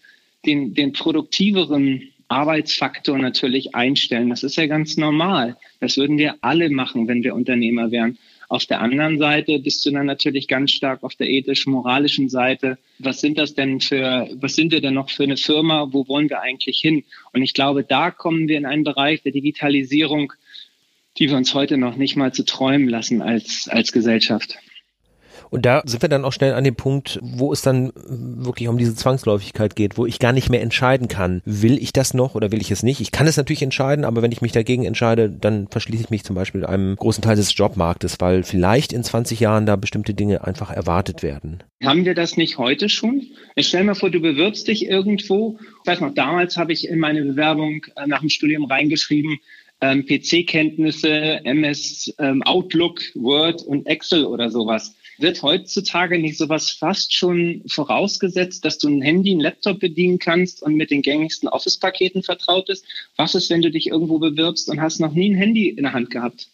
den, 0.45 0.73
den 0.73 0.91
produktiveren 0.91 2.03
Arbeitsfaktor 2.29 3.17
natürlich 3.17 3.75
einstellen. 3.75 4.29
Das 4.29 4.43
ist 4.43 4.55
ja 4.55 4.67
ganz 4.67 4.97
normal. 4.97 5.57
Das 5.79 5.97
würden 5.97 6.17
wir 6.17 6.35
alle 6.41 6.69
machen, 6.69 7.07
wenn 7.07 7.23
wir 7.23 7.35
Unternehmer 7.35 7.91
wären. 7.91 8.17
Auf 8.47 8.65
der 8.65 8.81
anderen 8.81 9.19
Seite 9.19 9.59
bist 9.59 9.85
du 9.85 9.91
dann 9.91 10.07
natürlich 10.07 10.47
ganz 10.47 10.71
stark 10.71 11.03
auf 11.03 11.15
der 11.15 11.29
ethisch-moralischen 11.29 12.29
Seite. 12.29 12.79
Was 12.97 13.21
sind 13.21 13.37
das 13.37 13.53
denn 13.53 13.79
für, 13.79 14.27
was 14.33 14.55
sind 14.55 14.71
wir 14.71 14.81
denn 14.81 14.95
noch 14.95 15.11
für 15.11 15.23
eine 15.23 15.37
Firma? 15.37 15.89
Wo 15.91 16.07
wollen 16.07 16.29
wir 16.29 16.41
eigentlich 16.41 16.79
hin? 16.79 17.03
Und 17.31 17.43
ich 17.43 17.53
glaube, 17.53 17.83
da 17.83 18.09
kommen 18.09 18.47
wir 18.47 18.57
in 18.57 18.65
einen 18.65 18.83
Bereich 18.83 19.21
der 19.21 19.33
Digitalisierung, 19.33 20.33
die 21.17 21.29
wir 21.29 21.37
uns 21.37 21.53
heute 21.53 21.77
noch 21.77 21.95
nicht 21.95 22.15
mal 22.15 22.33
zu 22.33 22.43
träumen 22.43 22.89
lassen 22.89 23.21
als, 23.21 23.67
als 23.69 23.91
Gesellschaft. 23.91 24.57
Und 25.49 25.65
da 25.65 25.81
sind 25.85 26.01
wir 26.01 26.09
dann 26.09 26.25
auch 26.25 26.33
schnell 26.33 26.53
an 26.53 26.63
dem 26.63 26.75
Punkt, 26.75 27.19
wo 27.21 27.51
es 27.51 27.61
dann 27.61 27.91
wirklich 27.95 28.67
um 28.67 28.77
diese 28.77 28.95
Zwangsläufigkeit 28.95 29.75
geht, 29.75 29.97
wo 29.97 30.05
ich 30.05 30.19
gar 30.19 30.33
nicht 30.33 30.49
mehr 30.49 30.61
entscheiden 30.61 31.07
kann, 31.07 31.41
will 31.45 31.81
ich 31.81 31.93
das 31.93 32.13
noch 32.13 32.35
oder 32.35 32.51
will 32.51 32.61
ich 32.61 32.71
es 32.71 32.83
nicht. 32.83 33.01
Ich 33.01 33.11
kann 33.11 33.27
es 33.27 33.37
natürlich 33.37 33.61
entscheiden, 33.61 34.05
aber 34.05 34.21
wenn 34.21 34.31
ich 34.31 34.41
mich 34.41 34.51
dagegen 34.51 34.85
entscheide, 34.85 35.29
dann 35.29 35.67
verschließe 35.67 36.03
ich 36.03 36.09
mich 36.09 36.23
zum 36.23 36.35
Beispiel 36.35 36.65
einem 36.65 36.95
großen 36.95 37.23
Teil 37.23 37.35
des 37.35 37.55
Jobmarktes, 37.55 38.17
weil 38.19 38.43
vielleicht 38.43 38.93
in 38.93 39.03
20 39.03 39.39
Jahren 39.39 39.65
da 39.65 39.75
bestimmte 39.75 40.13
Dinge 40.13 40.45
einfach 40.45 40.71
erwartet 40.71 41.23
werden. 41.23 41.63
Haben 41.83 42.05
wir 42.05 42.13
das 42.13 42.35
nicht 42.35 42.57
heute 42.57 42.89
schon? 42.89 43.27
Ich 43.55 43.67
stell 43.67 43.83
mir 43.83 43.95
vor, 43.95 44.09
du 44.09 44.19
bewirbst 44.19 44.67
dich 44.67 44.85
irgendwo. 44.85 45.57
Ich 45.81 45.87
weiß 45.87 46.01
noch, 46.01 46.13
damals 46.13 46.57
habe 46.57 46.73
ich 46.73 46.87
in 46.87 46.99
meine 46.99 47.23
Bewerbung 47.23 47.85
äh, 47.95 48.05
nach 48.05 48.19
dem 48.19 48.29
Studium 48.29 48.65
reingeschrieben, 48.65 49.39
ähm, 49.81 50.05
PC-Kenntnisse, 50.05 51.45
MS 51.45 52.13
ähm, 52.19 52.43
Outlook, 52.43 53.01
Word 53.15 53.61
und 53.63 53.87
Excel 53.87 54.25
oder 54.25 54.49
sowas. 54.49 54.95
Wird 55.19 55.43
heutzutage 55.43 56.17
nicht 56.17 56.37
sowas 56.37 56.71
fast 56.71 57.13
schon 57.13 57.63
vorausgesetzt, 57.67 58.63
dass 58.63 58.77
du 58.77 58.87
ein 58.87 59.01
Handy, 59.01 59.35
ein 59.35 59.41
Laptop 59.41 59.79
bedienen 59.79 60.17
kannst 60.17 60.63
und 60.63 60.75
mit 60.75 60.91
den 60.91 61.01
gängigsten 61.01 61.49
Office-Paketen 61.49 62.23
vertraut 62.23 62.69
ist? 62.69 62.85
Was 63.17 63.35
ist, 63.35 63.49
wenn 63.49 63.61
du 63.61 63.69
dich 63.69 63.87
irgendwo 63.87 64.17
bewirbst 64.19 64.69
und 64.69 64.81
hast 64.81 64.99
noch 64.99 65.11
nie 65.13 65.29
ein 65.29 65.35
Handy 65.35 65.67
in 65.69 65.83
der 65.83 65.91
Hand 65.93 66.09
gehabt? 66.09 66.47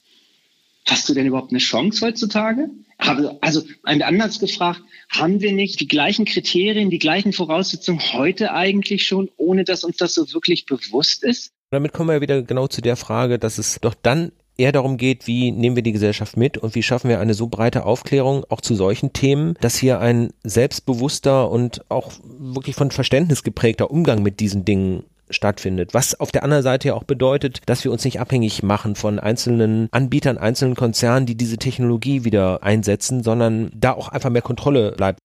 Hast 0.88 1.08
du 1.08 1.14
denn 1.14 1.28
überhaupt 1.28 1.52
eine 1.52 1.60
Chance 1.60 2.06
heutzutage? 2.06 2.70
Also 2.98 3.64
anders 3.84 4.40
gefragt, 4.40 4.82
haben 5.10 5.42
wir 5.42 5.52
nicht 5.52 5.80
die 5.80 5.88
gleichen 5.88 6.26
Kriterien, 6.26 6.90
die 6.90 7.00
gleichen 7.00 7.34
Voraussetzungen 7.34 8.00
heute 8.14 8.52
eigentlich 8.52 9.06
schon, 9.06 9.30
ohne 9.38 9.64
dass 9.64 9.84
uns 9.84 9.98
das 9.98 10.14
so 10.14 10.32
wirklich 10.34 10.66
bewusst 10.66 11.24
ist? 11.24 11.52
Damit 11.72 11.94
kommen 11.94 12.10
wir 12.10 12.22
wieder 12.22 12.42
genau 12.44 12.68
zu 12.68 12.82
der 12.82 12.96
Frage, 12.96 13.38
dass 13.38 13.58
es 13.58 13.80
doch 13.82 13.96
dann 13.96 14.32
eher 14.58 14.72
darum 14.72 14.98
geht, 14.98 15.28
wie 15.28 15.52
nehmen 15.52 15.76
wir 15.76 15.84
die 15.84 15.92
Gesellschaft 15.92 16.38
mit 16.38 16.58
und 16.58 16.76
wie 16.76 16.84
schaffen 16.84 17.10
wir 17.10 17.20
eine 17.20 17.34
so 17.34 17.48
breite 17.48 17.86
Aufklärung 17.86 18.44
auch 18.50 18.62
zu 18.62 18.76
solchen 18.76 19.14
Themen, 19.14 19.56
dass 19.62 19.76
hier 19.76 20.00
ein 20.00 20.32
selbstbewusster 20.44 21.50
und 21.50 21.84
auch 21.90 22.12
wirklich 22.24 22.76
von 22.76 22.92
Verständnis 22.92 23.44
geprägter 23.44 23.92
Umgang 23.92 24.24
mit 24.24 24.40
diesen 24.40 24.66
Dingen 24.66 25.04
stattfindet. 25.30 25.94
Was 25.94 26.20
auf 26.20 26.32
der 26.32 26.44
anderen 26.44 26.64
Seite 26.64 26.90
ja 26.90 26.94
auch 26.94 27.04
bedeutet, 27.04 27.62
dass 27.66 27.84
wir 27.84 27.92
uns 27.92 28.06
nicht 28.06 28.20
abhängig 28.20 28.64
machen 28.64 28.96
von 28.96 29.20
einzelnen 29.20 29.88
Anbietern, 29.92 30.38
einzelnen 30.38 30.76
Konzernen, 30.76 31.26
die 31.26 31.36
diese 31.36 31.58
Technologie 31.58 32.24
wieder 32.24 32.64
einsetzen, 32.64 33.24
sondern 33.24 33.72
da 33.74 33.94
auch 33.94 34.10
einfach 34.10 34.30
mehr 34.30 34.42
Kontrolle 34.42 34.92
bleibt. 34.92 35.20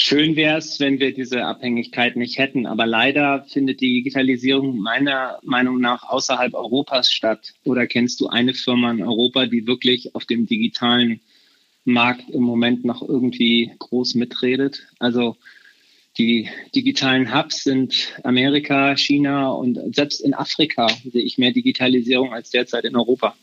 Schön 0.00 0.36
wäre 0.36 0.58
es, 0.58 0.78
wenn 0.78 1.00
wir 1.00 1.12
diese 1.12 1.44
Abhängigkeit 1.44 2.14
nicht 2.14 2.38
hätten. 2.38 2.66
Aber 2.66 2.86
leider 2.86 3.44
findet 3.48 3.80
die 3.80 3.94
Digitalisierung 3.94 4.78
meiner 4.78 5.40
Meinung 5.42 5.80
nach 5.80 6.04
außerhalb 6.04 6.54
Europas 6.54 7.10
statt. 7.10 7.54
Oder 7.64 7.88
kennst 7.88 8.20
du 8.20 8.28
eine 8.28 8.54
Firma 8.54 8.92
in 8.92 9.02
Europa, 9.02 9.46
die 9.46 9.66
wirklich 9.66 10.14
auf 10.14 10.24
dem 10.24 10.46
digitalen 10.46 11.20
Markt 11.84 12.30
im 12.30 12.42
Moment 12.44 12.84
noch 12.84 13.02
irgendwie 13.02 13.72
groß 13.80 14.14
mitredet? 14.14 14.86
Also 15.00 15.36
die 16.16 16.48
digitalen 16.76 17.34
Hubs 17.34 17.64
sind 17.64 18.20
Amerika, 18.22 18.96
China 18.96 19.50
und 19.50 19.96
selbst 19.96 20.20
in 20.20 20.32
Afrika 20.32 20.86
sehe 21.10 21.22
ich 21.22 21.38
mehr 21.38 21.50
Digitalisierung 21.50 22.32
als 22.32 22.50
derzeit 22.50 22.84
in 22.84 22.94
Europa. 22.94 23.34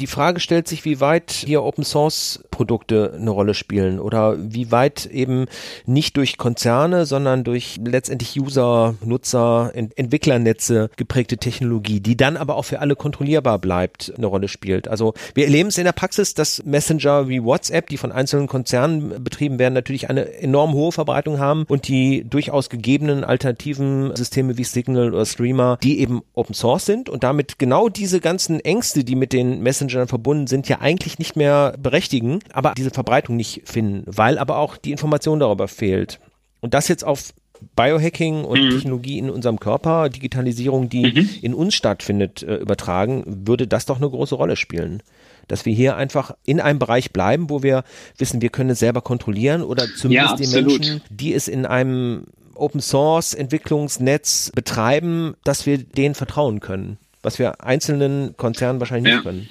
Die 0.00 0.06
Frage 0.06 0.40
stellt 0.40 0.66
sich, 0.66 0.86
wie 0.86 1.00
weit 1.00 1.30
hier 1.30 1.62
Open 1.62 1.84
Source 1.84 2.42
Produkte 2.50 3.12
eine 3.14 3.30
Rolle 3.30 3.52
spielen 3.52 4.00
oder 4.00 4.36
wie 4.38 4.72
weit 4.72 5.04
eben 5.04 5.44
nicht 5.84 6.16
durch 6.16 6.38
Konzerne, 6.38 7.04
sondern 7.04 7.44
durch 7.44 7.78
letztendlich 7.84 8.40
User, 8.40 8.94
Nutzer, 9.04 9.70
Ent 9.74 9.96
Entwicklernetze 9.98 10.90
geprägte 10.96 11.36
Technologie, 11.36 12.00
die 12.00 12.16
dann 12.16 12.38
aber 12.38 12.56
auch 12.56 12.64
für 12.64 12.80
alle 12.80 12.96
kontrollierbar 12.96 13.58
bleibt, 13.58 14.12
eine 14.16 14.26
Rolle 14.26 14.48
spielt. 14.48 14.88
Also 14.88 15.12
wir 15.34 15.44
erleben 15.44 15.68
es 15.68 15.76
in 15.76 15.84
der 15.84 15.92
Praxis, 15.92 16.32
dass 16.32 16.64
Messenger 16.64 17.28
wie 17.28 17.44
WhatsApp, 17.44 17.88
die 17.90 17.98
von 17.98 18.10
einzelnen 18.10 18.46
Konzernen 18.46 19.22
betrieben 19.22 19.58
werden, 19.58 19.74
natürlich 19.74 20.08
eine 20.08 20.32
enorm 20.32 20.72
hohe 20.72 20.92
Verbreitung 20.92 21.38
haben 21.38 21.64
und 21.68 21.88
die 21.88 22.24
durchaus 22.24 22.70
gegebenen 22.70 23.22
alternativen 23.22 24.16
Systeme 24.16 24.56
wie 24.56 24.64
Signal 24.64 25.12
oder 25.12 25.26
Streamer, 25.26 25.78
die 25.82 26.00
eben 26.00 26.22
Open 26.34 26.54
Source 26.54 26.86
sind 26.86 27.10
und 27.10 27.22
damit 27.22 27.58
genau 27.58 27.90
diese 27.90 28.20
ganzen 28.20 28.60
Ängste, 28.60 29.04
die 29.04 29.16
mit 29.16 29.34
den 29.34 29.62
Messenger 29.62 29.89
Messengern 29.90 30.08
verbunden 30.08 30.46
sind, 30.46 30.68
ja 30.68 30.80
eigentlich 30.80 31.18
nicht 31.18 31.36
mehr 31.36 31.74
berechtigen, 31.78 32.40
aber 32.52 32.74
diese 32.76 32.90
Verbreitung 32.90 33.36
nicht 33.36 33.62
finden, 33.64 34.04
weil 34.06 34.38
aber 34.38 34.58
auch 34.58 34.76
die 34.76 34.92
Information 34.92 35.40
darüber 35.40 35.68
fehlt. 35.68 36.20
Und 36.60 36.74
das 36.74 36.88
jetzt 36.88 37.04
auf 37.04 37.32
Biohacking 37.76 38.44
und 38.44 38.62
mhm. 38.62 38.70
Technologie 38.70 39.18
in 39.18 39.30
unserem 39.30 39.60
Körper, 39.60 40.08
Digitalisierung, 40.08 40.88
die 40.88 41.12
mhm. 41.12 41.28
in 41.42 41.54
uns 41.54 41.74
stattfindet, 41.74 42.42
äh, 42.42 42.56
übertragen, 42.56 43.24
würde 43.26 43.66
das 43.66 43.86
doch 43.86 43.98
eine 43.98 44.08
große 44.08 44.34
Rolle 44.34 44.56
spielen. 44.56 45.02
Dass 45.46 45.66
wir 45.66 45.74
hier 45.74 45.96
einfach 45.96 46.34
in 46.44 46.60
einem 46.60 46.78
Bereich 46.78 47.12
bleiben, 47.12 47.50
wo 47.50 47.62
wir 47.62 47.84
wissen, 48.16 48.40
wir 48.40 48.50
können 48.50 48.70
es 48.70 48.78
selber 48.78 49.02
kontrollieren 49.02 49.62
oder 49.62 49.86
zumindest 49.94 50.38
ja, 50.38 50.46
die 50.46 50.62
Menschen, 50.62 51.02
die 51.10 51.34
es 51.34 51.48
in 51.48 51.66
einem 51.66 52.26
Open 52.54 52.80
Source 52.80 53.34
Entwicklungsnetz 53.34 54.52
betreiben, 54.54 55.34
dass 55.44 55.66
wir 55.66 55.78
denen 55.78 56.14
vertrauen 56.14 56.60
können, 56.60 56.98
was 57.22 57.38
wir 57.38 57.64
einzelnen 57.64 58.36
Konzernen 58.36 58.80
wahrscheinlich 58.80 59.10
ja. 59.10 59.16
nicht 59.16 59.24
können. 59.24 59.48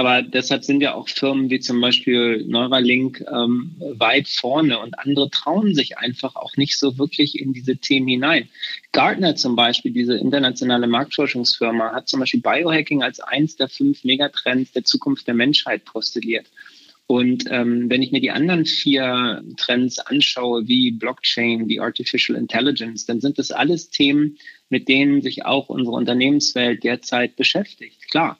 Aber 0.00 0.22
deshalb 0.22 0.64
sind 0.64 0.80
ja 0.80 0.94
auch 0.94 1.10
Firmen 1.10 1.50
wie 1.50 1.60
zum 1.60 1.78
Beispiel 1.78 2.46
Neuralink 2.48 3.22
ähm, 3.30 3.76
weit 3.78 4.28
vorne 4.28 4.78
und 4.78 4.98
andere 4.98 5.28
trauen 5.28 5.74
sich 5.74 5.98
einfach 5.98 6.36
auch 6.36 6.56
nicht 6.56 6.78
so 6.78 6.96
wirklich 6.96 7.38
in 7.38 7.52
diese 7.52 7.76
Themen 7.76 8.08
hinein. 8.08 8.48
Gartner 8.92 9.36
zum 9.36 9.56
Beispiel, 9.56 9.92
diese 9.92 10.16
internationale 10.16 10.86
Marktforschungsfirma, 10.86 11.92
hat 11.92 12.08
zum 12.08 12.20
Beispiel 12.20 12.40
Biohacking 12.40 13.02
als 13.02 13.20
eins 13.20 13.56
der 13.56 13.68
fünf 13.68 14.02
Megatrends 14.02 14.72
der 14.72 14.84
Zukunft 14.84 15.26
der 15.26 15.34
Menschheit 15.34 15.84
postuliert. 15.84 16.46
Und 17.06 17.44
ähm, 17.50 17.90
wenn 17.90 18.00
ich 18.00 18.10
mir 18.10 18.22
die 18.22 18.30
anderen 18.30 18.64
vier 18.64 19.44
Trends 19.58 19.98
anschaue, 19.98 20.66
wie 20.66 20.92
Blockchain, 20.92 21.68
wie 21.68 21.78
Artificial 21.78 22.38
Intelligence, 22.38 23.04
dann 23.04 23.20
sind 23.20 23.38
das 23.38 23.50
alles 23.50 23.90
Themen, 23.90 24.38
mit 24.70 24.88
denen 24.88 25.20
sich 25.20 25.44
auch 25.44 25.68
unsere 25.68 25.94
Unternehmenswelt 25.94 26.84
derzeit 26.84 27.36
beschäftigt. 27.36 28.10
Klar, 28.10 28.38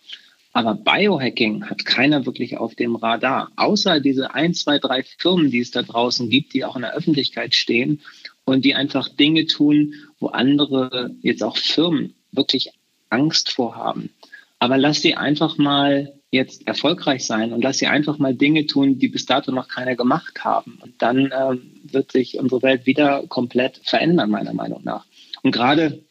aber 0.52 0.74
Biohacking 0.74 1.68
hat 1.70 1.84
keiner 1.84 2.26
wirklich 2.26 2.58
auf 2.58 2.74
dem 2.74 2.96
Radar, 2.96 3.52
außer 3.56 4.00
diese 4.00 4.34
ein, 4.34 4.54
zwei, 4.54 4.78
drei 4.78 5.04
Firmen, 5.04 5.50
die 5.50 5.60
es 5.60 5.70
da 5.70 5.82
draußen 5.82 6.28
gibt, 6.28 6.54
die 6.54 6.64
auch 6.64 6.76
in 6.76 6.82
der 6.82 6.94
Öffentlichkeit 6.94 7.54
stehen 7.54 8.00
und 8.44 8.64
die 8.64 8.74
einfach 8.74 9.08
Dinge 9.08 9.46
tun, 9.46 9.94
wo 10.18 10.28
andere 10.28 11.14
jetzt 11.22 11.42
auch 11.42 11.56
Firmen 11.56 12.14
wirklich 12.32 12.72
Angst 13.10 13.50
vorhaben. 13.50 14.10
Aber 14.58 14.76
lass 14.76 15.02
sie 15.02 15.14
einfach 15.14 15.56
mal 15.56 16.12
jetzt 16.30 16.66
erfolgreich 16.66 17.24
sein 17.26 17.52
und 17.52 17.62
lass 17.62 17.78
sie 17.78 17.86
einfach 17.86 18.18
mal 18.18 18.34
Dinge 18.34 18.66
tun, 18.66 18.98
die 18.98 19.08
bis 19.08 19.26
dato 19.26 19.52
noch 19.52 19.68
keiner 19.68 19.96
gemacht 19.96 20.44
haben. 20.44 20.78
Und 20.80 21.00
dann 21.00 21.32
ähm, 21.36 21.80
wird 21.84 22.12
sich 22.12 22.38
unsere 22.38 22.62
Welt 22.62 22.86
wieder 22.86 23.24
komplett 23.28 23.80
verändern, 23.84 24.30
meiner 24.30 24.52
Meinung 24.52 24.82
nach. 24.84 25.06
Und 25.42 25.52
gerade 25.52 26.02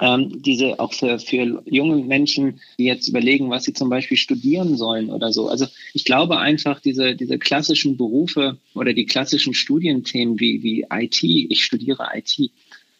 ähm, 0.00 0.42
diese 0.42 0.80
auch 0.80 0.92
für, 0.92 1.18
für 1.18 1.62
junge 1.66 1.96
Menschen, 2.04 2.60
die 2.78 2.84
jetzt 2.84 3.08
überlegen, 3.08 3.50
was 3.50 3.64
sie 3.64 3.72
zum 3.72 3.88
Beispiel 3.88 4.16
studieren 4.16 4.76
sollen 4.76 5.10
oder 5.10 5.32
so. 5.32 5.48
Also 5.48 5.66
ich 5.92 6.04
glaube 6.04 6.38
einfach, 6.38 6.80
diese, 6.80 7.14
diese 7.14 7.38
klassischen 7.38 7.96
Berufe 7.96 8.58
oder 8.74 8.92
die 8.92 9.06
klassischen 9.06 9.54
Studienthemen 9.54 10.40
wie, 10.40 10.62
wie 10.62 10.86
IT, 10.90 11.22
ich 11.22 11.64
studiere 11.64 12.08
IT, 12.14 12.50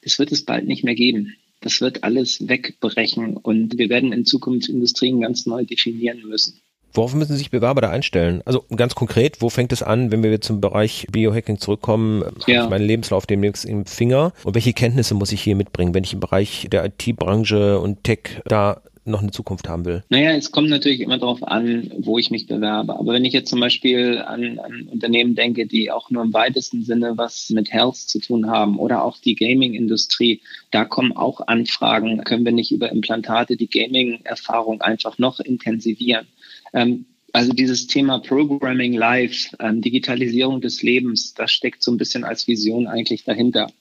das 0.02 0.18
wird 0.18 0.32
es 0.32 0.44
bald 0.44 0.66
nicht 0.66 0.84
mehr 0.84 0.94
geben. 0.94 1.34
Das 1.60 1.80
wird 1.80 2.04
alles 2.04 2.46
wegbrechen 2.46 3.38
und 3.38 3.78
wir 3.78 3.88
werden 3.88 4.12
in 4.12 4.26
Zukunft 4.26 4.68
Industrien 4.68 5.22
ganz 5.22 5.46
neu 5.46 5.64
definieren 5.64 6.20
müssen. 6.28 6.60
Worauf 6.94 7.14
müssen 7.14 7.36
sich 7.36 7.50
Bewerber 7.50 7.80
da 7.80 7.90
einstellen? 7.90 8.40
Also 8.44 8.64
ganz 8.74 8.94
konkret, 8.94 9.42
wo 9.42 9.50
fängt 9.50 9.72
es 9.72 9.82
an, 9.82 10.12
wenn 10.12 10.22
wir 10.22 10.40
zum 10.40 10.60
Bereich 10.60 11.08
Biohacking 11.10 11.58
zurückkommen? 11.58 12.22
Ja. 12.46 12.58
Habe 12.58 12.66
ich 12.66 12.70
meinen 12.70 12.86
Lebenslauf 12.86 13.26
demnächst 13.26 13.64
im 13.64 13.84
Finger? 13.84 14.32
Und 14.44 14.54
welche 14.54 14.72
Kenntnisse 14.72 15.14
muss 15.14 15.32
ich 15.32 15.42
hier 15.42 15.56
mitbringen, 15.56 15.92
wenn 15.92 16.04
ich 16.04 16.12
im 16.12 16.20
Bereich 16.20 16.68
der 16.70 16.84
IT-Branche 16.84 17.80
und 17.80 18.04
Tech 18.04 18.40
da 18.46 18.80
noch 19.06 19.22
eine 19.22 19.30
Zukunft 19.30 19.68
haben 19.68 19.84
will? 19.84 20.02
Naja, 20.08 20.32
es 20.32 20.50
kommt 20.50 20.70
natürlich 20.70 21.00
immer 21.00 21.18
darauf 21.18 21.42
an, 21.42 21.90
wo 21.98 22.18
ich 22.18 22.30
mich 22.30 22.46
bewerbe. 22.46 22.96
Aber 22.98 23.12
wenn 23.12 23.24
ich 23.24 23.32
jetzt 23.32 23.50
zum 23.50 23.60
Beispiel 23.60 24.18
an, 24.18 24.58
an 24.58 24.88
Unternehmen 24.90 25.34
denke, 25.34 25.66
die 25.66 25.90
auch 25.90 26.10
nur 26.10 26.22
im 26.22 26.32
weitesten 26.32 26.84
Sinne 26.84 27.14
was 27.16 27.50
mit 27.50 27.72
Health 27.72 27.96
zu 27.96 28.20
tun 28.20 28.48
haben 28.48 28.78
oder 28.78 29.04
auch 29.04 29.18
die 29.18 29.34
Gaming-Industrie, 29.34 30.40
da 30.70 30.84
kommen 30.84 31.12
auch 31.16 31.40
Anfragen, 31.46 32.22
können 32.24 32.44
wir 32.44 32.52
nicht 32.52 32.72
über 32.72 32.90
Implantate 32.90 33.56
die 33.56 33.68
Gaming-Erfahrung 33.68 34.80
einfach 34.80 35.18
noch 35.18 35.40
intensivieren. 35.40 36.26
Ähm, 36.74 37.06
also 37.32 37.52
dieses 37.52 37.86
Thema 37.86 38.20
Programming 38.20 38.92
Live, 38.92 39.50
ähm, 39.58 39.80
Digitalisierung 39.80 40.60
des 40.60 40.82
Lebens, 40.82 41.34
das 41.34 41.50
steckt 41.50 41.82
so 41.82 41.90
ein 41.90 41.96
bisschen 41.96 42.24
als 42.24 42.46
Vision 42.46 42.86
eigentlich 42.86 43.24
dahinter. 43.24 43.72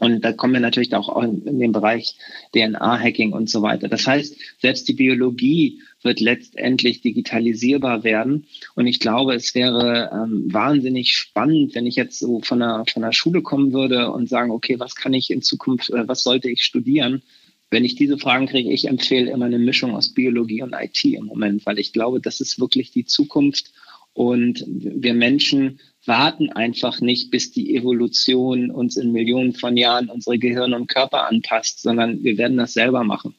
Und 0.00 0.24
da 0.24 0.32
kommen 0.32 0.52
wir 0.52 0.60
natürlich 0.60 0.94
auch 0.94 1.20
in, 1.22 1.44
in 1.44 1.58
den 1.58 1.72
Bereich 1.72 2.14
DNA-Hacking 2.52 3.32
und 3.32 3.50
so 3.50 3.62
weiter. 3.62 3.88
Das 3.88 4.06
heißt, 4.06 4.36
selbst 4.60 4.86
die 4.88 4.92
Biologie 4.92 5.80
wird 6.02 6.20
letztendlich 6.20 7.00
digitalisierbar 7.00 8.04
werden. 8.04 8.46
Und 8.76 8.86
ich 8.86 9.00
glaube, 9.00 9.34
es 9.34 9.56
wäre 9.56 10.10
ähm, 10.12 10.52
wahnsinnig 10.52 11.16
spannend, 11.16 11.74
wenn 11.74 11.86
ich 11.86 11.96
jetzt 11.96 12.20
so 12.20 12.40
von 12.42 12.60
der, 12.60 12.84
von 12.92 13.02
der 13.02 13.12
Schule 13.12 13.42
kommen 13.42 13.72
würde 13.72 14.12
und 14.12 14.28
sagen, 14.28 14.52
okay, 14.52 14.78
was 14.78 14.94
kann 14.94 15.14
ich 15.14 15.30
in 15.30 15.42
Zukunft, 15.42 15.90
äh, 15.90 16.06
was 16.06 16.22
sollte 16.22 16.48
ich 16.48 16.62
studieren? 16.62 17.22
Wenn 17.70 17.84
ich 17.84 17.96
diese 17.96 18.18
Fragen 18.18 18.46
kriege, 18.46 18.72
ich 18.72 18.88
empfehle 18.88 19.30
immer 19.30 19.44
eine 19.44 19.58
Mischung 19.58 19.94
aus 19.94 20.14
Biologie 20.14 20.62
und 20.62 20.74
IT 20.74 21.04
im 21.04 21.26
Moment, 21.26 21.66
weil 21.66 21.78
ich 21.78 21.92
glaube, 21.92 22.20
das 22.20 22.40
ist 22.40 22.58
wirklich 22.60 22.90
die 22.92 23.04
Zukunft. 23.04 23.72
Und 24.14 24.64
wir 24.66 25.14
Menschen 25.14 25.78
warten 26.04 26.50
einfach 26.50 27.00
nicht, 27.00 27.30
bis 27.30 27.52
die 27.52 27.76
Evolution 27.76 28.70
uns 28.70 28.96
in 28.96 29.12
Millionen 29.12 29.52
von 29.52 29.76
Jahren 29.76 30.08
unsere 30.08 30.38
Gehirn 30.38 30.72
und 30.72 30.88
Körper 30.88 31.28
anpasst, 31.28 31.82
sondern 31.82 32.24
wir 32.24 32.38
werden 32.38 32.56
das 32.56 32.72
selber 32.72 33.04
machen. 33.04 33.34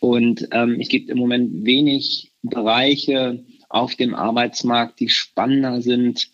Und 0.00 0.46
ähm, 0.52 0.78
es 0.80 0.88
gibt 0.88 1.08
im 1.08 1.18
Moment 1.18 1.64
wenig 1.64 2.30
Bereiche 2.42 3.42
auf 3.70 3.96
dem 3.96 4.14
Arbeitsmarkt, 4.14 5.00
die 5.00 5.08
spannender 5.08 5.80
sind 5.80 6.28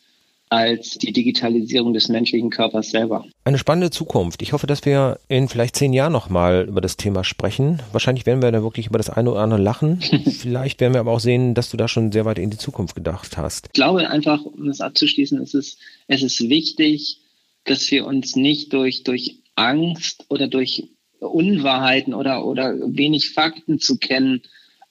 als 0.50 0.98
die 0.98 1.12
Digitalisierung 1.12 1.94
des 1.94 2.08
menschlichen 2.08 2.50
Körpers 2.50 2.90
selber. 2.90 3.24
Eine 3.44 3.56
spannende 3.56 3.90
Zukunft. 3.90 4.42
Ich 4.42 4.52
hoffe, 4.52 4.66
dass 4.66 4.85
wir 4.85 5.20
in 5.29 5.48
vielleicht 5.48 5.77
zehn 5.77 5.92
Jahren 5.92 6.12
nochmal 6.12 6.66
über 6.68 6.81
das 6.81 6.96
Thema 6.96 7.22
sprechen. 7.22 7.81
Wahrscheinlich 7.92 8.27
werden 8.27 8.42
wir 8.42 8.50
da 8.50 8.62
wirklich 8.62 8.88
über 8.88 8.98
das 8.98 9.10
eine 9.10 9.31
oder 9.31 9.40
andere 9.40 9.62
lachen. 9.62 10.00
vielleicht 10.40 10.81
werden 10.81 10.92
wir 10.92 11.00
aber 11.00 11.12
auch 11.12 11.20
sehen, 11.20 11.54
dass 11.54 11.70
du 11.70 11.77
da 11.77 11.87
schon 11.87 12.10
sehr 12.10 12.25
weit 12.25 12.40
in 12.40 12.50
die 12.50 12.58
Zukunft 12.58 12.96
gedacht 12.96 13.37
hast. 13.37 13.66
Ich 13.66 13.72
glaube 13.72 14.10
einfach, 14.10 14.44
um 14.44 14.66
das 14.66 14.81
abzuschließen, 14.81 15.40
es 15.40 15.54
ist, 15.54 15.79
es 16.08 16.22
ist 16.22 16.40
wichtig, 16.40 17.18
dass 17.64 17.88
wir 17.92 18.04
uns 18.04 18.35
nicht 18.35 18.72
durch, 18.72 19.04
durch 19.04 19.37
Angst 19.54 20.25
oder 20.29 20.48
durch 20.48 20.88
Unwahrheiten 21.20 22.12
oder, 22.12 22.44
oder 22.44 22.75
wenig 22.87 23.31
Fakten 23.31 23.79
zu 23.79 23.98
kennen, 23.98 24.42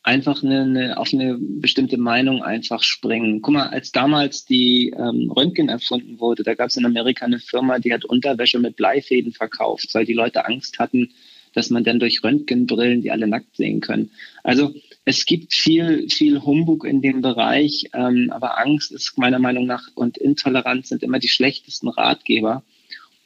einfach 0.03 0.43
eine, 0.43 0.61
eine, 0.61 0.97
auf 0.97 1.13
eine 1.13 1.37
bestimmte 1.39 1.97
Meinung 1.97 2.41
einfach 2.41 2.83
springen. 2.83 3.41
Guck 3.41 3.53
mal, 3.53 3.67
als 3.67 3.91
damals 3.91 4.45
die 4.45 4.93
ähm, 4.97 5.31
Röntgen 5.31 5.69
erfunden 5.69 6.19
wurde, 6.19 6.43
da 6.43 6.53
gab 6.53 6.69
es 6.69 6.77
in 6.77 6.85
Amerika 6.85 7.25
eine 7.25 7.39
Firma, 7.39 7.79
die 7.79 7.93
hat 7.93 8.05
Unterwäsche 8.05 8.59
mit 8.59 8.75
Bleifäden 8.75 9.33
verkauft, 9.33 9.93
weil 9.93 10.05
die 10.05 10.13
Leute 10.13 10.45
Angst 10.45 10.79
hatten, 10.79 11.11
dass 11.53 11.69
man 11.69 11.83
dann 11.83 11.99
durch 11.99 12.23
Röntgenbrillen 12.23 13.01
die 13.01 13.11
alle 13.11 13.27
nackt 13.27 13.55
sehen 13.55 13.81
können. 13.81 14.11
Also 14.43 14.73
es 15.05 15.25
gibt 15.25 15.53
viel, 15.53 16.07
viel 16.09 16.41
Humbug 16.43 16.85
in 16.85 17.01
dem 17.01 17.21
Bereich, 17.21 17.89
ähm, 17.93 18.29
aber 18.31 18.59
Angst 18.59 18.91
ist 18.91 19.17
meiner 19.17 19.39
Meinung 19.39 19.65
nach 19.65 19.87
und 19.95 20.17
Intoleranz 20.17 20.89
sind 20.89 21.03
immer 21.03 21.19
die 21.19 21.27
schlechtesten 21.27 21.89
Ratgeber. 21.89 22.63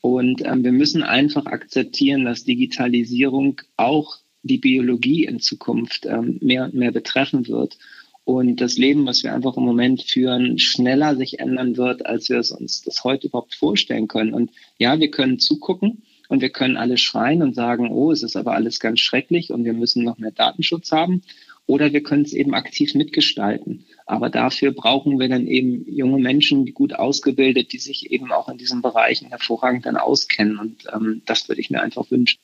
Und 0.01 0.45
ähm, 0.45 0.63
wir 0.63 0.71
müssen 0.71 1.03
einfach 1.03 1.45
akzeptieren, 1.45 2.25
dass 2.25 2.43
Digitalisierung 2.43 3.61
auch 3.77 4.17
die 4.43 4.57
Biologie 4.57 5.25
in 5.25 5.39
Zukunft 5.39 6.05
ähm, 6.05 6.37
mehr 6.41 6.65
und 6.65 6.73
mehr 6.73 6.91
betreffen 6.91 7.47
wird 7.47 7.77
und 8.25 8.61
das 8.61 8.77
Leben, 8.77 9.05
was 9.05 9.23
wir 9.23 9.33
einfach 9.33 9.57
im 9.57 9.63
Moment 9.63 10.03
führen, 10.03 10.57
schneller 10.57 11.15
sich 11.15 11.39
ändern 11.39 11.75
wird, 11.75 12.05
als 12.05 12.29
wir 12.29 12.39
es 12.39 12.51
uns 12.51 12.81
das 12.81 13.03
heute 13.03 13.27
überhaupt 13.27 13.55
vorstellen 13.55 14.07
können. 14.07 14.33
Und 14.33 14.51
ja, 14.77 14.99
wir 14.99 15.11
können 15.11 15.39
zugucken 15.39 16.03
und 16.29 16.41
wir 16.41 16.49
können 16.49 16.77
alle 16.77 16.97
schreien 16.97 17.41
und 17.41 17.53
sagen, 17.53 17.91
oh, 17.91 18.11
es 18.11 18.23
ist 18.23 18.37
aber 18.37 18.53
alles 18.53 18.79
ganz 18.79 19.01
schrecklich 19.01 19.51
und 19.51 19.65
wir 19.65 19.73
müssen 19.73 20.03
noch 20.03 20.19
mehr 20.19 20.31
Datenschutz 20.31 20.91
haben. 20.91 21.21
Oder 21.65 21.93
wir 21.93 22.03
können 22.03 22.23
es 22.23 22.33
eben 22.33 22.53
aktiv 22.53 22.93
mitgestalten. 22.93 23.85
Aber 24.05 24.29
dafür 24.29 24.71
brauchen 24.71 25.19
wir 25.19 25.29
dann 25.29 25.47
eben 25.47 25.85
junge 25.89 26.17
Menschen, 26.19 26.65
die 26.65 26.73
gut 26.73 26.93
ausgebildet, 26.93 27.71
die 27.71 27.77
sich 27.77 28.11
eben 28.11 28.31
auch 28.31 28.49
in 28.49 28.57
diesen 28.57 28.81
Bereichen 28.81 29.29
hervorragend 29.29 29.85
dann 29.85 29.97
auskennen. 29.97 30.59
Und 30.59 30.83
ähm, 30.93 31.21
das 31.25 31.47
würde 31.47 31.61
ich 31.61 31.69
mir 31.69 31.81
einfach 31.81 32.09
wünschen. 32.11 32.39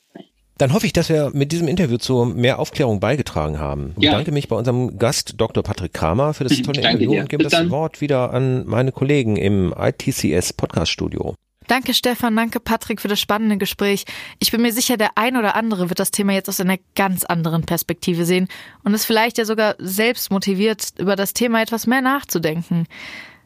Dann 0.60 0.74
hoffe 0.74 0.84
ich, 0.84 0.92
dass 0.92 1.08
wir 1.08 1.30
mit 1.32 1.52
diesem 1.52 1.68
Interview 1.68 1.96
zu 1.96 2.26
mehr 2.26 2.58
Aufklärung 2.58 3.00
beigetragen 3.00 3.58
haben. 3.58 3.94
Ich 3.96 4.04
ja. 4.04 4.10
bedanke 4.10 4.30
mich 4.30 4.46
bei 4.48 4.56
unserem 4.56 4.98
Gast 4.98 5.36
Dr. 5.38 5.62
Patrick 5.62 5.94
Kramer 5.94 6.34
für 6.34 6.44
das 6.44 6.52
tolle 6.62 6.82
Interview 6.82 7.12
dir. 7.12 7.22
und 7.22 7.30
gebe 7.30 7.44
Bis 7.44 7.52
das 7.52 7.60
dann. 7.60 7.70
Wort 7.70 8.02
wieder 8.02 8.34
an 8.34 8.66
meine 8.66 8.92
Kollegen 8.92 9.36
im 9.36 9.74
ITCS 9.74 10.52
Podcast 10.52 10.92
Studio. 10.92 11.34
Danke 11.66 11.94
Stefan, 11.94 12.36
danke 12.36 12.60
Patrick 12.60 13.00
für 13.00 13.08
das 13.08 13.18
spannende 13.18 13.56
Gespräch. 13.56 14.04
Ich 14.38 14.50
bin 14.50 14.60
mir 14.60 14.74
sicher, 14.74 14.98
der 14.98 15.12
ein 15.14 15.38
oder 15.38 15.56
andere 15.56 15.88
wird 15.88 15.98
das 15.98 16.10
Thema 16.10 16.34
jetzt 16.34 16.50
aus 16.50 16.60
einer 16.60 16.76
ganz 16.94 17.24
anderen 17.24 17.62
Perspektive 17.62 18.26
sehen 18.26 18.46
und 18.84 18.92
es 18.92 19.06
vielleicht 19.06 19.38
ja 19.38 19.46
sogar 19.46 19.76
selbst 19.78 20.30
motiviert, 20.30 20.88
über 20.98 21.16
das 21.16 21.32
Thema 21.32 21.62
etwas 21.62 21.86
mehr 21.86 22.02
nachzudenken. 22.02 22.86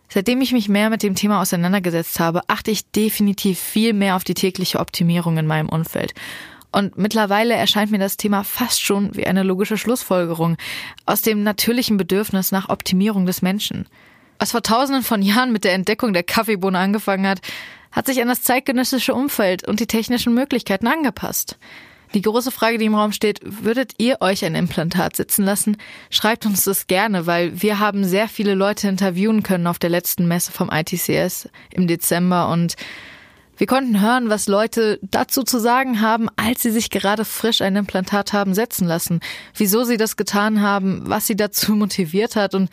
Seitdem 0.09 0.41
ich 0.41 0.53
mich 0.53 0.69
mehr 0.69 0.91
mit 0.91 1.05
dem 1.05 1.15
Thema 1.15 1.41
auseinandergesetzt 1.41 2.19
habe, 2.19 2.43
achte 2.49 2.73
ich 2.73 2.91
definitiv 2.91 3.61
viel 3.61 3.93
mehr 3.93 4.17
auf 4.17 4.25
die 4.25 4.35
tägliche 4.35 4.81
Optimierung 4.81 5.39
in 5.39 5.47
meinem 5.47 5.69
Umfeld. 5.69 6.13
Und 6.75 6.99
mittlerweile 6.99 7.55
erscheint 7.55 7.93
mir 7.93 8.01
das 8.01 8.17
Thema 8.17 8.43
fast 8.43 8.83
schon 8.83 9.15
wie 9.15 9.29
eine 9.29 9.45
logische 9.45 9.79
Schlussfolgerung 9.79 10.57
aus 11.07 11.23
dem 11.23 11.45
natürlichen 11.45 11.97
Bedürfnis 11.99 12.51
nach 12.51 12.69
Optimierung 12.69 13.27
des 13.27 13.43
Menschen. 13.43 13.87
Was 14.41 14.51
vor 14.51 14.63
tausenden 14.63 15.05
von 15.05 15.23
Jahren 15.23 15.53
mit 15.53 15.63
der 15.63 15.75
Entdeckung 15.75 16.13
der 16.13 16.25
Kaffeebohne 16.25 16.77
angefangen 16.77 17.29
hat, 17.29 17.41
hat 17.93 18.07
sich 18.07 18.21
an 18.21 18.27
das 18.27 18.43
zeitgenössische 18.43 19.15
Umfeld 19.15 19.69
und 19.69 19.79
die 19.79 19.87
technischen 19.87 20.35
Möglichkeiten 20.35 20.89
angepasst. 20.89 21.59
Die 22.13 22.23
große 22.23 22.51
Frage, 22.51 22.79
die 22.79 22.87
im 22.87 22.97
Raum 22.97 23.13
steht, 23.13 23.39
würdet 23.45 23.93
ihr 23.99 24.21
euch 24.21 24.45
ein 24.45 24.57
Implantat 24.57 25.15
sitzen 25.15 25.45
lassen? 25.45 25.77
Schreibt 26.11 26.45
uns 26.45 26.65
das 26.65 26.89
gerne, 26.89 27.27
weil 27.27 27.63
wir 27.63 27.79
haben 27.79 28.05
sehr 28.05 28.27
viele 28.27 28.55
Leute 28.55 28.89
interviewen 28.89 29.45
können 29.45 29.69
auf 29.69 29.79
der 29.79 29.91
letzten 29.91 30.27
Messe 30.27 30.51
vom 30.51 30.71
ITCS 30.73 31.49
im 31.71 31.87
Dezember 31.87 32.49
und 32.49 32.75
wir 33.57 33.67
konnten 33.67 34.01
hören, 34.01 34.29
was 34.29 34.49
Leute 34.49 34.99
dazu 35.03 35.43
zu 35.43 35.59
sagen 35.59 36.01
haben, 36.01 36.29
als 36.37 36.63
sie 36.63 36.71
sich 36.71 36.91
gerade 36.91 37.25
frisch 37.25 37.61
ein 37.61 37.77
Implantat 37.77 38.33
haben 38.33 38.55
setzen 38.55 38.87
lassen, 38.87 39.21
wieso 39.57 39.85
sie 39.85 39.97
das 39.97 40.17
getan 40.17 40.61
haben, 40.61 41.03
was 41.07 41.27
sie 41.27 41.37
dazu 41.37 41.75
motiviert 41.77 42.37
hat 42.37 42.55
und 42.55 42.71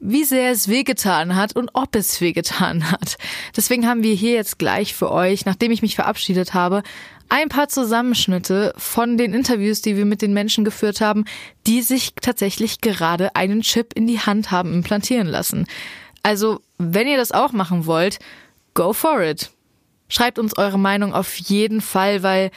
wie 0.00 0.24
sehr 0.24 0.52
es 0.52 0.68
wehgetan 0.68 1.34
hat 1.34 1.56
und 1.56 1.70
ob 1.72 1.96
es 1.96 2.20
wehgetan 2.20 2.90
hat. 2.90 3.18
Deswegen 3.56 3.86
haben 3.86 4.02
wir 4.02 4.14
hier 4.14 4.32
jetzt 4.32 4.58
gleich 4.58 4.94
für 4.94 5.10
euch, 5.10 5.44
nachdem 5.44 5.72
ich 5.72 5.82
mich 5.82 5.96
verabschiedet 5.96 6.54
habe, 6.54 6.82
ein 7.28 7.48
paar 7.48 7.68
Zusammenschnitte 7.68 8.72
von 8.76 9.18
den 9.18 9.34
Interviews, 9.34 9.82
die 9.82 9.96
wir 9.96 10.06
mit 10.06 10.22
den 10.22 10.32
Menschen 10.32 10.64
geführt 10.64 11.00
haben, 11.00 11.24
die 11.66 11.82
sich 11.82 12.14
tatsächlich 12.20 12.80
gerade 12.80 13.34
einen 13.36 13.62
Chip 13.62 13.92
in 13.94 14.06
die 14.06 14.20
Hand 14.20 14.50
haben 14.50 14.72
implantieren 14.72 15.26
lassen. 15.26 15.66
Also, 16.22 16.60
wenn 16.78 17.06
ihr 17.06 17.16
das 17.16 17.32
auch 17.32 17.52
machen 17.52 17.86
wollt, 17.86 18.18
go 18.74 18.92
for 18.92 19.20
it. 19.20 19.50
Schreibt 20.08 20.38
uns 20.38 20.56
eure 20.56 20.78
Meinung 20.78 21.14
auf 21.14 21.36
jeden 21.36 21.80
Fall, 21.80 22.22
weil 22.22 22.50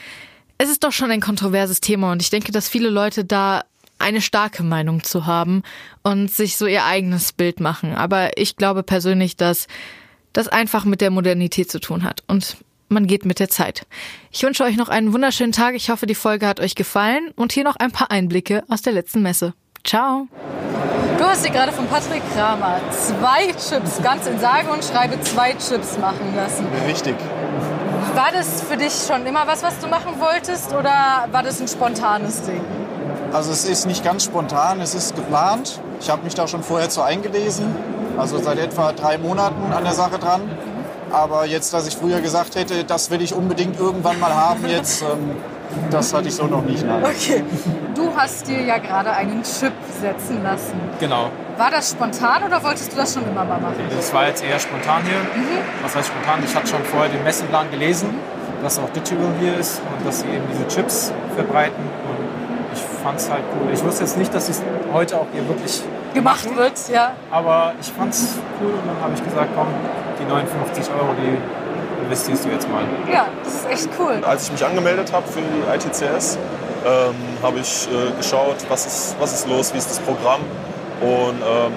es 0.58 0.70
ist 0.70 0.84
doch 0.84 0.92
schon 0.92 1.10
ein 1.10 1.20
kontroverses 1.20 1.80
Thema 1.80 2.12
und 2.12 2.22
ich 2.22 2.30
denke, 2.30 2.52
dass 2.52 2.68
viele 2.68 2.88
Leute 2.88 3.24
da 3.24 3.64
eine 3.98 4.20
starke 4.20 4.62
Meinung 4.62 5.02
zu 5.04 5.26
haben 5.26 5.62
und 6.02 6.30
sich 6.30 6.56
so 6.56 6.66
ihr 6.66 6.84
eigenes 6.84 7.32
Bild 7.32 7.60
machen. 7.60 7.94
Aber 7.94 8.36
ich 8.36 8.56
glaube 8.56 8.82
persönlich, 8.82 9.36
dass 9.36 9.66
das 10.32 10.48
einfach 10.48 10.84
mit 10.84 11.00
der 11.00 11.10
Modernität 11.10 11.70
zu 11.70 11.78
tun 11.78 12.04
hat 12.04 12.22
und 12.26 12.56
man 12.88 13.06
geht 13.06 13.24
mit 13.24 13.38
der 13.38 13.48
Zeit. 13.48 13.86
Ich 14.30 14.42
wünsche 14.42 14.64
euch 14.64 14.76
noch 14.76 14.88
einen 14.88 15.12
wunderschönen 15.12 15.52
Tag. 15.52 15.74
Ich 15.74 15.88
hoffe, 15.88 16.06
die 16.06 16.14
Folge 16.14 16.46
hat 16.46 16.60
euch 16.60 16.74
gefallen 16.74 17.30
und 17.36 17.52
hier 17.52 17.64
noch 17.64 17.76
ein 17.76 17.90
paar 17.90 18.10
Einblicke 18.10 18.64
aus 18.68 18.82
der 18.82 18.92
letzten 18.92 19.22
Messe. 19.22 19.54
Ciao. 19.84 20.28
Du 21.18 21.24
hast 21.24 21.44
dir 21.44 21.50
gerade 21.50 21.72
von 21.72 21.86
Patrick 21.86 22.22
Kramer 22.34 22.80
zwei 22.90 23.46
Chips, 23.52 24.02
ganz 24.02 24.26
in 24.26 24.38
sage 24.38 24.70
und 24.70 24.84
schreibe 24.84 25.20
zwei 25.20 25.52
Chips 25.52 25.98
machen 25.98 26.34
lassen. 26.36 26.66
Richtig. 26.86 27.16
War 28.14 28.30
das 28.32 28.62
für 28.62 28.76
dich 28.76 28.92
schon 29.06 29.26
immer 29.26 29.46
was, 29.46 29.62
was 29.62 29.78
du 29.78 29.88
machen 29.88 30.14
wolltest 30.18 30.72
oder 30.72 31.26
war 31.30 31.42
das 31.42 31.60
ein 31.60 31.68
spontanes 31.68 32.42
Ding? 32.42 32.60
Also 33.32 33.50
es 33.52 33.64
ist 33.64 33.86
nicht 33.86 34.04
ganz 34.04 34.24
spontan, 34.24 34.80
es 34.80 34.94
ist 34.94 35.16
geplant. 35.16 35.80
Ich 36.00 36.10
habe 36.10 36.22
mich 36.22 36.34
da 36.34 36.46
schon 36.46 36.62
vorher 36.62 36.90
zu 36.90 37.02
eingelesen, 37.02 37.74
also 38.18 38.38
seit 38.38 38.58
etwa 38.58 38.92
drei 38.92 39.18
Monaten 39.18 39.72
an 39.72 39.84
der 39.84 39.94
Sache 39.94 40.18
dran. 40.18 40.42
Aber 41.10 41.46
jetzt, 41.46 41.72
dass 41.72 41.86
ich 41.86 41.96
früher 41.96 42.20
gesagt 42.20 42.56
hätte, 42.56 42.84
das 42.84 43.10
will 43.10 43.22
ich 43.22 43.34
unbedingt 43.34 43.78
irgendwann 43.78 44.18
mal 44.18 44.34
haben, 44.34 44.66
jetzt 44.66 45.02
ähm, 45.02 45.36
das 45.90 46.12
hatte 46.14 46.28
ich 46.28 46.34
so 46.34 46.46
noch 46.46 46.62
nicht. 46.62 46.84
Nein. 46.86 47.02
Okay. 47.04 47.44
Du 47.94 48.10
hast 48.16 48.46
dir 48.48 48.60
ja 48.62 48.78
gerade 48.78 49.12
einen 49.12 49.42
Chip 49.42 49.72
setzen 50.00 50.42
lassen. 50.42 50.80
Genau. 50.98 51.30
War 51.56 51.70
das 51.70 51.90
spontan 51.90 52.42
oder 52.44 52.62
wolltest 52.62 52.92
du 52.92 52.96
das 52.96 53.14
schon 53.14 53.24
immer 53.24 53.44
mal 53.44 53.60
machen? 53.60 53.76
Das 53.94 54.12
war 54.12 54.26
jetzt 54.26 54.42
eher 54.42 54.58
spontan 54.58 55.02
hier. 55.04 55.18
Mhm. 55.18 55.58
Was 55.82 55.94
heißt 55.94 56.08
spontan? 56.08 56.42
Ich 56.44 56.54
hatte 56.54 56.66
schon 56.66 56.82
vorher 56.84 57.10
den 57.10 57.22
Messenplan 57.24 57.70
gelesen, 57.70 58.10
dass 58.62 58.78
auch 58.78 58.88
Digital 58.90 59.26
hier 59.40 59.56
ist 59.58 59.80
und 59.80 60.06
dass 60.06 60.20
sie 60.20 60.28
eben 60.28 60.44
diese 60.50 60.66
Chips 60.68 61.12
verbreiten. 61.34 61.84
Und 62.08 62.72
ich 62.74 62.80
fand 63.02 63.18
es 63.18 63.30
halt 63.30 63.42
cool. 63.54 63.72
Ich 63.72 63.84
wusste 63.84 64.04
jetzt 64.04 64.16
nicht, 64.16 64.32
dass 64.34 64.48
es 64.48 64.62
heute 64.92 65.16
auch 65.16 65.26
hier 65.32 65.46
wirklich 65.46 65.82
gemacht 66.14 66.44
machen, 66.46 66.56
wird. 66.56 66.88
Ja. 66.92 67.12
Aber 67.30 67.74
ich 67.80 67.88
fand 67.88 68.12
es 68.12 68.38
cool 68.60 68.72
und 68.72 68.86
dann 68.86 69.00
habe 69.02 69.12
ich 69.14 69.24
gesagt, 69.24 69.50
komm, 69.54 69.68
die 70.18 70.24
59 70.24 70.92
Euro, 70.94 71.14
die 71.20 71.61
investierst 72.02 72.44
du 72.44 72.48
jetzt 72.50 72.68
mal? 72.68 72.84
Ja, 73.12 73.28
das 73.44 73.54
ist 73.54 73.70
echt 73.70 73.88
cool. 73.98 74.20
Als 74.24 74.44
ich 74.44 74.52
mich 74.52 74.64
angemeldet 74.64 75.12
habe 75.12 75.26
für 75.26 75.40
die 75.40 75.74
ITCS, 75.74 76.38
ähm, 76.84 77.14
habe 77.42 77.58
ich 77.60 77.88
äh, 77.88 78.16
geschaut, 78.16 78.56
was 78.68 78.86
ist, 78.86 79.16
was 79.20 79.32
ist 79.32 79.48
los, 79.48 79.72
wie 79.72 79.78
ist 79.78 79.90
das 79.90 79.98
Programm 80.00 80.40
und 81.00 81.40
ähm, 81.40 81.72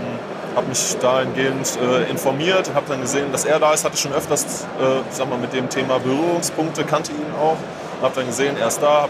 habe 0.55 0.67
mich 0.67 0.97
dahingehend 0.99 1.77
äh, 1.81 2.09
informiert, 2.09 2.71
habe 2.73 2.85
dann 2.87 3.01
gesehen, 3.01 3.31
dass 3.31 3.45
er 3.45 3.59
da 3.59 3.73
ist, 3.73 3.83
hatte 3.83 3.97
schon 3.97 4.13
öfters 4.13 4.65
äh, 4.79 5.01
sag 5.09 5.29
mal, 5.29 5.37
mit 5.37 5.53
dem 5.53 5.69
Thema 5.69 5.99
Berührungspunkte, 5.99 6.85
kannte 6.85 7.11
ihn 7.11 7.33
auch, 7.41 7.57
habe 8.01 8.15
dann 8.15 8.27
gesehen, 8.27 8.55
er 8.57 8.67
ist 8.67 8.81
da, 8.81 9.03
hab, 9.03 9.09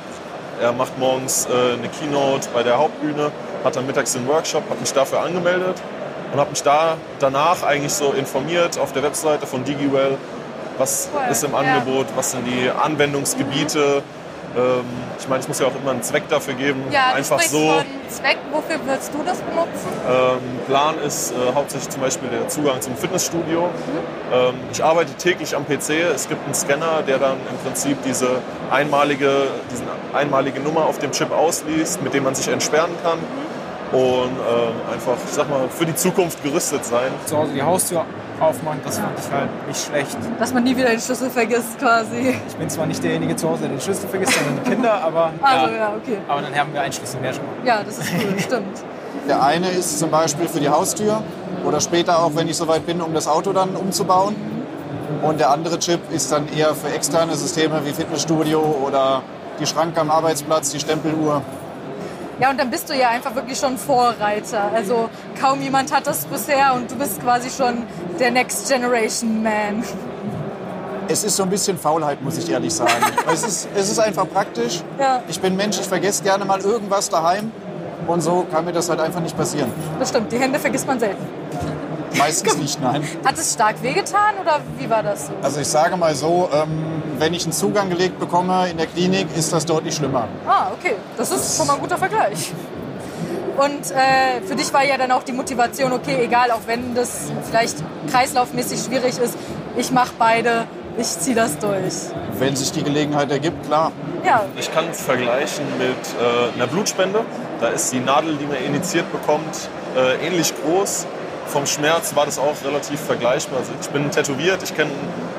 er 0.62 0.72
macht 0.72 0.98
morgens 0.98 1.46
äh, 1.46 1.74
eine 1.78 1.88
Keynote 1.90 2.50
bei 2.54 2.64
der 2.64 2.78
Hauptbühne, 2.78 3.32
hat 3.64 3.76
dann 3.76 3.86
mittags 3.86 4.14
den 4.14 4.28
Workshop, 4.28 4.64
habe 4.70 4.80
mich 4.80 4.94
dafür 4.94 5.22
angemeldet 5.22 5.76
und 6.34 6.40
habe 6.40 6.50
mich 6.50 6.64
da 6.64 6.98
danach 7.20 7.64
eigentlich 7.64 7.94
so 7.94 8.12
informiert 8.12 8.80
auf 8.80 8.92
der 8.94 9.04
Webseite 9.04 9.46
von 9.46 9.64
DigiWell, 9.64 10.18
was 10.78 11.10
cool. 11.14 11.22
ist 11.32 11.44
im 11.44 11.52
ja. 11.52 11.58
Angebot, 11.60 12.08
was 12.16 12.32
sind 12.32 12.46
die 12.46 12.70
Anwendungsgebiete. 12.70 14.04
Ähm, 14.56 14.86
ich 15.20 15.28
meine, 15.28 15.42
es 15.42 15.48
muss 15.48 15.60
ja 15.60 15.68
auch 15.68 15.76
immer 15.76 15.92
einen 15.92 16.04
Zweck 16.04 16.30
dafür 16.30 16.54
geben. 16.54 16.84
Ja, 16.92 17.14
Einfach 17.14 17.42
so. 17.42 17.58
Von 17.58 17.86
Zweck, 18.10 18.38
wofür 18.52 18.78
würdest 18.86 19.14
du 19.14 19.20
das 19.26 19.40
benutzen? 19.40 19.90
Ähm, 20.10 20.60
Plan 20.68 20.96
ist 21.06 21.32
äh, 21.32 21.54
hauptsächlich 21.54 21.90
zum 21.90 22.02
Beispiel 22.02 22.30
der 22.30 22.48
Zugang 22.48 22.80
zum 22.82 22.96
Fitnessstudio. 22.96 23.64
Mhm. 23.64 24.34
Ähm, 24.34 24.54
ich 24.72 24.84
arbeite 24.84 25.14
täglich 25.16 25.56
am 25.56 25.66
PC. 25.66 25.90
Es 26.14 26.30
gibt 26.30 26.44
einen 26.46 26.54
Scanner, 26.54 27.02
der 27.06 27.18
dann 27.18 27.38
im 27.50 27.58
Prinzip 27.66 27.98
diese 28.04 28.30
einmalige, 28.72 29.48
diesen 29.72 29.88
einmalige 30.14 30.62
Nummer 30.62 30.86
auf 30.86 31.00
dem 31.00 31.12
Chip 31.12 31.32
ausliest, 31.32 32.02
mit 32.02 32.14
dem 32.14 32.24
man 32.24 32.36
sich 32.36 32.48
entsperren 32.48 32.92
kann. 33.04 33.20
Mhm 33.20 33.56
und 33.92 34.02
äh, 34.02 34.94
einfach, 34.94 35.14
ich 35.24 35.32
sag 35.32 35.50
mal, 35.50 35.70
für 35.70 35.86
die 35.86 35.96
Zukunft 35.96 36.44
gerüstet 36.44 36.84
sein. 36.84 37.12
Zu 37.26 37.38
Hause 37.38 37.54
die 37.54 37.62
Haustür 37.62 38.06
aufmachen, 38.40 38.80
das 38.84 39.00
fand 39.00 39.18
ich 39.18 39.32
halt 39.32 39.50
nicht 39.68 39.86
schlecht. 39.86 40.18
Dass 40.40 40.54
man 40.54 40.64
nie 40.64 40.76
wieder 40.76 40.90
den 40.90 41.00
Schlüssel 41.00 41.30
vergisst 41.30 41.80
quasi. 41.80 42.36
Ich 42.48 42.56
bin 42.56 42.70
zwar 42.70 42.86
nicht 42.86 43.04
derjenige 43.04 43.36
zu 43.36 43.50
Hause, 43.50 43.62
der 43.62 43.70
den 43.70 43.82
Schlüssel 43.82 44.08
vergisst, 44.08 44.34
sondern 44.34 44.64
die 44.64 44.70
Kinder, 44.70 44.94
aber, 45.02 45.32
also, 45.42 45.68
ja, 45.68 45.78
ja, 45.78 45.94
okay. 45.96 46.18
aber 46.28 46.42
dann 46.42 46.56
haben 46.56 46.74
wir 46.74 46.82
einen 46.82 46.94
Schlüssel 46.94 47.22
mehr 47.22 47.34
schon 47.34 47.46
mal. 47.46 47.66
Ja, 47.66 47.84
das 47.84 47.98
ist 47.98 48.12
cool, 48.14 48.40
stimmt. 48.40 48.84
Der 49.28 49.44
eine 49.44 49.70
ist 49.70 49.98
zum 49.98 50.12
Beispiel 50.12 50.48
für 50.48 50.60
die 50.60 50.70
Haustür 50.70 51.24
oder 51.66 51.82
später 51.82 52.20
auch, 52.20 52.32
wenn 52.36 52.48
ich 52.48 52.58
soweit 52.58 52.86
bin, 52.86 53.02
um 53.02 53.14
das 53.14 53.28
Auto 53.28 53.54
dann 53.54 53.76
umzubauen. 53.76 54.36
Und 55.22 55.40
der 55.40 55.50
andere 55.50 55.80
Chip 55.80 56.00
ist 56.12 56.32
dann 56.32 56.48
eher 56.56 56.76
für 56.76 56.94
externe 56.94 57.36
Systeme 57.36 57.82
wie 57.86 57.94
Fitnessstudio 57.94 58.60
oder 58.60 59.24
die 59.60 59.66
Schranke 59.66 60.00
am 60.02 60.12
Arbeitsplatz, 60.12 60.72
die 60.72 60.80
Stempeluhr. 60.80 61.42
Ja, 62.40 62.50
und 62.50 62.60
dann 62.60 62.70
bist 62.70 62.90
du 62.90 62.94
ja 62.94 63.10
einfach 63.10 63.34
wirklich 63.36 63.58
schon 63.58 63.78
Vorreiter. 63.78 64.70
Also 64.74 65.10
kaum 65.40 65.62
jemand 65.62 65.94
hat 65.94 66.06
das 66.06 66.26
bisher 66.26 66.74
und 66.74 66.92
du 66.92 66.96
bist 66.96 67.22
quasi 67.22 67.50
schon 67.50 67.84
der 68.20 68.32
Next 68.32 68.68
Generation 68.68 69.42
Man. 69.42 69.84
Es 71.08 71.24
ist 71.24 71.36
so 71.36 71.44
ein 71.44 71.50
bisschen 71.50 71.78
Faulheit, 71.78 72.22
muss 72.22 72.38
ich 72.38 72.50
ehrlich 72.50 72.74
sagen. 72.74 72.92
es, 73.32 73.44
ist, 73.44 73.70
es 73.76 73.92
ist 73.92 74.00
einfach 74.00 74.28
praktisch. 74.28 74.82
Ja. 75.00 75.22
Ich 75.28 75.40
bin 75.40 75.56
Mensch, 75.56 75.80
ich 75.80 75.88
vergesse 75.88 76.24
gerne 76.24 76.44
mal 76.46 76.60
irgendwas 76.60 77.10
daheim. 77.10 77.52
Und 78.08 78.22
so 78.22 78.46
kann 78.52 78.66
mir 78.66 78.74
das 78.74 78.90
halt 78.90 79.00
einfach 79.00 79.22
nicht 79.22 79.38
passieren. 79.38 79.72
Das 79.98 80.10
stimmt, 80.10 80.32
die 80.32 80.38
Hände 80.38 80.60
vergisst 80.60 80.86
man 80.86 81.00
selten. 81.00 81.26
Meistens 82.18 82.58
nicht, 82.58 82.82
nein. 82.82 83.04
Hat 83.26 83.38
es 83.38 83.54
stark 83.54 83.82
wehgetan 83.82 84.36
oder 84.42 84.60
wie 84.78 84.90
war 84.90 85.04
das 85.04 85.28
so? 85.28 85.34
Also 85.42 85.60
ich 85.60 85.68
sage 85.68 85.98
mal 85.98 86.16
so, 86.16 86.50
ähm, 86.54 87.02
wenn 87.18 87.34
ich 87.34 87.44
einen 87.44 87.54
Zugang 87.54 87.90
gelegt 87.90 88.20
bekomme 88.20 88.70
in 88.70 88.78
der 88.78 88.88
Klinik, 88.88 89.28
ist 89.36 89.52
das 89.54 89.66
deutlich 89.66 89.96
schlimmer. 89.96 90.28
Ah, 90.48 90.68
okay. 90.78 90.96
Das 91.18 91.32
ist 91.32 91.58
schon 91.58 91.68
mal 91.68 91.74
ein 91.74 91.80
guter 91.80 91.98
Vergleich. 91.98 92.52
Und 93.58 93.92
äh, 93.92 94.42
für 94.46 94.56
dich 94.56 94.74
war 94.74 94.84
ja 94.84 94.98
dann 94.98 95.12
auch 95.12 95.24
die 95.24 95.32
Motivation, 95.32 95.94
okay, 95.94 96.24
egal, 96.24 96.52
auch 96.52 96.62
wenn 96.68 96.94
das 96.94 97.32
vielleicht 97.48 97.78
kreislaufmäßig 98.12 98.82
schwierig 98.82 99.18
ist, 99.18 99.38
ich 99.78 99.92
mache 99.92 100.12
beide, 100.20 100.66
ich 100.98 101.08
ziehe 101.08 101.36
das 101.36 101.58
durch. 101.60 101.94
Wenn 102.38 102.56
sich 102.56 102.72
die 102.74 102.84
Gelegenheit 102.84 103.32
ergibt, 103.32 103.66
klar. 103.66 103.92
Ja, 104.26 104.44
Ich 104.60 104.74
kann 104.74 104.86
es 104.92 105.02
vergleichen 105.02 105.66
mit 105.78 105.88
äh, 105.88 106.54
einer 106.56 106.68
Blutspende. 106.68 107.22
Da 107.62 107.68
ist 107.70 107.94
die 107.94 108.00
Nadel, 108.00 108.36
die 108.36 108.46
man 108.46 108.58
initiiert 108.58 109.10
bekommt, 109.12 109.70
äh, 109.96 110.26
ähnlich 110.26 110.54
groß. 110.62 111.06
Vom 111.48 111.66
Schmerz 111.66 112.16
war 112.16 112.26
das 112.26 112.40
auch 112.40 112.56
relativ 112.66 113.00
vergleichbar. 113.00 113.60
Also 113.60 113.72
ich 113.80 113.90
bin 113.90 114.10
tätowiert, 114.12 114.64
ich 114.64 114.76
kenne 114.76 114.92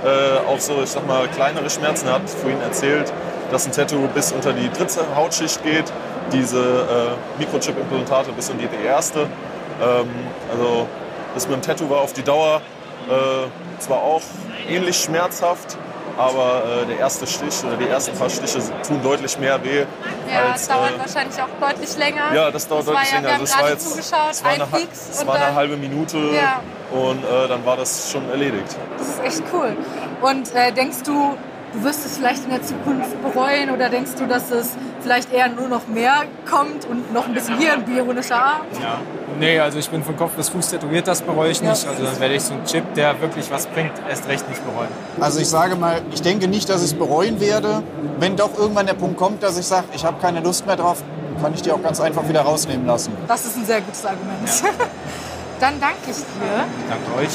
äh, 0.04 0.46
auch 0.48 0.60
so, 0.60 0.82
ich 0.82 0.90
sag 0.90 1.06
mal, 1.06 1.26
kleinere 1.28 1.68
Schmerzen. 1.68 2.06
Er 2.06 2.14
hat 2.14 2.30
vorhin 2.30 2.60
erzählt, 2.60 3.12
dass 3.50 3.66
ein 3.66 3.72
Tattoo 3.72 4.08
bis 4.14 4.32
unter 4.32 4.52
die 4.52 4.70
dritte 4.70 5.02
Hautschicht 5.14 5.62
geht. 5.62 5.92
Diese 6.32 6.58
äh, 6.58 7.40
Mikrochip-Implantate 7.40 8.32
bis 8.32 8.50
unter 8.50 8.66
die 8.66 8.86
erste. 8.86 9.20
Ähm, 9.20 10.08
also 10.50 10.86
das 11.34 11.46
mit 11.48 11.56
dem 11.56 11.62
Tattoo 11.62 11.90
war 11.90 12.00
auf 12.00 12.12
die 12.12 12.22
Dauer 12.22 12.62
äh, 13.08 13.80
zwar 13.80 13.98
auch 13.98 14.22
ähnlich 14.68 14.96
schmerzhaft, 14.96 15.76
aber 16.16 16.62
äh, 16.82 16.86
der 16.86 16.98
erste 16.98 17.26
Stich 17.26 17.62
oder 17.64 17.76
die 17.76 17.88
ersten 17.88 18.16
paar 18.16 18.30
Stiche 18.30 18.58
tun 18.86 19.00
deutlich 19.02 19.38
mehr 19.38 19.62
weh. 19.62 19.84
ja 20.32 20.50
als, 20.52 20.62
es 20.62 20.68
dauert 20.68 20.94
äh, 20.94 20.98
wahrscheinlich 20.98 21.36
auch 21.40 21.68
deutlich 21.68 21.96
länger. 21.98 22.34
ja, 22.34 22.50
das 22.50 22.66
dauert 22.66 22.86
war 22.86 22.94
deutlich 22.94 23.12
ja, 23.12 23.18
länger. 23.20 23.32
Also 23.32 23.44
es 23.44 23.58
war 23.58 23.70
jetzt 23.70 23.88
zugeschaut, 23.90 24.30
es 24.30 24.44
war, 24.44 24.50
eine, 24.52 24.66
es 24.92 25.26
war 25.26 25.34
eine 25.34 25.54
halbe 25.54 25.76
Minute 25.76 26.18
Ja. 26.34 26.60
und 26.90 27.22
äh, 27.24 27.48
dann 27.48 27.64
war 27.66 27.76
das 27.76 28.10
schon 28.10 28.28
erledigt. 28.30 28.76
Das 28.98 29.08
ist 29.08 29.22
echt 29.24 29.42
cool. 29.52 29.76
Und 30.22 30.54
äh, 30.54 30.72
denkst 30.72 31.02
du, 31.04 31.36
du 31.76 31.84
wirst 31.84 32.04
es 32.04 32.16
vielleicht 32.16 32.44
in 32.44 32.50
der 32.50 32.62
Zukunft 32.62 33.22
bereuen 33.22 33.70
oder 33.70 33.88
denkst 33.88 34.12
du, 34.18 34.26
dass 34.26 34.50
es 34.50 34.70
vielleicht 35.00 35.32
eher 35.32 35.48
nur 35.48 35.68
noch 35.68 35.86
mehr 35.88 36.24
kommt 36.48 36.84
und 36.86 37.12
noch 37.12 37.26
ein 37.26 37.34
bisschen 37.34 37.58
hier 37.58 37.74
ein 37.74 37.84
bionischer 37.84 38.36
Arm? 38.36 38.62
Ja. 38.80 38.98
Nee, 39.38 39.58
also 39.60 39.78
ich 39.78 39.88
bin 39.90 40.02
von 40.02 40.16
Kopf 40.16 40.32
bis 40.32 40.48
Fuß 40.48 40.70
tätowiert, 40.70 41.06
das 41.06 41.20
bereue 41.20 41.50
ich 41.50 41.60
nicht. 41.60 41.86
Also 41.86 42.02
dann 42.02 42.18
werde 42.18 42.34
ich 42.34 42.42
so 42.42 42.54
einen 42.54 42.64
Chip, 42.64 42.94
der 42.94 43.20
wirklich 43.20 43.50
was 43.50 43.66
bringt, 43.66 43.92
erst 44.08 44.26
recht 44.28 44.48
nicht 44.48 44.64
bereuen. 44.64 44.88
Also 45.20 45.40
ich 45.40 45.48
sage 45.48 45.76
mal, 45.76 46.00
ich 46.12 46.22
denke 46.22 46.48
nicht, 46.48 46.68
dass 46.68 46.82
ich 46.82 46.92
es 46.92 46.98
bereuen 46.98 47.38
werde. 47.40 47.82
Wenn 48.18 48.36
doch 48.36 48.56
irgendwann 48.56 48.86
der 48.86 48.94
Punkt 48.94 49.18
kommt, 49.18 49.42
dass 49.42 49.58
ich 49.58 49.66
sage, 49.66 49.86
ich 49.94 50.04
habe 50.04 50.18
keine 50.20 50.40
Lust 50.40 50.66
mehr 50.66 50.76
drauf, 50.76 51.02
kann 51.42 51.52
ich 51.52 51.60
die 51.60 51.70
auch 51.70 51.82
ganz 51.82 52.00
einfach 52.00 52.26
wieder 52.28 52.40
rausnehmen 52.40 52.86
lassen. 52.86 53.12
Das 53.28 53.44
ist 53.44 53.56
ein 53.56 53.66
sehr 53.66 53.82
gutes 53.82 54.04
Argument. 54.06 54.48
Dann 55.60 55.80
danke 55.80 56.10
ich 56.10 56.16
dir. 56.16 56.64
Danke 56.88 57.18
euch. 57.18 57.30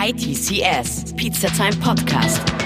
ITCS, 0.00 1.14
Pizza 1.16 1.48
Time 1.48 1.76
Podcast. 1.82 2.63